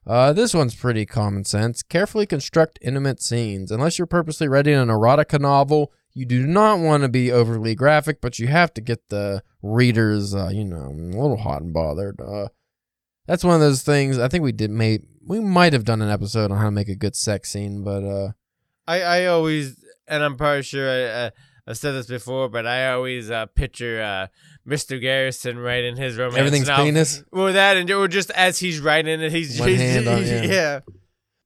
Uh, 0.08 0.32
this 0.34 0.54
one's 0.54 0.76
pretty 0.76 1.06
common 1.06 1.44
sense. 1.44 1.82
Carefully 1.82 2.28
construct 2.28 2.78
intimate 2.82 3.22
scenes. 3.22 3.72
Unless 3.72 3.98
you're 3.98 4.06
purposely 4.06 4.48
writing 4.48 4.76
an 4.76 4.90
erotica 4.90 5.40
novel, 5.40 5.92
you 6.16 6.26
do 6.26 6.48
not 6.48 6.80
want 6.80 7.04
to 7.04 7.10
be 7.10 7.32
overly 7.32 7.76
graphic, 7.76 8.22
but 8.22 8.40
you 8.40 8.48
have 8.48 8.74
to 8.74 8.82
get 8.82 9.10
the 9.10 9.44
readers, 9.62 10.34
uh, 10.34 10.50
you 10.52 10.64
know, 10.64 10.86
a 10.88 10.96
little 11.20 11.38
hot 11.38 11.62
and 11.62 11.74
bothered. 11.74 12.20
Uh, 12.20 12.48
that's 13.28 13.44
one 13.44 13.54
of 13.56 13.62
those 13.62 13.84
things. 13.84 14.18
I 14.18 14.28
think 14.28 14.44
we 14.44 14.52
did. 14.52 14.72
May 14.72 15.00
we 15.28 15.40
might 15.40 15.74
have 15.74 15.84
done 15.84 16.02
an 16.02 16.10
episode 16.10 16.52
on 16.52 16.58
how 16.58 16.66
to 16.66 16.72
make 16.72 16.88
a 16.90 16.96
good 16.96 17.16
sex 17.16 17.52
scene, 17.52 17.84
but 17.84 18.04
uh, 18.04 18.32
I 18.88 19.02
I 19.02 19.26
always, 19.26 19.76
and 20.08 20.24
I'm 20.24 20.38
probably 20.38 20.64
sure 20.64 20.90
I, 20.90 21.04
uh, 21.04 21.30
I've 21.68 21.78
said 21.78 21.92
this 21.94 22.06
before, 22.08 22.48
but 22.50 22.66
I 22.68 22.92
always 22.94 23.30
uh, 23.32 23.48
picture 23.48 24.02
uh, 24.02 24.28
Mr. 24.70 25.02
Garrison 25.02 25.58
writing 25.60 25.98
his 25.98 26.16
romance. 26.18 26.38
Everything's 26.38 26.68
novel. 26.68 26.86
penis? 26.86 27.24
Well, 27.32 27.52
that 27.54 27.76
and 27.78 27.90
or 27.92 28.08
just 28.08 28.30
as 28.32 28.60
he's 28.60 28.80
writing 28.80 29.20
it, 29.22 29.32
he's 29.32 29.60
One 29.60 29.70
he's- 29.70 29.82
hand 29.82 30.08
on- 30.08 30.24
yeah. 30.26 30.44
yeah. 30.44 30.80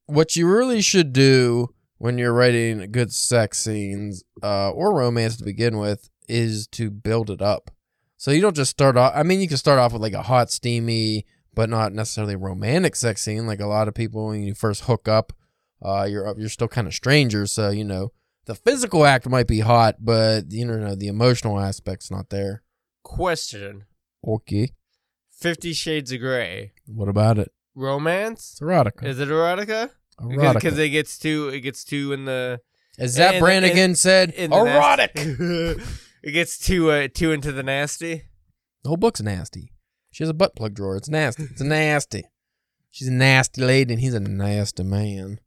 what 0.05 0.36
you 0.36 0.47
really 0.47 0.82
should 0.82 1.13
do 1.13 1.73
when 1.99 2.17
you're 2.17 2.33
writing 2.33 2.91
good 2.91 3.13
sex 3.13 3.59
scenes 3.59 4.23
uh, 4.41 4.71
or 4.71 4.93
romance 4.95 5.38
to 5.38 5.43
begin 5.43 5.77
with 5.77 6.09
is 6.27 6.65
to 6.67 6.89
build 6.89 7.29
it 7.29 7.41
up. 7.41 7.69
So 8.17 8.31
you 8.31 8.41
don't 8.41 8.55
just 8.55 8.71
start 8.71 8.97
off. 8.97 9.13
I 9.15 9.23
mean, 9.23 9.39
you 9.39 9.47
can 9.47 9.57
start 9.57 9.79
off 9.79 9.93
with 9.93 10.01
like 10.01 10.13
a 10.13 10.23
hot, 10.23 10.49
steamy, 10.51 11.25
but 11.53 11.69
not 11.69 11.93
necessarily 11.93 12.35
romantic 12.35 12.95
sex 12.95 13.21
scene. 13.21 13.47
Like 13.47 13.62
a 13.62 13.67
lot 13.67 13.88
of 13.88 13.93
people, 13.93 14.27
when 14.27 14.43
you 14.43 14.53
first 14.55 14.83
hook 14.85 15.07
up, 15.07 15.31
uh, 15.81 16.05
you're 16.09 16.33
you're 16.38 16.49
still 16.49 16.67
kind 16.67 16.88
of 16.88 16.93
strangers. 16.93 17.51
So 17.51 17.69
you 17.69 17.85
know 17.85 18.12
the 18.45 18.55
physical 18.55 19.05
act 19.05 19.29
might 19.29 19.47
be 19.47 19.59
hot, 19.62 19.97
but 19.99 20.51
you 20.51 20.65
know 20.65 20.95
the 20.95 21.07
emotional 21.07 21.59
aspect's 21.59 22.12
not 22.12 22.29
there. 22.29 22.63
Question: 23.03 23.85
Okay, 24.27 24.73
Fifty 25.31 25.71
Shades 25.73 26.12
of 26.12 26.19
Grey 26.19 26.73
what 26.85 27.07
about 27.07 27.38
it? 27.39 27.51
romance? 27.75 28.51
It's 28.51 28.59
erotica. 28.62 29.05
Is 29.05 29.19
it 29.19 29.29
erotica? 29.29 29.91
Because 30.27 30.77
it 30.77 30.89
gets 30.89 31.17
too 31.17 31.49
it 31.49 31.62
gets 31.62 31.84
too 31.84 32.13
in 32.13 32.25
the 32.25 32.62
As 32.97 33.13
Zapp 33.13 33.36
in- 33.36 33.39
Brannigan 33.41 33.95
said, 33.95 34.32
in 34.32 34.51
the 34.51 34.58
erotic. 34.58 35.12
it 35.15 36.32
gets 36.32 36.58
too 36.58 36.91
uh, 36.91 37.08
too 37.13 37.32
into 37.32 37.51
the 37.51 37.63
nasty. 37.63 38.23
The 38.84 38.89
whole 38.89 38.97
book's 38.97 39.21
nasty. 39.21 39.73
She 40.12 40.23
has 40.23 40.29
a 40.29 40.34
butt 40.34 40.55
plug 40.55 40.73
drawer. 40.73 40.97
It's 40.97 41.10
nasty. 41.10 41.43
It's 41.43 41.62
nasty. 41.62 42.23
She's 42.91 43.08
a 43.08 43.13
nasty 43.13 43.62
lady, 43.62 43.93
and 43.93 44.01
he's 44.01 44.13
a 44.13 44.19
nasty 44.19 44.84
man. 44.84 45.39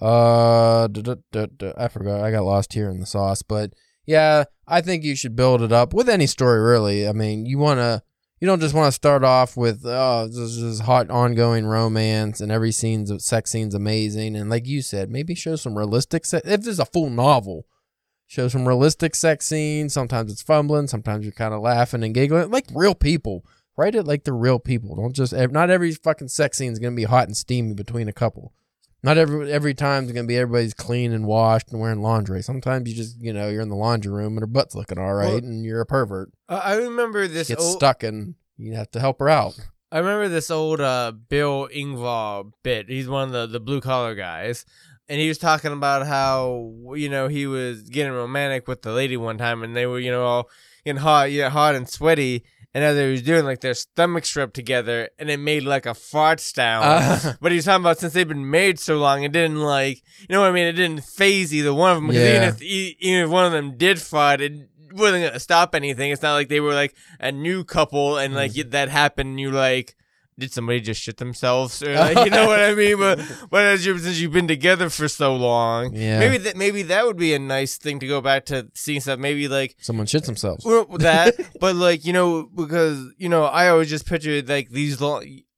Uh. 0.00 0.84
I 0.84 1.88
forgot. 1.88 2.20
I 2.20 2.30
got 2.30 2.44
lost 2.44 2.72
here 2.74 2.90
in 2.90 3.00
the 3.00 3.06
sauce, 3.06 3.42
but 3.42 3.72
yeah, 4.06 4.44
I 4.66 4.80
think 4.80 5.04
you 5.04 5.16
should 5.16 5.36
build 5.36 5.62
it 5.62 5.72
up 5.72 5.94
with 5.94 6.08
any 6.08 6.26
story. 6.26 6.60
Really, 6.60 7.08
I 7.08 7.12
mean, 7.12 7.46
you 7.46 7.58
want 7.58 7.78
to. 7.78 8.02
You 8.44 8.50
don't 8.50 8.60
just 8.60 8.74
want 8.74 8.88
to 8.88 8.92
start 8.92 9.24
off 9.24 9.56
with 9.56 9.86
oh 9.86 10.26
this 10.26 10.36
is 10.36 10.80
hot 10.80 11.08
ongoing 11.08 11.64
romance 11.64 12.42
and 12.42 12.52
every 12.52 12.72
scene's 12.72 13.24
sex 13.24 13.50
scene's 13.50 13.74
amazing. 13.74 14.36
And 14.36 14.50
like 14.50 14.66
you 14.66 14.82
said 14.82 15.08
maybe 15.08 15.34
show 15.34 15.56
some 15.56 15.78
realistic 15.78 16.26
se- 16.26 16.42
if 16.44 16.60
there's 16.60 16.78
a 16.78 16.84
full 16.84 17.08
novel 17.08 17.64
show 18.26 18.48
some 18.48 18.68
realistic 18.68 19.14
sex 19.14 19.46
scenes. 19.46 19.94
Sometimes 19.94 20.30
it's 20.30 20.42
fumbling 20.42 20.88
sometimes 20.88 21.24
you're 21.24 21.32
kind 21.32 21.54
of 21.54 21.62
laughing 21.62 22.04
and 22.04 22.12
giggling. 22.12 22.50
Like 22.50 22.66
real 22.74 22.94
people. 22.94 23.46
Write 23.78 23.94
it 23.94 24.04
like 24.04 24.24
they're 24.24 24.34
real 24.34 24.58
people. 24.58 24.94
Don't 24.94 25.16
just 25.16 25.32
not 25.32 25.70
every 25.70 25.92
fucking 25.92 26.28
sex 26.28 26.58
scene 26.58 26.72
is 26.72 26.78
going 26.78 26.92
to 26.92 27.00
be 27.00 27.04
hot 27.04 27.28
and 27.28 27.34
steamy 27.38 27.72
between 27.72 28.08
a 28.08 28.12
couple 28.12 28.52
not 29.04 29.18
every 29.18 29.52
every 29.52 29.74
time 29.74 30.04
is 30.04 30.12
going 30.12 30.24
to 30.24 30.28
be 30.28 30.36
everybody's 30.36 30.74
clean 30.74 31.12
and 31.12 31.26
washed 31.26 31.70
and 31.70 31.80
wearing 31.80 32.00
laundry 32.02 32.42
sometimes 32.42 32.88
you 32.88 32.96
just 32.96 33.20
you 33.20 33.32
know 33.32 33.48
you're 33.48 33.62
in 33.62 33.68
the 33.68 33.76
laundry 33.76 34.10
room 34.12 34.32
and 34.32 34.40
her 34.40 34.46
butt's 34.46 34.74
looking 34.74 34.98
all 34.98 35.14
right 35.14 35.28
Well- 35.28 35.36
and 35.38 35.64
you're 35.64 35.80
a 35.80 35.86
pervert 35.86 36.30
Uh, 36.48 36.60
I 36.64 36.74
remember 36.76 37.28
this 37.28 37.48
gets 37.48 37.62
old, 37.62 37.76
stuck 37.76 38.02
and 38.02 38.34
you 38.56 38.74
have 38.74 38.90
to 38.92 39.00
help 39.00 39.20
her 39.20 39.28
out 39.28 39.58
I 39.92 39.98
remember 39.98 40.28
this 40.28 40.50
old 40.50 40.80
uh, 40.80 41.12
Bill 41.28 41.68
Engvall 41.72 42.50
bit. 42.64 42.88
He's 42.88 43.06
one 43.06 43.28
of 43.28 43.32
the, 43.32 43.46
the 43.46 43.60
blue 43.60 43.80
collar 43.80 44.16
guys. 44.16 44.64
And 45.08 45.20
he 45.20 45.28
was 45.28 45.38
talking 45.38 45.70
about 45.70 46.04
how, 46.04 46.72
you 46.96 47.08
know, 47.08 47.28
he 47.28 47.46
was 47.46 47.82
getting 47.90 48.10
romantic 48.12 48.66
with 48.66 48.82
the 48.82 48.90
lady 48.90 49.16
one 49.16 49.38
time 49.38 49.62
and 49.62 49.76
they 49.76 49.86
were, 49.86 50.00
you 50.00 50.10
know, 50.10 50.24
all 50.24 50.50
getting 50.84 51.00
hot, 51.00 51.30
yeah, 51.30 51.48
hot 51.48 51.76
and 51.76 51.88
sweaty. 51.88 52.42
And 52.74 52.82
as 52.82 52.96
they 52.96 53.08
was 53.08 53.22
doing, 53.22 53.44
like, 53.44 53.60
their 53.60 53.72
stomachs 53.74 54.34
rubbed 54.34 54.54
together 54.54 55.08
and 55.18 55.30
it 55.30 55.38
made, 55.38 55.62
like, 55.62 55.86
a 55.86 55.94
fart 55.94 56.40
sound. 56.40 56.84
Uh, 56.84 57.32
but 57.40 57.52
he's 57.52 57.64
talking 57.66 57.84
about 57.84 57.98
since 57.98 58.12
they've 58.14 58.26
been 58.26 58.50
married 58.50 58.80
so 58.80 58.98
long, 58.98 59.22
it 59.22 59.30
didn't, 59.30 59.60
like, 59.60 60.02
you 60.20 60.26
know 60.30 60.40
what 60.40 60.48
I 60.48 60.52
mean? 60.52 60.66
It 60.66 60.72
didn't 60.72 61.04
phase 61.04 61.54
either 61.54 61.72
one 61.72 61.92
of 61.92 61.96
them. 61.98 62.08
Because 62.08 62.22
even, 62.22 62.42
if, 62.48 62.62
even 63.00 63.24
if 63.24 63.30
one 63.30 63.44
of 63.46 63.52
them 63.52 63.76
did 63.76 64.00
fart, 64.02 64.40
it 64.40 64.68
wasn't 64.92 65.32
to 65.32 65.38
stop 65.38 65.76
anything. 65.76 66.10
It's 66.10 66.22
not 66.22 66.34
like 66.34 66.48
they 66.48 66.58
were, 66.60 66.74
like, 66.74 66.96
a 67.20 67.30
new 67.30 67.62
couple 67.62 68.18
and, 68.18 68.34
like, 68.34 68.52
Mm. 68.52 68.70
that 68.72 68.88
happened 68.88 69.30
and 69.30 69.40
you, 69.40 69.52
like, 69.52 69.94
did 70.38 70.52
somebody 70.52 70.80
just 70.80 71.00
shit 71.00 71.16
themselves 71.18 71.82
or 71.82 71.94
like, 71.94 72.24
you 72.24 72.30
know 72.30 72.46
what 72.46 72.60
I 72.60 72.74
mean? 72.74 72.98
But 72.98 73.20
but 73.50 73.64
as 73.64 73.86
you 73.86 73.96
since 73.98 74.18
you've 74.20 74.32
been 74.32 74.48
together 74.48 74.90
for 74.90 75.08
so 75.08 75.34
long, 75.36 75.94
Yeah. 75.94 76.18
maybe 76.18 76.38
that 76.38 76.56
maybe 76.56 76.82
that 76.84 77.06
would 77.06 77.16
be 77.16 77.34
a 77.34 77.38
nice 77.38 77.76
thing 77.78 77.98
to 78.00 78.06
go 78.06 78.20
back 78.20 78.46
to 78.46 78.68
seeing 78.74 79.00
stuff. 79.00 79.18
Maybe 79.18 79.48
like 79.48 79.76
someone 79.80 80.06
shits 80.06 80.26
themselves 80.26 80.64
well, 80.64 80.84
that, 80.98 81.34
but 81.60 81.76
like 81.76 82.04
you 82.04 82.12
know 82.12 82.48
because 82.54 82.98
you 83.18 83.28
know 83.28 83.44
I 83.44 83.68
always 83.68 83.88
just 83.90 84.06
picture 84.06 84.42
like 84.42 84.70
these 84.70 85.00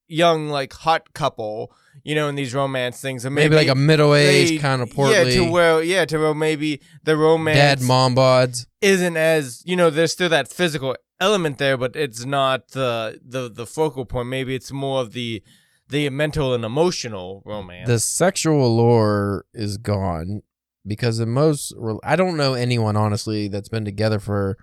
young 0.09 0.49
like 0.51 0.73
hot 0.73 1.13
couple, 1.15 1.73
you 2.05 2.15
know, 2.15 2.29
in 2.29 2.35
these 2.37 2.55
romance 2.55 3.01
things, 3.01 3.25
and 3.25 3.35
maybe, 3.35 3.51
maybe, 3.55 3.67
like 3.67 3.77
a 3.77 3.79
middle-aged 3.79 4.61
kind 4.63 4.83
of 4.83 4.91
portly 4.91 5.15
Yeah, 5.17 5.25
to 5.25 5.51
where 5.51 5.83
yeah, 5.83 6.05
to 6.05 6.19
where 6.19 6.35
maybe 6.35 6.81
the 7.03 7.17
romance 7.17 7.57
dad 7.57 7.81
mom 7.83 8.15
bods 8.15 8.67
isn't 8.81 9.17
as 9.17 9.63
you 9.67 9.75
know 9.75 9.91
there's 9.91 10.13
still 10.13 10.29
that 10.29 10.49
physical 10.49 10.95
element 11.21 11.59
there 11.59 11.77
but 11.77 11.97
it's 11.97 12.25
not 12.25 12.69
the 12.69 13.21
the 13.25 13.49
the 13.49 13.67
focal 13.67 14.05
point. 14.05 14.29
Maybe 14.29 14.55
it's 14.55 14.73
more 14.73 15.01
of 15.01 15.13
the 15.13 15.43
the 15.89 16.11
mental 16.11 16.53
and 16.55 16.65
emotional 16.65 17.43
romance. 17.45 17.87
The 17.87 18.01
sexual 18.01 18.67
allure 18.67 19.45
is 19.55 19.79
gone 19.79 20.43
because 20.87 21.19
in 21.21 21.29
most 21.31 21.75
i 22.05 22.15
don't 22.17 22.37
know 22.37 22.55
anyone 22.55 22.97
honestly 22.97 23.49
that's 23.49 23.69
been 23.69 23.85
together 23.85 24.21
for 24.21 24.57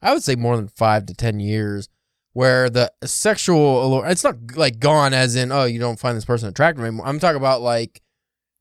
i 0.00 0.12
would 0.12 0.22
say 0.22 0.36
more 0.36 0.56
than 0.56 0.68
five 0.68 1.04
to 1.06 1.14
ten 1.14 1.40
years 1.40 1.88
where 2.32 2.70
the 2.70 2.92
sexual 3.04 3.84
allure 3.84 4.06
it's 4.06 4.24
not 4.24 4.36
like 4.54 4.78
gone 4.78 5.12
as 5.12 5.34
in 5.34 5.50
oh 5.50 5.64
you 5.64 5.78
don't 5.78 5.98
find 5.98 6.16
this 6.16 6.24
person 6.24 6.48
attractive 6.48 6.84
anymore. 6.84 7.06
I'm 7.06 7.18
talking 7.18 7.36
about 7.36 7.60
like 7.60 8.00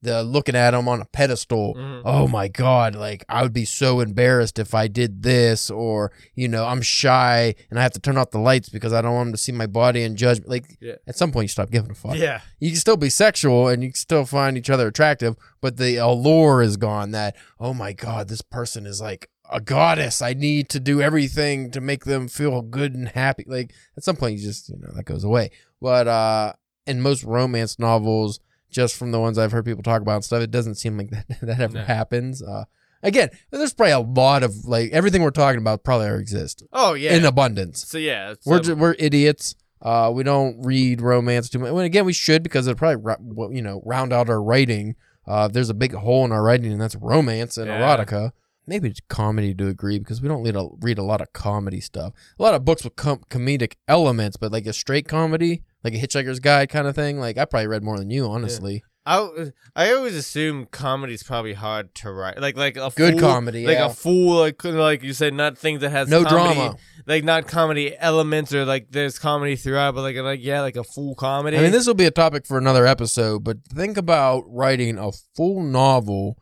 the 0.04 0.22
looking 0.24 0.56
at 0.56 0.72
them 0.72 0.88
on 0.88 1.01
a 1.01 1.06
pedestal. 1.06 1.74
Mhm. 1.76 2.01
Oh 2.06 2.28
my 2.28 2.47
god, 2.47 2.95
like 2.95 3.24
I 3.30 3.41
would 3.41 3.54
be 3.54 3.66
so 3.66 3.99
embarrassed 3.99 4.60
if 4.60 4.76
I 4.76 4.88
did 4.88 5.24
this, 5.24 5.72
or 5.72 6.12
you 6.36 6.47
know, 6.47 6.66
I'm 6.66 6.82
shy 6.82 7.56
and 7.70 7.80
I 7.80 7.82
have 7.84 7.93
to 7.93 7.99
turn 7.99 8.18
off 8.18 8.32
the 8.32 8.38
lights 8.39 8.70
because 8.70 8.93
I 8.93 9.01
don't 9.01 9.14
want 9.16 9.28
them 9.28 9.34
to 9.34 9.39
see 9.39 9.51
my 9.51 9.66
body 9.68 10.04
and 10.04 10.16
judge. 10.18 10.41
Like 10.45 10.78
Yeah. 10.80 10.95
at 11.08 11.16
some 11.18 11.32
point, 11.32 11.45
you 11.45 11.49
stop 11.49 11.72
giving 11.72 11.91
a 11.91 11.95
fuck. 11.95 12.16
Yeah. 12.18 12.41
You 12.60 12.70
can 12.72 12.80
still 12.80 12.97
be 12.97 13.10
sexual 13.10 13.68
and 13.70 13.82
you 13.84 13.89
can 13.89 13.95
still 13.95 14.26
find 14.26 14.58
each 14.58 14.70
other 14.70 14.88
attractive, 14.88 15.36
but 15.62 15.78
the 15.78 15.97
allure 15.97 16.62
is 16.62 16.78
gone. 16.78 17.12
That 17.12 17.36
oh 17.60 17.74
my 17.74 17.93
god, 17.93 18.28
this 18.28 18.41
person 18.41 18.86
is 18.86 19.01
like 19.01 19.30
a 19.51 19.60
goddess. 19.60 20.22
I 20.22 20.34
need 20.34 20.70
to 20.70 20.80
do 20.80 21.01
everything 21.01 21.70
to 21.72 21.82
make 21.82 22.06
them 22.06 22.28
feel 22.28 22.62
good 22.62 22.95
and 22.95 23.08
happy. 23.10 23.43
Like 23.47 23.74
at 23.97 24.04
some 24.04 24.16
point, 24.16 24.38
you 24.38 24.43
just 24.43 24.70
you 24.70 24.78
know 24.80 24.91
that 24.95 25.06
goes 25.06 25.24
away. 25.24 25.51
But 25.82 26.08
uh, 26.08 26.54
in 26.88 27.01
most 27.01 27.24
romance 27.24 27.78
novels, 27.78 28.39
just 28.74 28.95
from 28.97 29.11
the 29.11 29.19
ones 29.19 29.38
I've 29.38 29.51
heard 29.53 29.65
people 29.65 29.84
talk 29.84 30.01
about 30.01 30.15
and 30.15 30.26
stuff, 30.26 30.41
it 30.41 30.51
doesn't 30.51 30.76
seem 30.76 30.97
like 30.97 31.09
that 31.11 31.28
that 31.41 31.59
ever 31.61 31.76
No. 31.80 31.84
happens. 31.84 32.41
Uh, 32.43 32.65
again, 33.01 33.30
there's 33.51 33.74
probably 33.74 33.91
a 33.93 33.99
lot 33.99 34.43
of 34.43 34.65
like 34.65 34.91
everything 34.91 35.21
we're 35.21 35.32
talking 35.32 35.59
about 35.61 35.84
probably 35.84 36.07
already 36.07 36.21
exists 36.24 36.63
Oh 36.74 36.93
yeah. 36.93 37.15
in 37.15 37.24
abundance. 37.26 37.88
so 37.88 37.97
yeah. 37.97 38.34
We're 38.45 38.57
um, 38.57 38.63
ju- 38.63 38.76
we're 38.76 38.95
idiots. 38.99 39.55
Uh, 39.82 40.09
we 40.13 40.24
don't 40.24 40.61
read 40.63 41.01
romance 41.01 41.49
too 41.49 41.59
much. 41.59 41.71
Well, 41.71 41.84
again, 41.84 42.05
we 42.05 42.13
should 42.13 42.41
because 42.43 42.67
it 42.67 42.78
probably 42.78 43.55
you 43.55 43.61
know 43.61 43.82
round 43.86 44.11
out 44.13 44.30
our 44.30 44.41
writing. 44.41 44.95
Uh, 45.28 45.47
there's 45.47 45.69
a 45.69 45.74
big 45.74 45.93
hole 45.93 46.26
in 46.26 46.32
our 46.32 46.41
writing, 46.43 46.71
and 46.71 46.82
that's 46.82 46.95
romance 46.95 47.57
and 47.57 47.67
Yeah. 47.67 47.80
erotica. 47.80 48.32
Maybe 48.65 48.88
it's 48.89 49.01
comedy 49.09 49.53
to 49.55 49.67
agree 49.67 49.99
because 49.99 50.21
we 50.21 50.30
don't 50.30 50.41
read 50.41 50.55
a, 50.55 50.69
read 50.80 50.97
a 50.97 51.03
lot 51.03 51.19
of 51.19 51.34
comedy 51.34 51.82
stuff. 51.82 52.13
A 52.39 52.41
lot 52.43 52.53
of 52.53 52.63
books 52.63 52.86
with 52.86 52.95
com- 52.95 53.24
comedic 53.30 53.74
elements, 53.89 54.38
but 54.38 54.53
like 54.53 54.65
a 54.65 54.71
straight 54.71 55.05
comedy, 55.05 55.63
like 55.84 55.94
a 55.94 55.98
Hitchhiker's 55.98 56.40
Guide 56.40 56.70
kind 56.70 56.88
of 56.88 56.96
thing. 56.96 57.20
Like 57.20 57.38
I 57.38 57.46
probably 57.46 57.68
read 57.68 57.84
more 57.84 57.98
than 57.98 58.10
you, 58.10 58.26
honestly. 58.28 58.84
I 59.06 59.52
I 59.76 59.92
always 59.92 60.16
assume 60.16 60.66
comedy's 60.68 61.24
probably 61.24 61.54
hard 61.54 61.94
to 61.96 62.12
write. 62.12 62.40
Like 62.40 62.56
like 62.56 62.78
a 62.78 62.90
Good 62.96 63.20
full, 63.20 63.20
comedy, 63.20 63.68
like 63.68 63.76
yeah. 63.78 63.88
a 63.88 63.90
full 63.90 64.40
like 64.40 64.64
like 64.64 65.04
you 65.04 65.12
said, 65.12 65.34
not 65.34 65.58
things 65.58 65.82
that 65.82 65.90
has 65.90 66.08
No 66.08 66.24
comedy, 66.24 66.56
drama. 66.56 66.78
like 67.06 67.26
not 67.26 67.46
comedy 67.46 67.98
elements 67.98 68.54
or 68.54 68.64
like 68.64 68.88
there's 68.92 69.20
comedy 69.20 69.58
throughout, 69.58 69.94
but 69.94 70.04
like 70.04 70.16
like 70.16 70.40
yeah, 70.42 70.62
like 70.62 70.78
a 70.78 70.86
full 70.86 71.16
comedy. 71.16 71.58
I 71.58 71.62
mean, 71.64 71.72
this 71.74 71.86
will 71.86 71.96
be 71.96 72.06
a 72.06 72.12
topic 72.12 72.46
for 72.46 72.58
another 72.58 72.86
episode, 72.88 73.44
but 73.44 73.58
think 73.68 73.98
about 73.98 74.46
writing 74.48 74.98
a 74.98 75.12
full 75.36 75.62
novel 75.62 76.38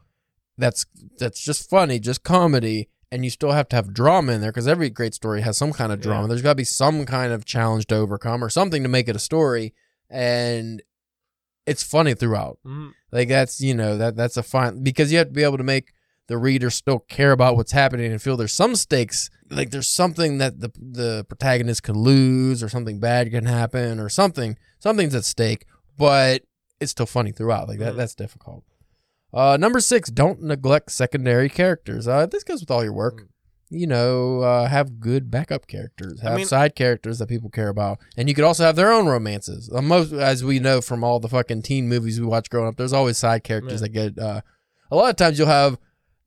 that's 0.56 0.86
that's 1.18 1.44
just 1.44 1.68
funny, 1.68 2.00
just 2.00 2.22
comedy, 2.24 2.90
and 3.12 3.24
you 3.26 3.30
still 3.30 3.52
have 3.52 3.68
to 3.70 3.76
have 3.76 3.94
drama 3.94 4.32
in 4.34 4.42
there 4.42 4.52
because 4.52 4.68
every 4.68 4.90
great 4.90 5.14
story 5.14 5.42
has 5.42 5.58
some 5.58 5.74
kind 5.74 5.92
of 5.92 6.00
drama. 6.02 6.24
Yeah. 6.24 6.28
There's 6.30 6.42
got 6.42 6.52
to 6.52 6.56
be 6.56 6.64
some 6.64 7.06
kind 7.06 7.34
of 7.34 7.44
challenge 7.46 7.86
to 7.88 7.96
overcome 7.96 8.44
or 8.44 8.50
something 8.50 8.84
to 8.84 8.90
make 8.90 9.08
it 9.10 9.16
a 9.16 9.20
story, 9.20 9.74
and 10.10 10.82
it's 11.66 11.84
funny 11.84 12.14
throughout. 12.14 12.60
Mhm. 12.66 12.92
Like 13.12 13.28
that's 13.30 13.62
you 13.62 13.74
know 13.74 13.98
that 13.98 14.16
that's 14.16 14.38
a 14.38 14.44
fine 14.44 14.84
because 14.84 15.12
you 15.12 15.18
have 15.18 15.28
to 15.28 15.34
be 15.34 15.44
able 15.44 15.58
to 15.58 15.64
make 15.64 15.94
the 16.28 16.38
reader 16.38 16.70
still 16.70 17.00
care 17.00 17.34
about 17.34 17.58
what's 17.58 17.74
happening 17.74 18.12
and 18.12 18.22
feel 18.22 18.38
there's 18.38 18.54
some 18.54 18.76
stakes. 18.76 19.30
Like 19.50 19.72
there's 19.72 19.90
something 19.90 20.38
that 20.38 20.60
the 20.62 20.72
the 20.80 21.26
protagonist 21.28 21.84
could 21.84 21.98
lose 21.98 22.64
or 22.64 22.70
something 22.70 23.00
bad 23.00 23.30
can 23.32 23.46
happen 23.46 24.00
or 24.00 24.08
something 24.10 24.58
something's 24.80 25.14
at 25.14 25.26
stake, 25.26 25.66
but 25.98 26.44
it's 26.80 26.92
still 26.92 27.06
funny 27.06 27.32
throughout. 27.32 27.68
Like 27.68 27.80
that 27.80 27.94
Mhm. 27.94 27.98
that's 27.98 28.16
difficult. 28.16 28.64
Uh, 29.34 29.58
number 29.58 29.80
six, 29.80 30.10
don't 30.10 30.42
neglect 30.44 30.92
secondary 30.92 31.50
characters. 31.50 32.08
Uh, 32.08 32.26
this 32.26 32.44
goes 32.44 32.60
with 32.60 32.72
all 32.72 32.84
your 32.84 32.94
work. 32.94 33.28
You 33.74 33.88
know, 33.88 34.42
uh, 34.42 34.68
have 34.68 35.00
good 35.00 35.32
backup 35.32 35.66
characters. 35.66 36.20
I 36.22 36.30
Have 36.32 36.38
mean- 36.40 36.46
side 36.46 36.76
characters 36.76 37.20
that 37.20 37.28
people 37.30 37.50
care 37.50 37.70
about, 37.70 38.00
and 38.18 38.28
you 38.28 38.36
could 38.36 38.44
also 38.44 38.66
have 38.66 38.76
their 38.76 38.92
own 38.92 39.06
romances. 39.06 39.70
Uh, 39.74 39.82
most, 39.82 40.12
as 40.12 40.44
we 40.44 40.60
know 40.60 40.82
from 40.82 41.06
all 41.06 41.22
the 41.22 41.30
fucking 41.30 41.62
teen 41.62 41.88
movies 41.88 42.20
we 42.20 42.26
watch 42.28 42.50
growing 42.50 42.68
up, 42.68 42.76
there's 42.76 42.92
always 42.92 43.18
side 43.18 43.46
characters 43.46 43.80
Yeah. 43.80 43.88
that 43.88 43.90
get. 43.90 44.20
Uh, 44.20 44.42
a 44.92 44.96
lot 44.98 45.10
of 45.10 45.16
times 45.16 45.40
you'll 45.40 45.48
have 45.48 45.78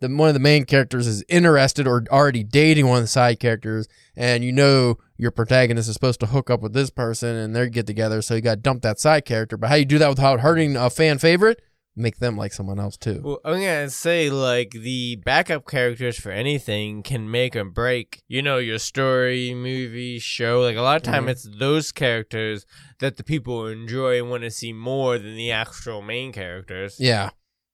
the 0.00 0.08
one 0.08 0.28
of 0.28 0.34
the 0.34 0.40
main 0.40 0.64
characters 0.64 1.06
is 1.06 1.22
interested 1.28 1.86
or 1.86 2.02
already 2.10 2.42
dating 2.44 2.86
one 2.86 2.96
of 2.98 3.04
the 3.04 3.08
side 3.08 3.38
characters, 3.40 3.88
and 4.16 4.42
you 4.42 4.50
know 4.50 4.96
your 5.18 5.30
protagonist 5.30 5.86
is 5.90 5.92
supposed 5.94 6.20
to 6.20 6.26
hook 6.26 6.48
up 6.48 6.62
with 6.62 6.72
this 6.72 6.88
person, 6.88 7.36
and 7.36 7.54
they 7.54 7.68
get 7.68 7.86
together, 7.86 8.22
so 8.22 8.34
you 8.34 8.40
got 8.40 8.54
to 8.54 8.60
dump 8.62 8.80
that 8.80 8.98
side 8.98 9.26
character. 9.26 9.58
But 9.58 9.68
how 9.68 9.74
you 9.74 9.84
do 9.84 9.98
that 9.98 10.08
without 10.08 10.40
hurting 10.40 10.76
a 10.78 10.88
fan 10.88 11.18
favorite? 11.18 11.60
Make 11.96 12.18
them 12.18 12.36
like 12.36 12.52
someone 12.52 12.80
else 12.80 12.96
too. 12.96 13.20
Well, 13.22 13.40
I'm 13.44 13.54
gonna 13.54 13.88
say 13.88 14.28
like 14.28 14.70
the 14.72 15.14
backup 15.24 15.64
characters 15.66 16.18
for 16.18 16.32
anything 16.32 17.04
can 17.04 17.30
make 17.30 17.54
or 17.54 17.64
break. 17.64 18.22
You 18.26 18.42
know 18.42 18.58
your 18.58 18.80
story, 18.80 19.54
movie, 19.54 20.18
show. 20.18 20.60
Like 20.62 20.76
a 20.76 20.80
lot 20.82 20.96
of 20.96 21.02
time, 21.04 21.26
Mhm. 21.26 21.30
it's 21.30 21.48
those 21.58 21.92
characters 21.92 22.66
that 22.98 23.16
the 23.16 23.22
people 23.22 23.68
enjoy 23.68 24.18
and 24.18 24.28
want 24.28 24.42
to 24.42 24.50
see 24.50 24.72
more 24.72 25.18
than 25.18 25.36
the 25.36 25.52
actual 25.52 26.02
main 26.02 26.32
characters. 26.32 26.96
Yeah. 26.98 27.30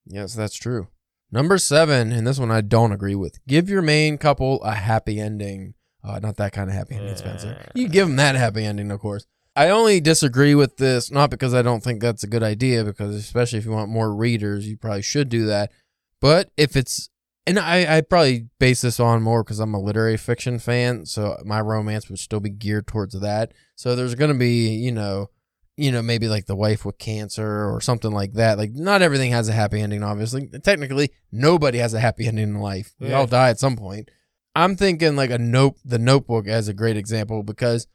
Yes, 0.07 0.35
that's 0.35 0.55
true. 0.57 0.89
Number 1.33 1.57
seven, 1.57 2.13
and 2.13 2.27
this 2.27 2.39
one 2.39 2.51
I 2.51 2.61
don't 2.61 2.93
agree 2.93 3.15
with. 3.15 3.39
Give 3.47 3.71
your 3.71 3.83
main 3.83 4.19
couple 4.19 4.63
a 4.65 4.75
happy 4.75 5.19
ending. 5.19 5.75
Uh, 6.05 6.19
not 6.19 6.37
that 6.37 6.53
kind 6.53 6.69
of 6.69 6.75
happy 6.77 6.97
ending, 6.97 7.17
Spencer. 7.17 7.71
You 7.75 7.89
give 7.89 8.07
them 8.09 8.17
that 8.17 8.35
happy 8.35 8.65
ending, 8.65 8.91
of 8.91 9.01
course. 9.01 9.27
I 9.57 9.69
only 9.71 10.01
disagree 10.01 10.55
with 10.55 10.77
this, 10.77 11.11
not 11.11 11.31
because 11.31 11.55
I 11.55 11.63
don't 11.63 11.83
think 11.83 12.01
that's 12.01 12.23
a 12.23 12.29
good 12.29 12.43
idea, 12.43 12.85
because 12.85 13.15
especially 13.15 13.59
if 13.59 13.65
you 13.65 13.73
want 13.73 13.91
more 13.91 14.15
readers, 14.15 14.67
you 14.69 14.77
probably 14.77 15.03
should 15.03 15.29
do 15.29 15.47
that. 15.47 15.73
But 16.21 16.51
if 16.57 16.77
it's, 16.77 17.11
and 17.47 17.59
I, 17.59 17.97
I 17.97 18.01
probably 18.03 18.49
base 18.59 18.83
this 18.83 19.01
on 19.01 19.23
more 19.23 19.43
because 19.43 19.59
I'm 19.59 19.75
a 19.75 19.81
literary 19.81 20.17
fiction 20.17 20.59
fan, 20.59 21.05
so 21.07 21.37
my 21.45 21.61
romance 21.61 22.09
would 22.09 22.19
still 22.21 22.41
be 22.41 22.51
geared 22.51 22.87
towards 22.87 23.19
that. 23.21 23.53
So 23.75 23.97
there's 23.97 24.15
going 24.15 24.33
to 24.33 24.39
be, 24.39 24.69
you 24.69 24.93
know, 24.93 25.31
you 25.77 25.91
know, 25.91 26.03
maybe 26.03 26.29
like 26.29 26.45
the 26.47 26.55
wife 26.57 26.85
with 26.85 26.99
cancer 26.99 27.69
or 27.73 27.81
something 27.81 28.13
like 28.13 28.35
that. 28.35 28.59
Like, 28.59 28.73
not 28.75 29.03
everything 29.03 29.33
has 29.33 29.49
a 29.49 29.53
happy 29.53 29.81
ending, 29.81 30.03
obviously. 30.03 30.47
Technically, 30.63 31.11
nobody 31.33 31.79
has 31.79 31.95
a 31.95 32.01
happy 32.01 32.27
ending 32.27 32.51
in 32.51 32.61
life. 32.61 32.95
We 33.01 33.09
Yeah. 33.09 33.15
all 33.19 33.27
die 33.27 33.49
at 33.49 33.59
some 33.59 33.77
point. 33.77 34.11
I'm 34.55 34.77
thinking 34.77 35.17
like 35.17 35.31
a 35.31 35.39
note, 35.39 35.77
the 35.85 35.99
Notebook 35.99 36.47
as 36.47 36.69
a 36.69 36.75
great 36.75 36.97
example 36.99 37.43
because 37.43 37.87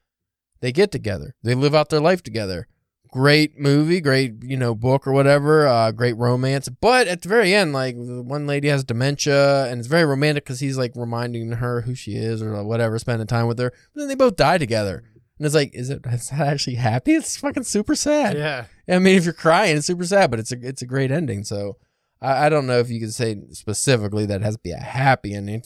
they 0.62 0.72
get 0.72 0.91
together, 0.91 1.36
they 1.43 1.56
live 1.56 1.76
out 1.76 1.89
their 1.89 1.99
life 1.99 2.24
together. 2.24 2.68
Great 3.12 3.58
movie, 3.58 4.01
great 4.01 4.34
you 4.43 4.58
know 4.58 4.76
book 4.76 5.08
or 5.08 5.14
whatever, 5.14 5.66
uh, 5.66 5.91
great 5.91 6.18
romance. 6.18 6.68
But 6.68 7.08
at 7.08 7.22
the 7.22 7.30
very 7.30 7.53
end, 7.53 7.72
like 7.72 7.95
one 7.97 8.45
lady 8.45 8.68
has 8.68 8.84
dementia, 8.84 9.68
and 9.68 9.80
it's 9.80 9.88
very 9.88 10.03
romantic 10.03 10.43
because 10.43 10.60
he's 10.60 10.78
like 10.78 10.91
reminding 10.95 11.49
her 11.53 11.82
who 11.82 11.95
she 11.95 12.16
is 12.16 12.41
or 12.41 12.62
whatever, 12.64 12.99
spending 12.99 13.28
time 13.28 13.47
with 13.47 13.58
her. 13.60 13.72
But 13.93 14.01
then 14.01 14.10
they 14.10 14.16
both 14.16 14.36
die 14.36 14.58
together, 14.58 15.03
and 15.38 15.45
it's 15.45 15.56
like, 15.56 15.74
is 15.74 15.89
it 15.89 16.01
is 16.06 16.30
that 16.30 16.41
actually 16.41 16.76
happy? 16.76 17.14
It's 17.14 17.38
fucking 17.38 17.64
super 17.64 17.95
sad. 17.95 18.38
Yeah. 18.38 18.66
I 18.88 18.99
mean, 18.99 19.18
if 19.18 19.24
you're 19.24 19.34
crying, 19.34 19.78
it's 19.78 19.88
super 19.88 20.06
sad, 20.06 20.30
but 20.30 20.39
it's 20.39 20.51
a 20.51 20.58
it's 20.62 20.82
a 20.82 20.86
great 20.88 21.12
ending. 21.12 21.43
So 21.45 21.78
I, 22.22 22.45
I 22.45 22.49
don't 22.49 22.68
know 22.68 22.80
if 22.80 22.89
you 22.89 22.99
can 22.99 23.12
say 23.12 23.38
specifically 23.51 24.26
that 24.26 24.41
it 24.41 24.43
has 24.43 24.56
to 24.56 24.62
be 24.62 24.72
a 24.72 24.78
happy 24.78 25.34
ending. 25.34 25.64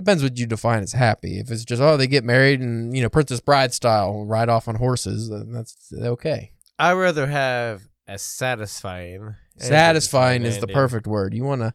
Depends 0.00 0.22
what 0.22 0.38
you 0.38 0.46
define 0.46 0.82
as 0.82 0.94
happy. 0.94 1.38
If 1.38 1.50
it's 1.50 1.62
just 1.62 1.82
oh 1.82 1.98
they 1.98 2.06
get 2.06 2.24
married 2.24 2.62
and 2.62 2.96
you 2.96 3.02
know 3.02 3.10
Princess 3.10 3.40
Bride 3.40 3.74
style 3.74 4.24
ride 4.24 4.48
off 4.48 4.66
on 4.66 4.76
horses, 4.76 5.28
then 5.28 5.52
that's 5.52 5.92
okay. 5.92 6.52
I'd 6.78 6.94
rather 6.94 7.26
have 7.26 7.82
a 8.08 8.16
satisfying. 8.16 9.34
Satisfying 9.58 10.44
is 10.44 10.58
the 10.58 10.68
perfect 10.68 11.06
word. 11.06 11.34
You 11.34 11.44
want 11.44 11.60
to 11.60 11.74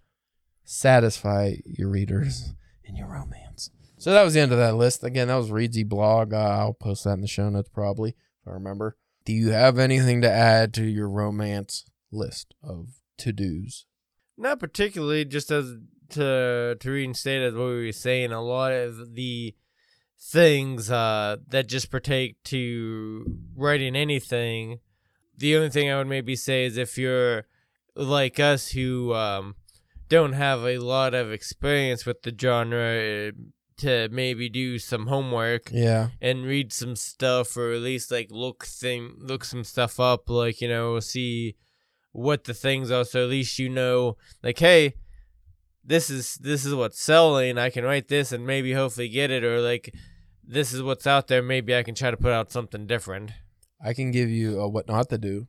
satisfy 0.63 1.57
your 1.65 1.87
readers 1.89 2.55
in 2.83 2.95
your 2.95 3.05
romance. 3.05 3.69
So 3.99 4.11
that 4.11 4.23
was 4.23 4.33
the 4.33 4.39
end 4.39 4.51
of 4.51 4.57
that 4.57 4.75
list. 4.75 5.03
Again, 5.03 5.27
that 5.27 5.35
was 5.35 5.51
Reedsy 5.51 5.87
blog. 5.87 6.33
Uh, 6.33 6.37
I'll 6.37 6.73
post 6.73 7.03
that 7.03 7.13
in 7.13 7.21
the 7.21 7.27
show 7.27 7.47
notes 7.47 7.69
probably 7.69 8.09
if 8.09 8.47
I 8.47 8.53
remember. 8.53 8.97
Do 9.23 9.33
you 9.33 9.51
have 9.51 9.77
anything 9.77 10.21
to 10.21 10.31
add 10.31 10.73
to 10.73 10.83
your 10.83 11.09
romance 11.09 11.85
list 12.11 12.55
of 12.63 12.87
to 13.19 13.31
dos? 13.31 13.85
Not 14.35 14.59
particularly, 14.59 15.25
just 15.25 15.51
as 15.51 15.75
to 16.11 16.75
to 16.79 16.91
reinstate 16.91 17.41
as 17.41 17.53
what 17.53 17.67
we 17.67 17.85
were 17.87 17.91
saying, 17.91 18.31
a 18.31 18.41
lot 18.41 18.71
of 18.71 19.15
the 19.15 19.55
things 20.19 20.89
uh, 20.89 21.37
that 21.49 21.67
just 21.67 21.91
partake 21.91 22.41
to 22.45 23.25
writing 23.55 23.95
anything. 23.95 24.79
The 25.37 25.55
only 25.55 25.69
thing 25.69 25.91
I 25.91 25.97
would 25.97 26.07
maybe 26.07 26.35
say 26.35 26.65
is 26.65 26.77
if 26.77 26.97
you're 26.97 27.45
like 27.95 28.39
us 28.39 28.69
who 28.69 29.13
um, 29.13 29.55
don't 30.09 30.33
have 30.33 30.63
a 30.63 30.77
lot 30.79 31.13
of 31.13 31.31
experience 31.31 32.05
with 32.05 32.23
the 32.23 32.33
genre, 32.39 33.29
uh, 33.29 33.31
to 33.77 34.07
maybe 34.09 34.47
do 34.47 34.79
some 34.79 35.07
homework 35.07 35.69
Yeah. 35.69 36.07
and 36.21 36.45
read 36.45 36.71
some 36.71 36.95
stuff 36.95 37.57
or 37.57 37.73
at 37.73 37.81
least 37.81 38.09
like 38.09 38.29
look 38.31 38.65
thing 38.65 39.15
look 39.19 39.43
some 39.43 39.65
stuff 39.65 39.99
up 39.99 40.29
like 40.29 40.61
you 40.61 40.69
know 40.69 40.97
see 41.01 41.57
what 42.13 42.45
the 42.45 42.53
things 42.53 42.89
are 42.89 43.03
so 43.03 43.23
at 43.23 43.29
least 43.29 43.59
you 43.59 43.67
know 43.67 44.15
like 44.41 44.59
hey 44.59 44.93
this 45.85 46.09
is 46.09 46.35
this 46.35 46.65
is 46.65 46.73
what's 46.73 46.99
selling 46.99 47.57
i 47.57 47.69
can 47.69 47.83
write 47.83 48.07
this 48.07 48.31
and 48.31 48.45
maybe 48.45 48.73
hopefully 48.73 49.07
get 49.07 49.29
it 49.31 49.43
or 49.43 49.59
like 49.61 49.93
this 50.43 50.73
is 50.73 50.81
what's 50.81 51.05
out 51.07 51.27
there 51.27 51.41
maybe 51.41 51.75
i 51.75 51.83
can 51.83 51.93
try 51.95 52.09
to 52.11 52.17
put 52.17 52.31
out 52.31 52.51
something 52.51 52.85
different 52.87 53.31
I 53.83 53.93
can 53.93 54.09
give 54.11 54.29
you 54.29 54.59
a 54.61 54.69
what 54.69 54.87
not 54.87 55.09
to 55.09 55.17
do. 55.17 55.47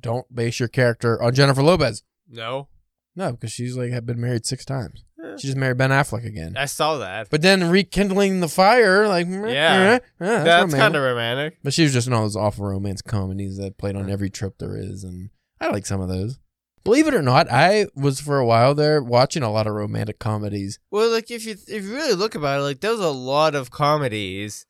Don't 0.00 0.34
base 0.34 0.58
your 0.58 0.68
character 0.68 1.22
on 1.22 1.34
Jennifer 1.34 1.62
Lopez. 1.62 2.02
no 2.28 2.68
No, 3.14 3.32
because 3.32 3.52
she's 3.52 3.76
like 3.76 3.92
had 3.92 4.06
been 4.06 4.20
married 4.20 4.46
six 4.46 4.64
times. 4.64 5.04
Eh. 5.22 5.36
She 5.36 5.46
just 5.48 5.58
married 5.58 5.76
Ben 5.76 5.90
Affleck 5.90 6.24
again. 6.26 6.54
i 6.56 6.64
saw 6.64 6.96
that 6.98 7.28
But 7.30 7.42
then 7.42 7.68
rekindling 7.70 8.40
the 8.40 8.48
fire, 8.48 9.06
like 9.06 9.26
Yeah. 9.28 9.38
eh, 9.38 9.98
that's, 9.98 10.08
that's 10.18 10.62
romantic. 10.62 10.78
kind 10.80 10.96
of 10.96 11.02
romantic 11.02 11.58
But 11.62 11.74
she 11.74 11.82
was 11.82 11.92
just 11.92 12.06
in 12.06 12.12
all 12.14 12.22
those 12.22 12.34
awful 12.34 12.64
romance 12.64 13.02
comedies 13.02 13.58
that 13.58 13.76
played 13.78 13.94
on 13.94 14.10
every 14.10 14.30
trip 14.30 14.54
there 14.58 14.76
is, 14.76 15.04
and 15.04 15.28
I 15.60 15.68
like 15.68 15.86
some 15.86 16.00
of 16.00 16.08
those. 16.08 16.40
Believe 16.84 17.06
it 17.06 17.14
or 17.14 17.22
not, 17.22 17.50
I 17.50 17.86
was 17.94 18.20
for 18.20 18.38
a 18.38 18.46
while 18.46 18.74
there 18.74 19.02
watching 19.02 19.42
a 19.42 19.50
lot 19.52 19.66
of 19.66 19.74
romantic 19.74 20.18
comedies. 20.18 20.78
Well, 20.90 21.10
like 21.10 21.30
if 21.30 21.44
you 21.44 21.52
if 21.68 21.84
you 21.84 21.94
really 21.94 22.14
look 22.14 22.34
about 22.34 22.60
it, 22.60 22.62
like 22.62 22.80
there's 22.80 23.00
a 23.00 23.10
lot 23.10 23.54
of 23.54 23.70
comedies 23.70 24.66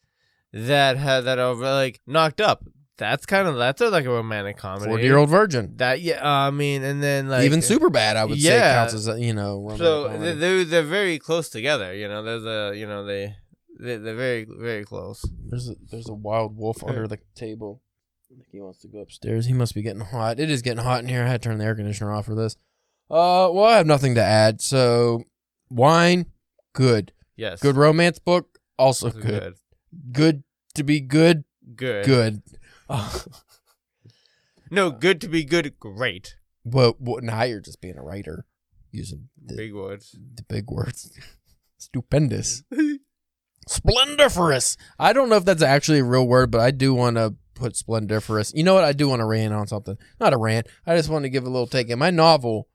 that 0.52 0.96
have 0.96 1.24
that 1.24 1.38
are 1.38 1.54
like 1.54 2.00
knocked 2.06 2.40
up. 2.40 2.64
That's 2.98 3.24
kind 3.24 3.48
of 3.48 3.56
that's 3.56 3.80
a, 3.80 3.88
like 3.88 4.04
a 4.04 4.10
romantic 4.10 4.58
comedy. 4.58 4.90
Forty 4.90 5.04
Year 5.04 5.16
Old 5.16 5.30
Virgin, 5.30 5.74
That 5.76 6.02
yeah, 6.02 6.16
uh, 6.22 6.48
I 6.48 6.50
mean, 6.50 6.82
and 6.82 7.02
then 7.02 7.28
like 7.28 7.44
even 7.44 7.62
super 7.62 7.88
bad, 7.88 8.16
I 8.16 8.24
would 8.26 8.38
say 8.40 8.58
counts 8.60 8.92
as 8.92 9.08
a, 9.08 9.18
you 9.18 9.32
know. 9.32 9.58
Romantic 9.60 9.78
So 9.86 10.04
comedy. 10.04 10.24
they're 10.24 10.34
they're- 10.34 10.64
they're 10.64 10.82
very 10.82 11.18
close 11.18 11.48
together. 11.48 11.94
You 11.94 12.08
know, 12.08 12.22
there's 12.22 12.44
a 12.44 12.76
you 12.76 12.86
know 12.86 13.04
they 13.06 13.36
they 13.78 13.96
they're 13.96 14.16
very 14.16 14.44
very 14.50 14.84
close. 14.84 15.24
There's 15.48 15.70
a 15.70 15.76
there's 15.90 16.08
a 16.10 16.14
wild 16.14 16.56
wolf 16.58 16.84
under 16.84 17.06
the 17.08 17.18
table. 17.34 17.80
Think 18.30 18.46
he 18.52 18.60
wants 18.60 18.78
to 18.82 18.88
go 18.88 19.00
upstairs. 19.00 19.46
He 19.46 19.52
must 19.52 19.74
be 19.74 19.82
getting 19.82 20.00
hot. 20.02 20.38
It 20.38 20.50
is 20.50 20.62
getting 20.62 20.84
hot 20.84 21.02
in 21.02 21.08
here. 21.08 21.24
I 21.24 21.28
had 21.28 21.42
to 21.42 21.48
turn 21.48 21.58
the 21.58 21.64
air 21.64 21.74
conditioner 21.74 22.12
off 22.12 22.26
for 22.26 22.34
this. 22.36 22.54
Uh, 23.10 23.50
well, 23.52 23.64
I 23.64 23.76
have 23.76 23.86
nothing 23.88 24.14
to 24.14 24.22
add. 24.22 24.60
So, 24.60 25.24
wine, 25.68 26.26
good. 26.72 27.12
Yes, 27.36 27.60
Good 27.60 27.76
romance 27.76 28.18
book, 28.20 28.58
also 28.78 29.10
Good. 29.10 29.22
good. 29.22 29.42
Good. 29.42 29.54
Good 30.12 30.42
to 30.74 30.82
be 30.84 31.00
good, 31.00 31.44
Good. 31.74 32.04
good. 32.04 32.42
Uh, 32.88 33.18
No, 34.70 34.92
good 34.92 35.20
to 35.22 35.28
be 35.28 35.42
good. 35.42 35.80
Great. 35.80 36.36
well, 36.62 36.94
well, 37.00 37.20
now 37.22 37.42
you're 37.42 37.60
just 37.60 37.80
being 37.80 37.98
a 37.98 38.02
writer 38.02 38.46
using 38.92 39.28
the, 39.44 39.56
Big 39.56 39.74
words. 39.74 40.16
the 40.36 40.44
big 40.44 40.70
words. 40.70 41.10
Stupendous. 41.78 42.62
Splendiferous. 43.68 44.76
I 44.98 45.12
don't 45.12 45.28
know 45.28 45.36
if 45.36 45.44
that's 45.44 45.62
actually 45.62 45.98
a 45.98 46.04
real 46.04 46.26
word, 46.28 46.52
but 46.52 46.60
I 46.60 46.70
do 46.70 46.94
want 46.94 47.16
to 47.16 47.34
put 47.60 47.76
splendiferous. 47.76 48.52
You 48.54 48.64
know 48.64 48.74
what? 48.74 48.84
I 48.84 48.92
do 48.92 49.08
want 49.08 49.20
to 49.20 49.24
rant 49.26 49.54
on 49.54 49.66
something. 49.66 49.96
Not 50.18 50.32
a 50.32 50.36
rant. 50.38 50.66
I 50.86 50.96
just 50.96 51.08
want 51.08 51.24
to 51.24 51.28
give 51.30 51.44
a 51.44 51.50
little 51.50 51.66
take. 51.66 51.88
In 51.88 51.98
my 51.98 52.10
novel, 52.10 52.66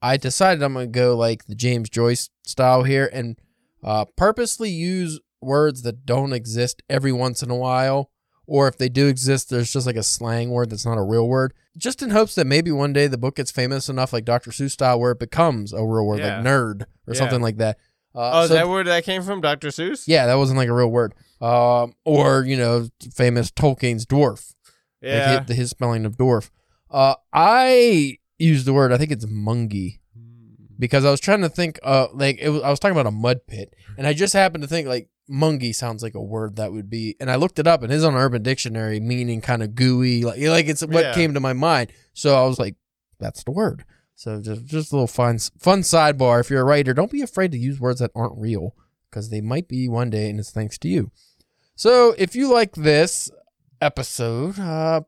I 0.00 0.16
decided 0.16 0.62
I'm 0.62 0.72
going 0.74 0.90
to 0.92 0.98
go 0.98 1.16
like 1.16 1.44
the 1.46 1.54
James 1.54 1.88
Joyce 1.88 2.30
style 2.44 2.82
here 2.82 3.08
and 3.12 3.38
uh, 3.84 4.06
purposely 4.16 4.70
use 4.70 5.20
words 5.40 5.82
that 5.82 6.04
don't 6.06 6.32
exist 6.32 6.82
every 6.88 7.12
once 7.12 7.42
in 7.42 7.50
a 7.50 7.56
while. 7.56 8.10
Or 8.46 8.66
if 8.66 8.76
they 8.76 8.88
do 8.88 9.06
exist, 9.06 9.50
there's 9.50 9.72
just 9.72 9.86
like 9.86 9.96
a 9.96 10.02
slang 10.02 10.50
word 10.50 10.70
that's 10.70 10.84
not 10.84 10.98
a 10.98 11.02
real 11.02 11.28
word. 11.28 11.54
Just 11.76 12.02
in 12.02 12.10
hopes 12.10 12.34
that 12.34 12.46
maybe 12.46 12.72
one 12.72 12.92
day 12.92 13.06
the 13.06 13.16
book 13.16 13.36
gets 13.36 13.52
famous 13.52 13.88
enough, 13.88 14.12
like 14.12 14.24
Dr. 14.24 14.50
Seuss 14.50 14.72
style, 14.72 14.98
where 14.98 15.12
it 15.12 15.20
becomes 15.20 15.72
a 15.72 15.78
real 15.84 16.04
word, 16.04 16.18
Yeah. 16.18 16.36
like 16.38 16.46
nerd 16.46 16.82
or 17.06 17.14
Yeah. 17.14 17.18
something 17.18 17.40
like 17.40 17.58
that. 17.58 17.78
Uh, 18.14 18.30
Oh, 18.34 18.42
is 18.42 18.48
so 18.48 18.54
that 18.54 18.68
where 18.68 18.84
that 18.84 19.04
came 19.04 19.22
from? 19.22 19.40
Dr. 19.40 19.68
Seuss? 19.68 20.04
yeah, 20.06 20.26
that 20.26 20.34
wasn't 20.34 20.58
like 20.58 20.68
a 20.68 20.74
real 20.74 20.90
word. 20.90 21.14
Um, 21.40 21.94
or 22.04 22.44
you 22.44 22.56
know, 22.56 22.88
famous 23.14 23.50
Tolkien's 23.50 24.06
dwarf. 24.06 24.52
Like 25.02 25.10
Yeah. 25.10 25.44
his, 25.46 25.56
his 25.56 25.70
spelling 25.70 26.04
of 26.04 26.16
dwarf. 26.16 26.50
Uh, 26.90 27.14
I 27.32 28.18
use 28.38 28.64
the 28.64 28.72
word. 28.72 28.92
I 28.92 28.98
think 28.98 29.10
it's 29.10 29.24
mungy 29.26 29.98
because 30.78 31.04
I 31.04 31.10
was 31.10 31.20
trying 31.20 31.40
to 31.40 31.48
think. 31.48 31.78
Uh, 31.82 32.08
like 32.12 32.38
it 32.40 32.50
was, 32.50 32.62
I 32.62 32.70
was 32.70 32.78
talking 32.78 32.92
about 32.96 33.06
a 33.06 33.10
mud 33.10 33.46
pit, 33.46 33.74
and 33.96 34.06
I 34.06 34.12
just 34.12 34.32
happened 34.34 34.62
to 34.62 34.68
think 34.68 34.86
like 34.86 35.08
mungy 35.30 35.74
sounds 35.74 36.02
like 36.02 36.14
a 36.14 36.22
word 36.22 36.56
that 36.56 36.72
would 36.72 36.90
be. 36.90 37.16
And 37.18 37.30
I 37.30 37.36
looked 37.36 37.58
it 37.58 37.66
up, 37.66 37.82
and 37.82 37.92
it's 37.92 38.04
on 38.04 38.14
Urban 38.14 38.42
Dictionary, 38.42 39.00
meaning 39.00 39.40
kind 39.40 39.62
of 39.62 39.74
gooey. 39.74 40.22
Like 40.24 40.38
like 40.40 40.66
it's 40.66 40.82
what 40.84 41.04
Yeah. 41.04 41.14
came 41.14 41.34
to 41.34 41.40
my 41.40 41.52
mind. 41.54 41.92
So 42.12 42.36
I 42.40 42.46
was 42.46 42.58
like, 42.58 42.76
that's 43.18 43.42
the 43.44 43.52
word. 43.52 43.84
So 44.14 44.40
just 44.40 44.64
just 44.66 44.92
a 44.92 44.94
little 44.96 45.06
fun 45.06 45.38
fun 45.58 45.80
sidebar. 45.80 46.40
If 46.40 46.50
you're 46.50 46.60
a 46.60 46.64
writer, 46.64 46.94
don't 46.94 47.10
be 47.10 47.22
afraid 47.22 47.52
to 47.52 47.58
use 47.58 47.80
words 47.80 48.00
that 48.00 48.10
aren't 48.14 48.38
real 48.38 48.74
because 49.10 49.30
they 49.30 49.40
might 49.40 49.68
be 49.68 49.88
one 49.88 50.10
day, 50.10 50.30
and 50.30 50.38
it's 50.38 50.50
thanks 50.50 50.78
to 50.78 50.88
you. 50.88 51.10
So 51.74 52.14
if 52.18 52.36
you 52.36 52.52
like 52.52 52.74
this 52.74 53.30
episode, 53.80 54.58
uh, 54.58 55.02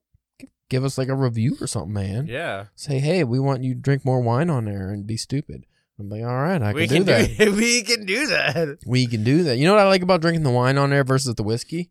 give 0.68 0.84
us 0.84 0.98
like 0.98 1.08
a 1.08 1.14
review 1.14 1.56
or 1.60 1.66
something, 1.66 1.92
man. 1.92 2.26
Yeah. 2.26 2.66
Say, 2.74 2.98
hey, 2.98 3.24
we 3.24 3.38
want 3.38 3.62
you 3.62 3.74
to 3.74 3.80
drink 3.80 4.04
more 4.04 4.20
wine 4.20 4.50
on 4.50 4.64
there 4.64 4.90
and 4.90 5.06
be 5.06 5.16
stupid. 5.16 5.64
I'm 5.98 6.08
like, 6.08 6.22
all 6.22 6.34
right, 6.42 6.60
I 6.60 6.72
we 6.72 6.88
can, 6.88 6.98
do 6.98 7.04
that. 7.04 7.38
Do, 7.38 7.52
we 7.56 7.82
can 7.82 8.04
do 8.04 8.26
that. 8.26 8.78
we 8.84 9.06
can 9.06 9.22
do 9.22 9.44
that. 9.44 9.58
You 9.58 9.66
know 9.66 9.74
what 9.74 9.82
I 9.84 9.88
like 9.88 10.02
about 10.02 10.20
drinking 10.22 10.42
the 10.42 10.50
wine 10.50 10.76
on 10.76 10.90
there 10.90 11.04
versus 11.04 11.34
the 11.36 11.44
whiskey? 11.44 11.90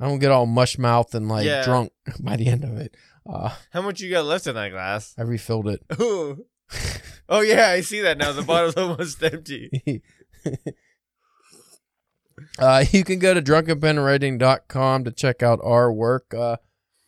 I 0.00 0.08
don't 0.08 0.18
get 0.18 0.32
all 0.32 0.46
mush 0.46 0.78
mouth 0.78 1.14
and 1.14 1.28
like 1.28 1.44
Yeah. 1.44 1.62
drunk 1.64 1.92
by 2.20 2.36
the 2.36 2.46
end 2.48 2.64
of 2.64 2.76
it. 2.78 2.96
Uh, 3.28 3.54
How 3.72 3.82
much 3.82 4.00
you 4.00 4.10
got 4.10 4.24
left 4.26 4.46
in 4.46 4.54
that 4.54 4.70
glass? 4.70 5.14
I 5.18 5.22
refilled 5.22 5.68
it. 5.68 5.80
Ooh. 6.00 6.44
Oh 7.28 7.40
yeah, 7.40 7.68
I 7.70 7.80
see 7.80 8.00
that 8.02 8.18
now. 8.18 8.32
The 8.32 8.42
bottle's 8.42 8.74
almost 8.78 9.22
empty. 9.22 10.02
uh, 12.58 12.84
you 12.90 13.04
can 13.04 13.18
go 13.18 13.34
to 13.34 13.40
drunkenpenwriting.com 13.42 15.04
to 15.04 15.10
check 15.10 15.42
out 15.42 15.60
our 15.62 15.92
work. 15.92 16.34
Uh, 16.34 16.56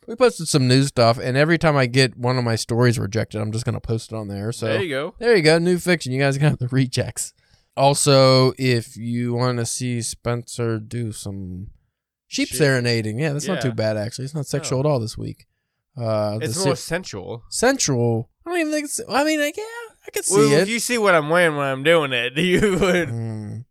we 0.07 0.15
posted 0.15 0.47
some 0.47 0.67
new 0.67 0.83
stuff, 0.83 1.17
and 1.19 1.35
every 1.35 1.57
time 1.57 1.75
I 1.75 1.85
get 1.85 2.17
one 2.17 2.37
of 2.37 2.43
my 2.43 2.55
stories 2.55 2.97
rejected, 2.97 3.41
I'm 3.41 3.51
just 3.51 3.65
going 3.65 3.75
to 3.75 3.81
post 3.81 4.11
it 4.11 4.15
on 4.15 4.27
there. 4.27 4.51
So 4.51 4.67
there 4.67 4.81
you 4.81 4.89
go. 4.89 5.15
There 5.19 5.35
you 5.35 5.41
go, 5.43 5.57
new 5.57 5.77
fiction. 5.77 6.11
You 6.13 6.19
guys 6.19 6.37
have 6.37 6.59
the 6.59 6.67
rechecks. 6.67 7.33
Also, 7.75 8.53
if 8.57 8.95
you 8.97 9.33
want 9.33 9.57
to 9.59 9.65
see 9.65 10.01
Spencer 10.01 10.79
do 10.79 11.11
some 11.11 11.67
sheep 12.27 12.47
Sheep. 12.47 12.57
serenading, 12.57 13.19
yeah, 13.19 13.33
that's 13.33 13.47
not 13.47 13.61
too 13.61 13.71
bad 13.73 13.97
actually. 13.97 14.25
It's 14.25 14.33
not 14.33 14.47
sexual 14.47 14.77
Oh. 14.77 14.81
at 14.81 14.85
all 14.85 14.99
this 14.99 15.17
week. 15.17 15.45
Uh, 15.97 16.39
It's 16.41 16.63
more 16.63 16.75
se- 16.75 16.81
sensual. 16.87 17.43
sensual. 17.49 18.29
I 18.45 18.49
don't 18.51 18.59
even 18.59 18.71
think. 18.73 18.85
It's, 18.85 19.01
I 19.09 19.23
mean, 19.23 19.39
like, 19.39 19.57
yeah, 19.57 19.63
I 20.07 20.11
could 20.11 20.25
see 20.25 20.35
Well, 20.37 20.51
it. 20.53 20.61
if 20.63 20.69
you 20.69 20.79
see 20.79 20.97
what 20.97 21.15
I'm 21.15 21.29
wearing 21.29 21.55
when 21.57 21.65
I'm 21.65 21.83
doing 21.83 22.13
it, 22.13 22.37
you 22.37 22.59
would. 22.79 23.09
Mm. 23.09 23.63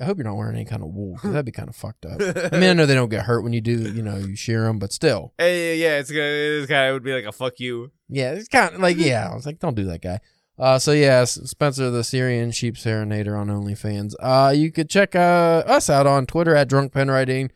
I 0.00 0.04
hope 0.04 0.18
you're 0.18 0.26
not 0.26 0.36
wearing 0.36 0.54
any 0.56 0.66
kind 0.66 0.82
of 0.82 0.88
wool 0.88 1.16
'cause 1.16 1.32
that'd 1.32 1.46
be 1.46 1.52
kind 1.52 1.68
of 1.70 1.74
fucked 1.76 2.04
up. 2.04 2.20
I 2.52 2.58
mean, 2.58 2.68
I 2.70 2.72
know 2.74 2.84
they 2.84 2.94
don't 2.94 3.08
get 3.08 3.24
hurt 3.24 3.42
when 3.42 3.54
you 3.54 3.62
do, 3.62 3.72
you 3.92 4.02
know, 4.02 4.16
you 4.18 4.36
shear 4.36 4.64
them, 4.64 4.78
but 4.78 4.92
still, 4.92 5.32
Hey, 5.38 5.78
yeah, 5.78 5.98
it's 5.98 6.10
gonna. 6.10 6.22
It's 6.24 6.68
kind 6.70 6.88
of 6.90 6.94
would 6.94 7.02
be 7.04 7.14
like 7.14 7.24
a 7.24 7.32
fuck 7.32 7.58
you. 7.58 7.90
yeah, 8.08 8.32
it's 8.32 8.48
kind 8.48 8.74
of 8.74 8.80
like, 8.82 8.98
yeah, 8.98 9.28
I 9.30 9.34
was 9.34 9.46
like, 9.46 9.58
don't 9.58 9.74
do 9.74 9.84
that, 9.86 10.02
guy. 10.02 10.20
Uh, 10.58 10.78
so 10.78 10.92
yeah, 10.92 11.24
Spencer 11.24 11.90
the 11.90 12.04
Syrian 12.04 12.50
Sheep 12.50 12.74
Serenader 12.76 13.38
on 13.38 13.48
OnlyFans. 13.48 14.14
Uh, 14.20 14.52
you 14.54 14.70
could 14.72 14.88
check 14.90 15.14
uh, 15.14 15.62
us 15.66 15.88
out 15.90 16.06
on 16.06 16.26
Twitter 16.26 16.54
at 16.54 16.68
Drunk 16.68 16.92
Pen 16.92 17.10
Writing, 17.10 17.50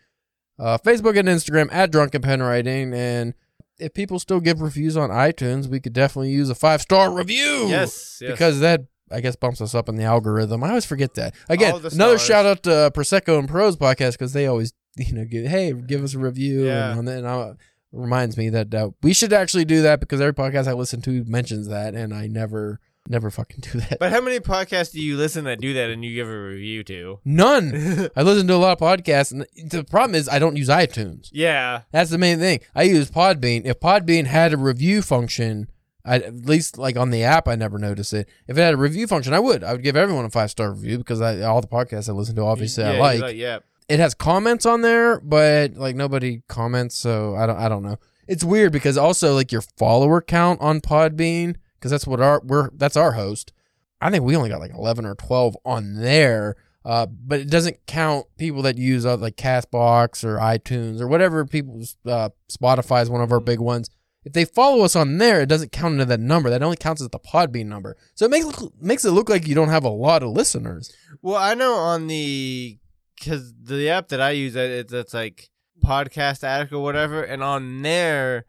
uh, 0.59 0.79
Facebook 0.79 1.19
and 1.19 1.29
Instagram 1.29 1.69
at 1.73 1.91
Drunken 1.91 2.23
Pen 2.23 2.43
Writing, 2.43 2.93
and 2.95 3.35
if 3.81 3.95
people 3.95 4.19
still 4.19 4.41
give 4.41 4.61
reviews 4.61 4.97
on 4.97 5.11
iTunes, 5.11 5.67
we 5.67 5.81
could 5.81 5.93
definitely 5.93 6.31
use 6.31 6.51
a 6.51 6.55
five 6.55 6.81
star 6.83 7.11
review. 7.13 7.67
Yes, 7.69 8.19
yes. 8.21 8.31
because 8.31 8.61
that 8.61 8.83
I 9.11 9.21
guess 9.21 9.35
bumps 9.37 9.61
us 9.61 9.75
up 9.75 9.89
in 9.89 9.97
the 9.97 10.05
algorithm. 10.05 10.63
I 10.63 10.69
always 10.69 10.85
forget 10.87 11.15
that. 11.15 11.35
Again, 11.49 11.75
another 11.93 12.19
shout 12.19 12.47
out 12.47 12.63
to 12.65 12.73
uh, 12.73 12.91
Prosecco 12.91 13.39
and 13.39 13.49
Prose 13.49 13.77
podcast 13.77 14.13
because 14.13 14.33
they 14.33 14.47
always 14.47 14.73
you 14.97 15.13
know 15.15 15.25
give 15.25 15.47
hey 15.47 15.73
give 15.73 16.03
us 16.05 16.15
a 16.15 16.19
review 16.19 16.67
Yeah. 16.67 16.99
and, 16.99 17.09
and 17.09 17.27
uh, 17.27 17.55
reminds 17.93 18.37
me 18.37 18.51
that 18.51 18.75
uh, 18.75 18.91
we 19.03 19.13
should 19.13 19.33
actually 19.33 19.65
do 19.65 19.83
that 19.83 20.01
because 20.01 20.21
every 20.21 20.35
podcast 20.35 20.67
I 20.69 20.73
listen 20.75 21.01
to 21.03 21.25
mentions 21.25 21.69
that 21.69 21.95
and 21.95 22.13
I 22.15 22.27
never 22.27 22.81
never 23.09 23.31
fucking 23.31 23.61
do 23.73 23.81
that. 23.81 23.99
But 23.99 24.13
how 24.13 24.21
many 24.21 24.41
podcasts 24.41 24.93
do 24.93 25.01
you 25.01 25.17
listen 25.17 25.45
that 25.45 25.61
do 25.61 25.75
that 25.75 25.91
and 25.91 26.05
you 26.05 26.15
give 26.15 26.29
a 26.29 26.41
review 26.41 26.83
to? 26.85 27.21
None. 27.25 28.11
I 28.17 28.23
listen 28.23 28.47
to 28.49 28.55
a 28.55 28.57
lot 28.57 28.81
of 28.81 28.87
podcasts 28.87 29.33
and 29.33 29.47
the 29.71 29.85
problem 29.85 30.15
is 30.15 30.29
I 30.29 30.39
don't 30.39 30.57
use 30.57 30.69
iTunes. 30.69 31.29
yeah. 31.33 31.83
That's 31.93 32.11
the 32.11 32.19
main 32.19 32.39
thing. 32.39 32.61
I 32.75 32.85
use 32.85 33.11
Podbean. 33.11 33.65
If 33.65 33.81
Podbean 33.81 34.27
had 34.27 34.53
a 34.53 34.57
review 34.57 35.03
function, 35.03 35.69
I 36.05 36.17
at 36.17 36.47
least 36.47 36.79
like 36.79 36.97
on 36.97 37.11
the 37.11 37.23
app, 37.25 37.47
I 37.49 37.57
never 37.57 37.79
notice 37.79 38.13
it. 38.13 38.29
If 38.49 38.57
it 38.57 38.61
had 38.61 38.75
a 38.75 38.79
review 38.79 39.07
function, 39.07 39.35
I 39.35 39.39
would. 39.41 39.63
I 39.63 39.73
would 39.73 39.83
give 39.83 39.97
everyone 39.97 40.25
a 40.25 40.31
five 40.31 40.51
star 40.51 40.71
review 40.73 40.99
because 40.99 41.21
I, 41.21 41.41
all 41.43 41.61
the 41.61 41.67
podcasts 41.69 42.09
I 42.09 42.13
listen 42.13 42.37
to, 42.37 42.43
obviously, 42.43 42.85
yeah, 42.85 42.91
I 43.03 43.13
you 43.15 43.21
like. 43.21 43.37
Yeah. 43.37 43.59
It 43.89 43.99
has 43.99 44.15
comments 44.15 44.65
on 44.67 44.83
there, 44.83 45.21
but 45.21 45.75
like 45.75 45.97
nobody 45.97 46.43
comments, 46.49 46.97
so 46.97 47.35
I 47.35 47.45
don't. 47.47 47.57
I 47.57 47.69
don't 47.69 47.83
know. 47.83 47.99
It's 48.29 48.45
weird 48.45 48.71
because 48.73 48.97
also 48.97 49.35
like 49.35 49.51
your 49.51 49.63
follower 49.63 50.23
count 50.23 50.61
on 50.61 50.81
Podbean, 50.81 51.57
because 51.81 51.91
that's 51.91 52.07
what 52.07 52.21
our 52.21 52.41
we're 52.45 52.71
that's 52.75 52.97
our 52.97 53.13
host. 53.13 53.53
I 54.01 54.11
think 54.11 54.25
we 54.25 54.37
only 54.37 54.51
got 54.51 54.61
like 54.61 54.75
eleven 54.75 55.05
or 55.07 55.15
twelve 55.15 55.57
on 55.65 55.95
there. 55.97 56.57
Uh, 56.83 57.05
but 57.07 57.41
it 57.41 57.51
doesn't 57.51 57.77
count 57.87 58.27
people 58.39 58.63
that 58.63 58.79
use 58.79 59.05
uh, 59.05 59.17
like 59.17 59.37
Castbox 59.37 60.25
or 60.25 60.39
iTunes 60.39 61.01
or 61.01 61.09
whatever 61.09 61.45
people's 61.45 61.97
uh, 62.07 62.31
Spotify 62.51 63.03
is 63.03 63.11
one 63.11 63.21
of 63.21 63.33
our 63.33 63.41
big 63.41 63.61
ones. 63.61 63.91
If 64.25 64.33
they 64.33 64.47
follow 64.47 64.85
us 64.85 64.97
on 64.97 65.19
there, 65.19 65.43
it 65.43 65.49
doesn't 65.49 65.73
count 65.73 65.93
into 65.93 66.07
that 66.07 66.21
number. 66.21 66.49
That 66.51 66.63
only 66.63 66.77
counts 66.77 67.03
as 67.03 67.09
the 67.09 67.19
Podbean 67.19 67.67
number. 67.67 67.97
So 68.15 68.27
it 68.27 68.31
makes 68.31 68.47
makes 68.81 69.05
it 69.05 69.11
look 69.11 69.29
like 69.29 69.47
you 69.47 69.55
don't 69.55 69.69
have 69.69 69.85
a 69.85 69.91
lot 69.91 70.23
of 70.23 70.31
listeners. 70.31 70.95
Well, 71.23 71.37
I 71.37 71.55
know 71.55 71.75
on 71.75 72.07
the 72.07 72.79
because 73.15 73.53
the 73.63 73.91
app 73.91 74.09
that 74.09 74.21
I 74.21 74.31
use, 74.31 74.57
it's 74.57 74.93
it's 74.93 75.15
like 75.15 75.51
Podcast 75.85 76.45
Addict 76.45 76.73
or 76.73 76.83
whatever, 76.83 77.23
and 77.23 77.43
on 77.43 77.83
there 77.83 78.47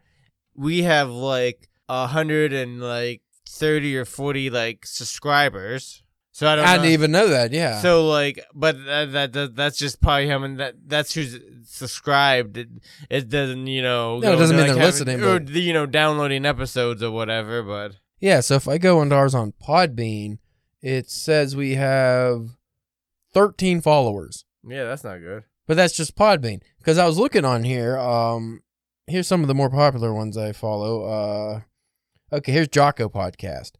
we 0.55 0.84
have 0.84 1.09
like 1.09 1.69
a 1.91 2.07
hundred 2.07 2.53
and 2.53 2.79
like 2.81 3.21
thirty 3.47 3.97
or 3.97 4.05
forty 4.05 4.49
like 4.49 4.85
subscribers. 4.85 6.03
So 6.33 6.47
I 6.47 6.55
don't. 6.55 6.65
I 6.65 6.77
know. 6.77 6.83
didn't 6.83 6.93
even 6.93 7.11
know 7.11 7.27
that. 7.27 7.51
Yeah. 7.51 7.81
So 7.81 8.07
like, 8.07 8.39
but 8.53 8.77
that, 8.85 9.11
that, 9.11 9.33
that 9.33 9.55
that's 9.55 9.77
just 9.77 10.01
probably 10.01 10.29
how 10.29 10.39
many 10.39 10.55
that 10.55 10.75
that's 10.87 11.13
who's 11.13 11.37
subscribed. 11.65 12.57
It, 12.57 12.69
it 13.09 13.29
doesn't 13.29 13.67
you 13.67 13.81
know. 13.81 14.19
No, 14.19 14.33
it 14.33 14.37
doesn't 14.37 14.55
mean 14.55 14.67
like, 14.67 14.75
they're 14.75 14.83
having- 14.85 15.07
listening, 15.07 15.23
or 15.23 15.39
but- 15.39 15.49
you 15.49 15.73
know 15.73 15.85
downloading 15.85 16.45
episodes 16.45 17.03
or 17.03 17.11
whatever. 17.11 17.61
But 17.61 17.97
Yeah, 18.19 18.39
so 18.39 18.55
if 18.55 18.67
I 18.67 18.77
go 18.77 19.01
into 19.01 19.15
ours 19.15 19.35
on 19.35 19.51
Podbean, 19.61 20.37
it 20.81 21.09
says 21.09 21.55
we 21.55 21.75
have 21.75 22.51
13 23.33 23.81
followers. 23.81 24.45
yeah, 24.67 24.85
that's 24.85 25.03
not 25.03 25.19
good. 25.19 25.43
But 25.67 25.75
that's 25.77 25.95
just 25.95 26.15
Podbean. 26.15 26.61
Because 26.79 26.97
I 26.97 27.05
was 27.05 27.17
looking 27.17 27.45
on 27.45 27.63
here, 27.63 27.97
um, 27.97 28.61
here's 29.07 29.27
some 29.27 29.41
of 29.41 29.47
the 29.47 29.55
more 29.55 29.69
popular 29.69 30.13
ones 30.13 30.37
I 30.37 30.51
follow. 30.53 31.03
Uh, 31.05 31.61
Okay, 32.34 32.51
here's 32.51 32.67
Jocko 32.69 33.09
podcast. 33.09 33.71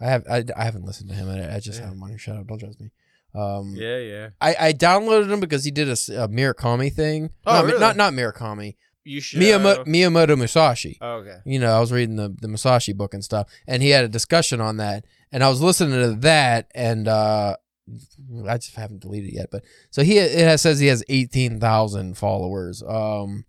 I 0.00 0.06
have 0.06 0.24
I, 0.30 0.44
I 0.56 0.64
haven't 0.64 0.84
listened 0.84 1.10
to 1.10 1.14
him. 1.14 1.28
I, 1.28 1.56
I 1.56 1.60
just 1.60 1.78
Yeah. 1.78 1.86
have 1.86 1.94
him 1.94 2.02
on 2.02 2.08
here. 2.10 2.18
Shut 2.18 2.36
up! 2.36 2.46
Don't 2.46 2.58
judge 2.58 2.78
me. 2.80 2.90
Um, 3.34 3.74
Yeah, 3.76 3.98
yeah. 3.98 4.28
I, 4.40 4.56
I 4.68 4.72
downloaded 4.72 5.30
him 5.30 5.40
because 5.40 5.64
he 5.64 5.70
did 5.70 5.88
a 5.88 5.92
Murakami 5.92 6.92
thing. 6.92 7.30
Oh, 7.46 7.52
not, 7.54 7.64
really? 7.64 7.80
not 7.80 7.96
not 7.96 8.12
Murakami. 8.12 8.76
You 9.04 9.20
should. 9.20 9.40
Miyamoto, 9.40 9.86
Miyamoto 9.86 10.36
Musashi. 10.38 10.96
Oh, 11.00 11.16
okay. 11.16 11.36
You 11.44 11.58
know, 11.58 11.70
I 11.76 11.80
was 11.80 11.92
reading 11.92 12.16
the 12.16 12.34
the 12.40 12.48
Musashi 12.48 12.92
book 12.92 13.12
and 13.14 13.22
stuff, 13.24 13.48
and 13.66 13.82
he 13.82 13.90
had 13.90 14.04
a 14.04 14.08
discussion 14.08 14.60
on 14.60 14.76
that, 14.78 15.04
and 15.30 15.44
I 15.44 15.48
was 15.48 15.60
listening 15.60 16.00
to 16.00 16.12
that, 16.20 16.70
and 16.74 17.06
uh, 17.06 17.56
I 18.48 18.56
just 18.56 18.74
haven't 18.76 19.02
deleted 19.02 19.30
it 19.30 19.34
yet. 19.34 19.48
But 19.52 19.62
so 19.90 20.02
he 20.02 20.18
it 20.18 20.38
has, 20.38 20.62
says 20.62 20.80
he 20.80 20.86
has 20.86 21.04
eighteen 21.08 21.60
thousand 21.60 22.16
followers. 22.16 22.82
Um, 22.82 23.44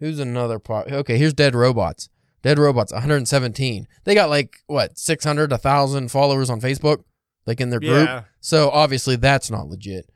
who's 0.00 0.18
another 0.18 0.58
part? 0.58 0.90
Okay, 0.90 1.16
here's 1.16 1.34
Dead 1.34 1.54
Robots. 1.54 2.08
Dead 2.42 2.58
Robots, 2.58 2.92
one 2.92 3.02
hundred 3.02 3.26
seventeen. 3.28 3.86
They 4.04 4.14
got 4.14 4.30
like 4.30 4.58
what 4.66 4.98
six 4.98 5.24
hundred, 5.24 5.52
a 5.52 5.58
thousand 5.58 6.10
followers 6.10 6.50
on 6.50 6.60
Facebook, 6.60 7.02
like 7.46 7.60
in 7.60 7.70
their 7.70 7.80
group. 7.80 8.06
Yeah. 8.08 8.24
So 8.40 8.70
obviously 8.70 9.16
that's 9.16 9.50
not 9.50 9.68
legit. 9.68 10.08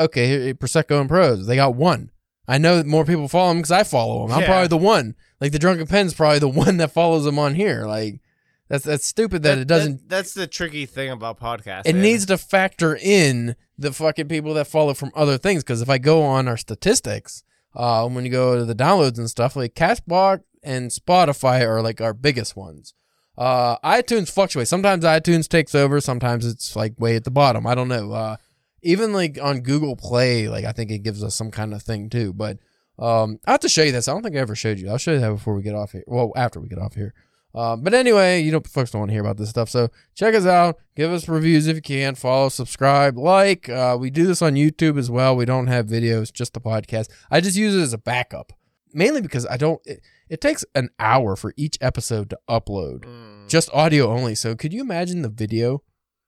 Okay, 0.00 0.54
Prosecco 0.54 1.00
and 1.00 1.08
Prose, 1.08 1.46
they 1.46 1.56
got 1.56 1.74
one. 1.74 2.10
I 2.46 2.56
know 2.58 2.76
that 2.78 2.86
more 2.86 3.04
people 3.04 3.28
follow 3.28 3.48
them 3.50 3.58
because 3.58 3.70
I 3.72 3.82
follow 3.84 4.26
them. 4.26 4.34
I'm 4.34 4.40
Yeah. 4.42 4.46
probably 4.46 4.68
the 4.68 4.76
one. 4.78 5.14
Like 5.40 5.52
the 5.52 5.58
Drunken 5.58 5.86
Pen's 5.86 6.14
probably 6.14 6.38
the 6.38 6.48
one 6.66 6.76
that 6.78 6.92
follows 6.92 7.24
them 7.24 7.38
on 7.38 7.54
here. 7.54 7.84
Like 7.86 8.20
that's 8.68 8.84
that's 8.84 9.06
stupid 9.06 9.42
that, 9.44 9.58
it 9.58 9.66
doesn't. 9.68 10.08
that's 10.08 10.34
the 10.34 10.46
tricky 10.46 10.86
thing 10.86 11.10
about 11.10 11.40
podcasts. 11.40 11.82
it 11.86 11.94
needs 11.94 12.26
to 12.26 12.38
factor 12.38 12.96
in 12.96 13.56
the 13.78 13.92
fucking 13.92 14.28
people 14.28 14.54
that 14.54 14.66
follow 14.66 14.94
from 14.94 15.10
other 15.14 15.38
things. 15.38 15.62
Because 15.62 15.80
if 15.82 15.88
I 15.90 15.98
go 15.98 16.22
on 16.22 16.48
our 16.48 16.56
statistics, 16.56 17.44
uh, 17.74 18.08
when 18.08 18.24
you 18.24 18.30
go 18.30 18.56
to 18.56 18.64
the 18.64 18.74
downloads 18.74 19.18
and 19.18 19.28
stuff, 19.30 19.54
like 19.56 19.74
Castbox 19.74 20.40
and 20.62 20.90
Spotify 20.90 21.66
are 21.66 21.82
like 21.82 22.00
our 22.00 22.14
biggest 22.14 22.56
ones. 22.56 22.94
Uh, 23.36 23.78
iTunes 23.84 24.30
fluctuates. 24.30 24.70
Sometimes 24.70 25.04
iTunes 25.04 25.48
takes 25.48 25.74
over. 25.74 26.00
Sometimes 26.00 26.44
it's 26.44 26.74
like 26.74 26.98
way 26.98 27.14
at 27.14 27.24
the 27.24 27.30
bottom. 27.30 27.66
I 27.66 27.74
don't 27.74 27.88
know. 27.88 28.12
Uh, 28.12 28.36
even 28.82 29.12
like 29.12 29.38
on 29.40 29.60
Google 29.60 29.96
Play, 29.96 30.48
like 30.48 30.64
I 30.64 30.72
think 30.72 30.90
it 30.90 31.04
gives 31.04 31.22
us 31.22 31.34
some 31.34 31.50
kind 31.50 31.72
of 31.72 31.82
thing 31.82 32.10
too. 32.10 32.32
But 32.32 32.58
um, 32.98 33.38
I 33.46 33.52
have 33.52 33.60
to 33.60 33.68
show 33.68 33.82
you 33.82 33.92
this. 33.92 34.08
I 34.08 34.12
don't 34.12 34.22
think 34.22 34.34
I 34.34 34.40
ever 34.40 34.56
showed 34.56 34.78
you. 34.78 34.88
I'll 34.88 34.98
show 34.98 35.12
you 35.12 35.20
that 35.20 35.30
before 35.30 35.54
we 35.54 35.62
get 35.62 35.74
off 35.74 35.92
here. 35.92 36.04
Well, 36.06 36.32
after 36.36 36.60
we 36.60 36.68
get 36.68 36.80
off 36.80 36.94
here. 36.94 37.14
Uh, 37.54 37.76
but 37.76 37.94
anyway, 37.94 38.40
you 38.40 38.52
know, 38.52 38.60
folks 38.60 38.90
don't 38.90 39.00
want 39.00 39.08
to 39.08 39.14
hear 39.14 39.22
about 39.22 39.36
this 39.36 39.48
stuff. 39.48 39.68
So 39.68 39.88
check 40.14 40.34
us 40.34 40.46
out. 40.46 40.78
Give 40.96 41.10
us 41.10 41.28
reviews 41.28 41.66
if 41.66 41.76
you 41.76 41.82
can. 41.82 42.14
Follow, 42.14 42.48
subscribe, 42.50 43.16
like. 43.16 43.68
Uh, 43.68 43.96
we 43.98 44.10
do 44.10 44.26
this 44.26 44.42
on 44.42 44.54
YouTube 44.54 44.98
as 44.98 45.10
well. 45.10 45.34
We 45.34 45.44
don't 45.44 45.66
have 45.68 45.86
videos, 45.86 46.32
just 46.32 46.54
the 46.54 46.60
podcast. 46.60 47.08
I 47.30 47.40
just 47.40 47.56
use 47.56 47.74
it 47.74 47.80
as 47.80 47.92
a 47.92 47.98
backup, 47.98 48.52
mainly 48.92 49.22
because 49.22 49.46
I 49.46 49.56
don't. 49.56 49.80
It, 49.86 50.02
it 50.30 50.40
takes 50.40 50.64
an 50.74 50.90
hour 50.98 51.36
for 51.36 51.52
each 51.56 51.78
episode 51.80 52.30
to 52.30 52.38
upload, 52.48 53.04
Mm. 53.04 53.48
just 53.48 53.68
audio 53.72 54.10
only. 54.10 54.34
So 54.34 54.54
could 54.54 54.72
you 54.72 54.80
imagine 54.80 55.22
the 55.22 55.28
video? 55.28 55.82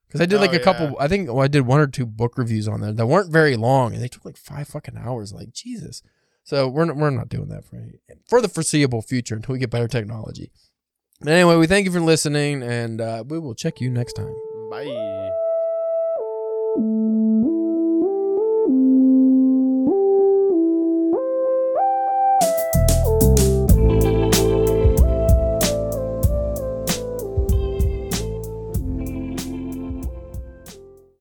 Because 0.07 0.20
I 0.20 0.26
did 0.26 0.38
Oh, 0.38 0.40
like 0.40 0.53
a 0.53 0.57
yeah. 0.57 0.62
couple. 0.62 0.96
I 0.98 1.07
think 1.07 1.28
well, 1.28 1.40
I 1.40 1.48
did 1.48 1.62
one 1.66 1.78
or 1.80 1.86
two 1.86 2.05
book 2.07 2.36
reviews 2.36 2.66
on 2.66 2.80
there 2.80 2.92
that 2.92 3.07
weren't 3.07 3.30
very 3.30 3.57
long, 3.57 3.94
and 3.94 4.03
they 4.03 4.09
took 4.09 4.24
like 4.24 4.36
five 4.36 4.66
fucking 4.68 4.96
hours. 4.98 5.32
Like 5.32 5.53
Jesus. 5.53 6.03
So 6.42 6.66
we're 6.68 6.86
not, 6.86 6.96
we're 6.96 7.11
not 7.11 7.28
doing 7.28 7.48
that 7.48 7.64
for 7.64 7.76
any, 7.76 8.01
for 8.28 8.40
the 8.42 8.48
foreseeable 8.48 9.03
future 9.03 9.36
until 9.36 9.53
we 9.53 9.59
get 9.61 9.70
better 9.70 9.86
technology. 9.86 10.51
But 11.20 11.32
anyway, 11.34 11.57
we 11.57 11.66
thank 11.68 11.84
you 11.84 11.92
for 11.92 12.01
listening, 12.01 12.62
and 12.62 13.01
uh, 13.01 13.22
we 13.28 13.38
will 13.38 13.55
check 13.55 13.80
you 13.80 13.90
next 13.90 14.14
time. 14.14 14.34
Bye. 14.70 15.20